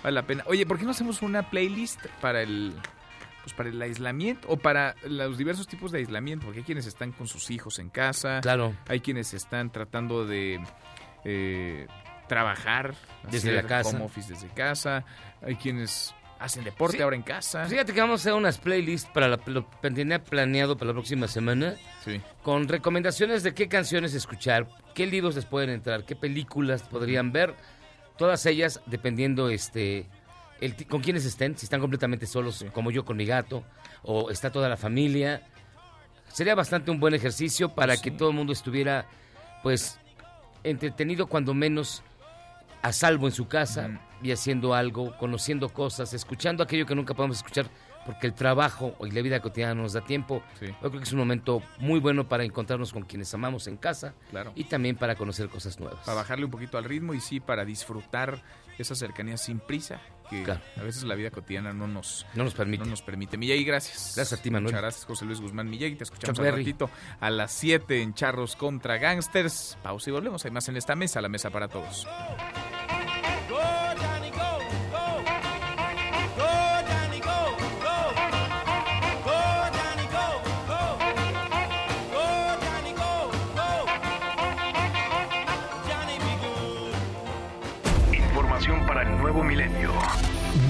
[0.03, 0.45] Vale la pena.
[0.47, 2.75] Oye, ¿por qué no hacemos una playlist para el
[3.47, 6.47] pues para el aislamiento o para los diversos tipos de aislamiento?
[6.47, 8.75] Porque hay quienes están con sus hijos en casa, Claro.
[8.89, 10.61] hay quienes están tratando de
[11.25, 11.87] eh,
[12.29, 12.95] trabajar
[13.31, 13.91] Desde la casa.
[13.91, 15.05] home office desde casa,
[15.43, 17.03] hay quienes hacen deporte Sí.
[17.05, 17.67] ahora en casa.
[17.67, 21.29] Fíjate que vamos a hacer unas playlists para la, lo tenía planeado para la próxima
[21.29, 21.77] semana.
[22.05, 22.21] Sí.
[22.43, 27.55] Con recomendaciones de qué canciones escuchar, qué libros les pueden entrar, qué películas podrían ver.
[28.19, 30.09] Todas ellas dependiendo este
[30.61, 33.65] el con quienes estén, si están completamente solos, como yo con mi gato,
[34.03, 35.43] o está toda la familia.
[36.29, 39.07] Sería bastante un buen ejercicio para que todo el mundo estuviera,
[39.63, 39.99] pues,
[40.65, 42.03] entretenido cuando menos
[42.83, 47.39] a salvo en su casa y haciendo algo, conociendo cosas, escuchando aquello que nunca podemos
[47.39, 47.67] escuchar
[48.05, 50.41] porque el trabajo y la vida cotidiana no nos da tiempo.
[50.61, 54.15] Yo creo que es un momento muy bueno para encontrarnos con quienes amamos en casa
[54.31, 54.53] Claro.
[54.55, 56.05] y también para conocer cosas nuevas.
[56.05, 58.41] para bajarle un poquito al ritmo y sí para disfrutar
[58.79, 60.61] esa cercanía sin prisa que Claro.
[60.77, 62.85] a veces la vida cotidiana no nos No nos permite.
[62.85, 63.37] no nos permite.
[63.37, 64.13] Miyagi, gracias.
[64.17, 64.73] Gracias a ti, Manuel.
[64.73, 65.97] Muchas gracias, José Luis Guzmán Miyagi.
[65.97, 66.63] Te escuchamos Berry.
[66.65, 66.91] ratito
[67.21, 69.79] a las 7 en Charros contra Gangsters.
[69.83, 70.45] Pausa y volvemos.
[70.45, 72.07] Hay más en esta mesa, la mesa para todos.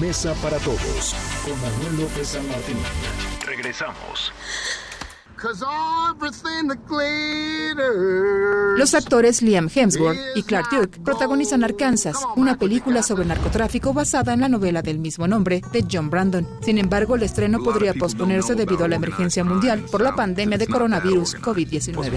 [0.07, 1.13] Mesa para todos
[1.43, 2.77] con Manuel López San Martín.
[3.45, 4.31] Regresamos.
[8.77, 14.39] Los actores Liam Hemsworth y Clark Duke protagonizan Arkansas, una película sobre narcotráfico basada en
[14.39, 16.47] la novela del mismo nombre de John Brandon.
[16.61, 20.67] Sin embargo, el estreno podría posponerse debido a la emergencia mundial por la pandemia de
[20.67, 22.13] coronavirus COVID-19.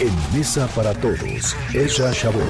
[0.00, 2.44] En Mesa para todos, Ezra Shabot.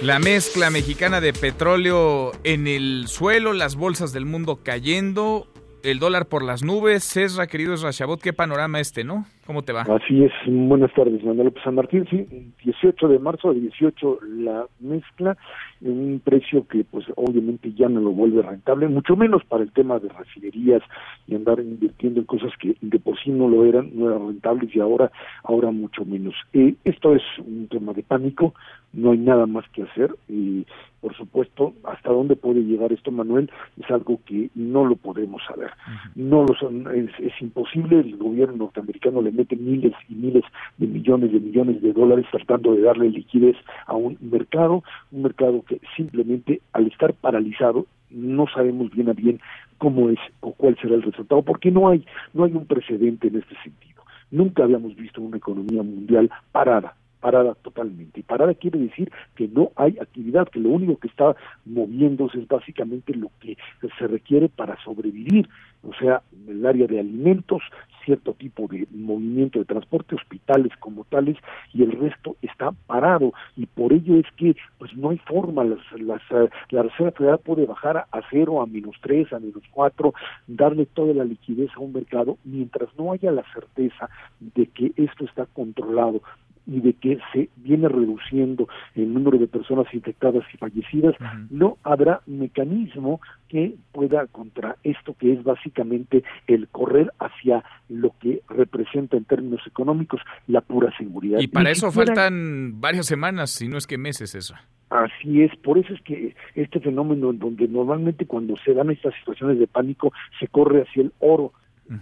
[0.00, 5.46] La mezcla mexicana de petróleo en el suelo, las bolsas del mundo cayendo,
[5.82, 7.04] el dólar por las nubes.
[7.04, 9.24] Cesra, querido Rashabot, qué panorama este, ¿no?
[9.46, 9.82] ¿Cómo te va?
[9.82, 10.32] Así es.
[10.46, 12.06] Buenas tardes, Manuel López San Martín.
[12.10, 12.26] Sí,
[12.64, 15.36] 18 de marzo a 18 la mezcla
[15.80, 19.72] en un precio que pues obviamente ya no lo vuelve rentable, mucho menos para el
[19.72, 20.82] tema de refinerías
[21.26, 24.74] y andar invirtiendo en cosas que de por sí no lo eran, no eran rentables
[24.74, 25.10] y ahora
[25.44, 26.34] ahora mucho menos.
[26.52, 28.54] Eh, esto es un tema de pánico,
[28.92, 30.66] no hay nada más que hacer y
[31.00, 33.50] por supuesto hasta dónde puede llegar esto Manuel
[33.80, 35.70] es algo que no lo podemos saber.
[36.14, 38.00] No lo son, es, es, imposible.
[38.00, 40.44] El gobierno norteamericano le mete miles y miles
[40.78, 43.56] de millones de millones de dólares tratando de darle liquidez
[43.86, 44.82] a un mercado
[45.12, 49.40] un mercado que simplemente al estar paralizado no sabemos bien a bien
[49.76, 52.04] cómo es o cuál será el resultado porque no hay
[52.34, 54.02] no hay un precedente en este sentido.
[54.30, 58.20] Nunca habíamos visto una economía mundial parada parada totalmente.
[58.20, 62.48] Y parada quiere decir que no hay actividad, que lo único que está moviéndose es
[62.48, 63.56] básicamente lo que
[63.98, 65.48] se requiere para sobrevivir,
[65.82, 67.62] o sea, el área de alimentos,
[68.04, 71.36] cierto tipo de movimiento de transporte, hospitales como tales,
[71.74, 73.32] y el resto está parado.
[73.56, 76.22] Y por ello es que pues no hay forma, las, las,
[76.70, 80.14] la Reserva Federal puede bajar a cero, a menos tres, a menos cuatro,
[80.46, 84.08] darle toda la liquidez a un mercado, mientras no haya la certeza
[84.40, 86.22] de que esto está controlado
[86.68, 91.14] y de que se viene reduciendo el número de personas infectadas y fallecidas,
[91.50, 98.42] no habrá mecanismo que pueda contra esto que es básicamente el correr hacia lo que
[98.50, 101.40] representa en términos económicos la pura seguridad.
[101.40, 104.54] Y para eso faltan varias semanas, si no es que meses eso.
[104.90, 109.14] Así es, por eso es que este fenómeno en donde normalmente cuando se dan estas
[109.14, 111.52] situaciones de pánico se corre hacia el oro,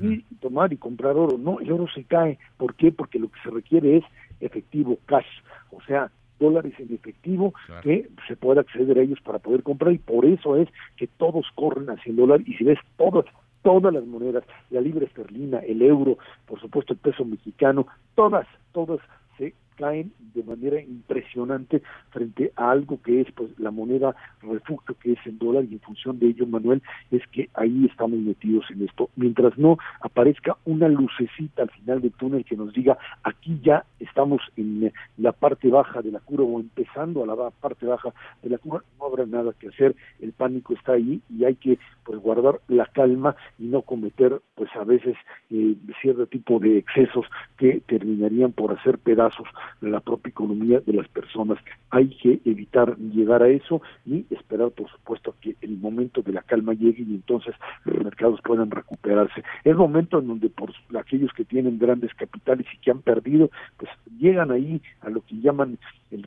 [0.00, 1.38] y tomar y comprar oro.
[1.38, 2.38] No, el oro se cae.
[2.56, 2.90] ¿Por qué?
[2.90, 4.04] Porque lo que se requiere es
[4.40, 5.26] efectivo, cash,
[5.70, 9.98] o sea, dólares en efectivo que se pueda acceder a ellos para poder comprar y
[9.98, 13.24] por eso es que todos corren hacia el dólar y si ves todas
[13.62, 19.00] todas las monedas, la libra esterlina, el euro, por supuesto el peso mexicano, todas, todas
[19.38, 25.12] se caen de manera impresionante frente a algo que es pues la moneda refugio que
[25.12, 28.82] es el dólar y en función de ello Manuel es que ahí estamos metidos en
[28.82, 29.10] esto.
[29.16, 34.40] Mientras no aparezca una lucecita al final del túnel que nos diga aquí ya estamos
[34.56, 38.12] en la parte baja de la curva o empezando a la parte baja
[38.42, 39.94] de la curva no habrá nada que hacer.
[40.20, 44.70] El pánico está ahí y hay que pues guardar la calma y no cometer pues
[44.74, 45.16] a veces
[45.50, 47.26] eh, cierto tipo de excesos
[47.56, 49.46] que terminarían por hacer pedazos
[49.80, 51.58] la propia economía de las personas.
[51.90, 56.42] Hay que evitar llegar a eso y esperar, por supuesto, que el momento de la
[56.42, 59.42] calma llegue y entonces los mercados puedan recuperarse.
[59.64, 63.90] Es momento en donde por aquellos que tienen grandes capitales y que han perdido, pues
[64.18, 65.78] llegan ahí a lo que llaman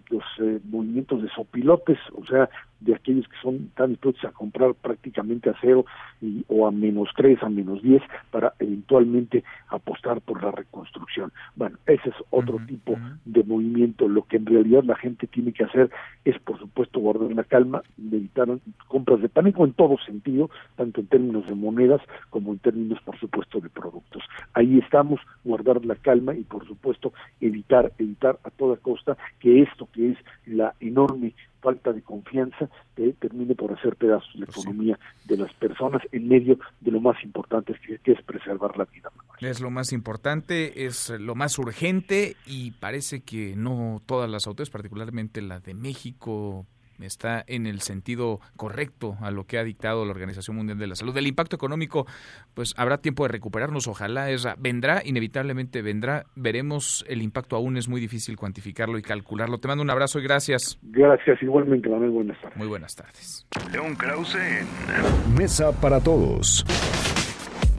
[0.09, 2.49] los eh, movimientos de sopilotes, o sea,
[2.79, 5.85] de aquellos que son tan dispuestos a comprar prácticamente a cero
[6.21, 8.01] y, o a menos tres, a menos diez,
[8.31, 11.31] para eventualmente apostar por la reconstrucción.
[11.55, 14.07] Bueno, ese es otro tipo de movimiento.
[14.07, 15.89] Lo que en realidad la gente tiene que hacer
[16.23, 18.47] es, por supuesto, guardar la calma, evitar
[18.87, 23.19] compras de pánico en todo sentido, tanto en términos de monedas como en términos, por
[23.19, 24.23] supuesto, de productos.
[24.53, 29.78] Ahí estamos, guardar la calma y, por supuesto, evitar, evitar a toda costa que esto
[29.87, 35.37] que es la enorme falta de confianza que termine por hacer pedazos la economía de
[35.37, 39.11] las personas en medio de lo más importante que, que es preservar la vida.
[39.39, 44.69] Es lo más importante, es lo más urgente y parece que no todas las autoridades,
[44.69, 46.65] particularmente la de México,
[47.01, 50.95] está en el sentido correcto a lo que ha dictado la Organización Mundial de la
[50.95, 51.13] Salud.
[51.13, 52.05] Del impacto económico,
[52.53, 57.87] pues habrá tiempo de recuperarnos, ojalá es vendrá, inevitablemente vendrá, veremos el impacto aún es
[57.87, 59.57] muy difícil cuantificarlo y calcularlo.
[59.59, 60.77] Te mando un abrazo y gracias.
[60.81, 62.57] Gracias, igualmente, Manuel, buenas tardes.
[62.57, 63.47] Muy buenas tardes.
[63.71, 66.65] León Krause en Mesa para Todos.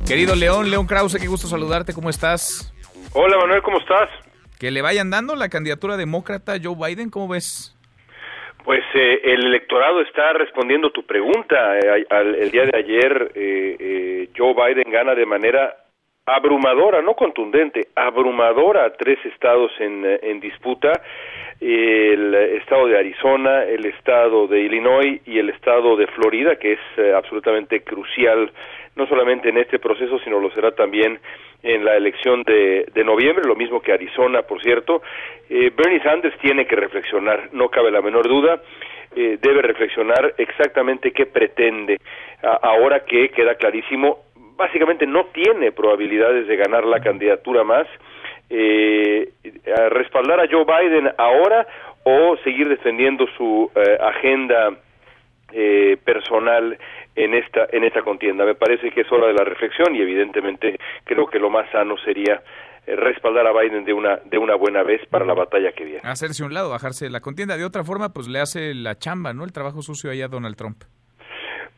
[0.07, 2.73] Querido León, León Krause, qué gusto saludarte, ¿cómo estás?
[3.13, 4.09] Hola Manuel, ¿cómo estás?
[4.59, 7.77] Que le vayan dando la candidatura demócrata Joe Biden, ¿cómo ves?
[8.65, 11.79] Pues eh, el electorado está respondiendo tu pregunta.
[11.79, 15.77] Eh, al, el día de ayer eh, Joe Biden gana de manera
[16.27, 20.93] abrumadora, no contundente, abrumadora tres estados en, en disputa,
[21.61, 27.15] el estado de Arizona, el estado de Illinois y el estado de Florida, que es
[27.15, 28.51] absolutamente crucial
[29.01, 31.19] no solamente en este proceso, sino lo será también
[31.63, 35.03] en la elección de, de noviembre, lo mismo que Arizona, por cierto.
[35.49, 38.61] Eh, Bernie Sanders tiene que reflexionar, no cabe la menor duda.
[39.17, 41.99] Eh, debe reflexionar exactamente qué pretende,
[42.63, 44.19] ahora que queda clarísimo,
[44.57, 47.89] básicamente no tiene probabilidades de ganar la candidatura más,
[48.51, 49.31] eh,
[49.91, 51.67] respaldar a Joe Biden ahora
[52.05, 54.77] o seguir defendiendo su eh, agenda
[55.53, 56.79] eh, personal
[57.17, 58.45] en esta en esta contienda.
[58.45, 61.97] Me parece que es hora de la reflexión y evidentemente creo que lo más sano
[62.05, 62.43] sería
[62.87, 66.01] eh, respaldar a Biden de una de una buena vez para la batalla que viene.
[66.05, 67.57] Hacerse un lado, bajarse de la contienda.
[67.57, 69.45] De otra forma, pues le hace la chamba, ¿no?
[69.45, 70.85] El trabajo sucio allá a Donald Trump.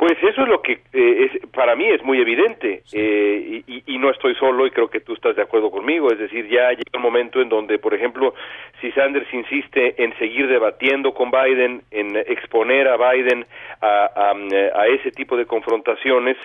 [0.03, 3.99] Pues eso es lo que eh, es, para mí es muy evidente eh, y, y,
[3.99, 6.11] no estoy solo y creo que tú estás de acuerdo conmigo.
[6.11, 8.35] Es decir, ya llega un momento en donde, por ejemplo,
[8.81, 13.47] si Sanders insiste en seguir debatiendo con Biden, en exponer a Biden
[13.81, 16.37] a, a, a ese tipo de confrontaciones,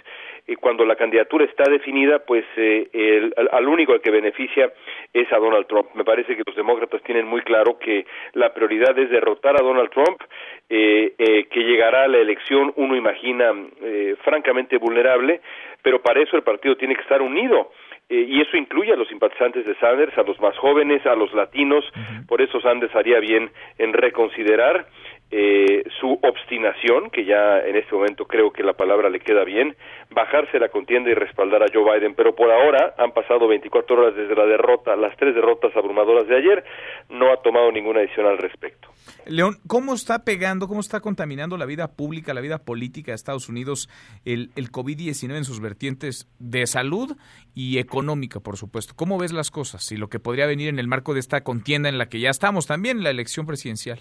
[0.55, 4.71] cuando la candidatura está definida, pues eh, el, al, al, único al que beneficia
[5.13, 5.89] es a Donald Trump.
[5.93, 9.89] Me parece que los demócratas tienen muy claro que la prioridad es derrotar a Donald
[9.89, 10.21] Trump,
[10.69, 15.41] eh, eh, que llegará a la elección, uno imagina, eh, francamente vulnerable,
[15.81, 17.71] pero para eso el partido tiene que estar unido.
[18.09, 21.33] Eh, y eso incluye a los simpatizantes de Sanders, a los más jóvenes, a los
[21.33, 21.83] latinos,
[22.25, 24.87] por eso Sanders haría bien en reconsiderar
[25.29, 29.75] eh, su obstinación, que ya en este momento creo que la palabra le queda bien,
[30.09, 34.15] bajarse la contienda y respaldar a Joe Biden, pero por ahora han pasado 24 horas
[34.15, 36.63] desde la derrota, las tres derrotas abrumadoras de ayer,
[37.09, 38.87] no ha tomado ninguna decisión al respecto.
[39.25, 43.49] León, ¿cómo está pegando, cómo está contaminando la vida pública, la vida política de Estados
[43.49, 43.89] Unidos
[44.23, 47.17] el, el COVID-19 en sus vertientes de salud
[47.53, 48.93] y económica, por supuesto?
[48.95, 51.89] ¿Cómo ves las cosas y lo que podría venir en el marco de esta contienda
[51.89, 53.99] en la que ya estamos también, la elección presidencial?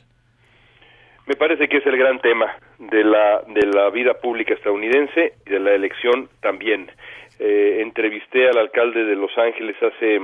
[1.27, 5.51] Me parece que es el gran tema de la, de la vida pública estadounidense y
[5.51, 6.89] de la elección también.
[7.39, 10.21] Eh, entrevisté al alcalde de Los Ángeles hace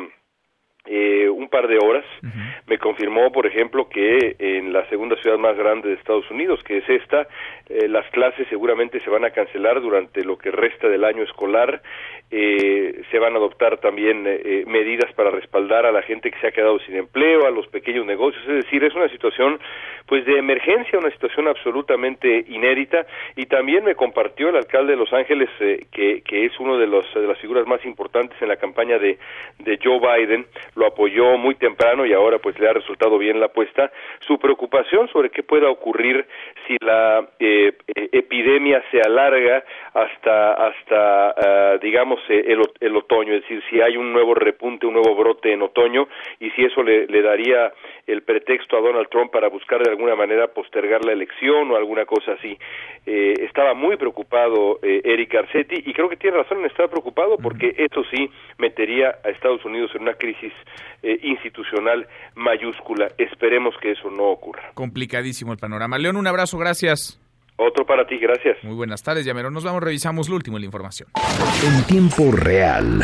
[0.84, 2.04] eh, un par de horas.
[2.22, 2.62] Uh -huh.
[2.66, 6.78] Me confirmó, por ejemplo, que en la segunda ciudad más grande de Estados Unidos, que
[6.78, 7.26] es esta,
[7.68, 11.82] eh, las clases seguramente se van a cancelar durante lo que resta del año escolar.
[12.30, 16.46] Eh, se van a adoptar también eh, medidas para respaldar a la gente que se
[16.46, 18.42] ha quedado sin empleo, a los pequeños negocios.
[18.48, 19.60] Es decir, es una situación
[20.06, 23.06] pues de emergencia, una situación absolutamente inédita.
[23.36, 26.86] Y también me compartió el alcalde de Los Ángeles, eh, que, que es uno de,
[26.86, 29.18] los, de las figuras más importantes en la campaña de,
[29.59, 33.47] de Joe Biden, lo apoyó muy temprano y ahora pues le ha resultado bien la
[33.47, 33.90] apuesta,
[34.20, 36.27] su preocupación sobre qué pueda ocurrir
[36.66, 43.62] si la eh, epidemia se alarga hasta, hasta uh, digamos, el, el, otoño, es decir,
[43.69, 46.09] si hay un nuevo repunte, un nuevo brote en otoño
[46.40, 47.73] y si eso le, le daría
[48.07, 52.05] el pretexto a Donald Trump para buscar de alguna manera postergar la elección o alguna
[52.05, 52.59] cosa así.
[53.07, 57.36] Eh, estaba muy preocupado eh, Eric Garcetti y creo que tiene razón en estar preocupado
[57.36, 60.53] porque eso sí metería a Estados Unidos en una crisis
[61.02, 63.09] eh, institucional mayúscula.
[63.18, 64.70] Esperemos que eso no ocurra.
[64.74, 65.98] Complicadísimo el panorama.
[65.98, 67.20] León, un abrazo, gracias.
[67.56, 68.56] Otro para ti, gracias.
[68.62, 69.51] Muy buenas tardes, Llamero.
[69.51, 71.09] Nos vamos, revisamos lo último de la información.
[71.64, 73.02] En tiempo real.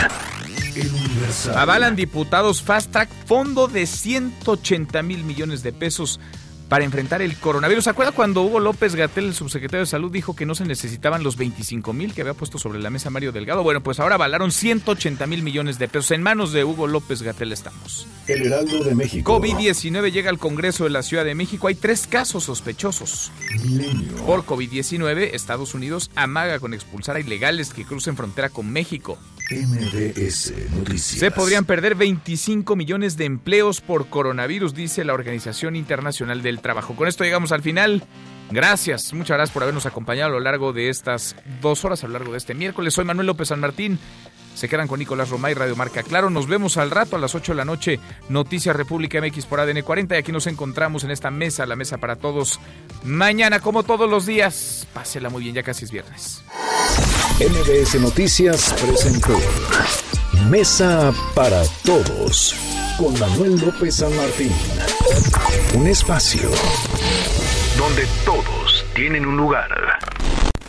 [1.55, 6.21] Avalan diputados Fast Track fondo de 180 mil millones de pesos
[6.69, 7.85] para enfrentar el coronavirus.
[7.85, 11.23] ¿Se acuerda cuando Hugo López Gatel, el subsecretario de Salud, dijo que no se necesitaban
[11.23, 13.63] los 25 mil que había puesto sobre la mesa Mario Delgado?
[13.63, 16.11] Bueno, pues ahora avalaron 180 mil millones de pesos.
[16.11, 18.07] En manos de Hugo López Gatel estamos.
[18.27, 19.41] El Heraldo de México.
[19.41, 21.69] COVID-19 llega al Congreso de la Ciudad de México.
[21.69, 23.33] Hay tres casos sospechosos.
[23.63, 24.17] Milenio.
[24.27, 29.19] Por COVID-19, Estados Unidos amaga con expulsar a ilegales que crucen frontera con México.
[29.51, 31.21] MBS Noticias.
[31.21, 36.95] Se podrían perder 25 millones de empleos por coronavirus, dice la Organización Internacional del Trabajo.
[36.95, 38.03] Con esto llegamos al final.
[38.51, 42.15] Gracias, muchas gracias por habernos acompañado a lo largo de estas dos horas, a lo
[42.15, 42.95] largo de este miércoles.
[42.95, 43.99] Soy Manuel López San Martín.
[44.59, 46.31] Se quedan con Nicolás Romay, Radio Marca Claro.
[46.31, 48.01] Nos vemos al rato a las 8 de la noche.
[48.29, 50.17] Noticias República MX por ADN 40.
[50.17, 52.59] Y aquí nos encontramos en esta mesa, la mesa para todos.
[53.05, 54.85] Mañana, como todos los días.
[54.93, 56.43] Pásela muy bien, ya casi es viernes.
[57.39, 59.39] MBS Noticias presentó
[60.51, 62.57] Mesa para Todos
[62.99, 64.51] con Manuel López San Martín.
[65.75, 66.51] Un espacio
[67.79, 69.69] donde todos tienen un lugar.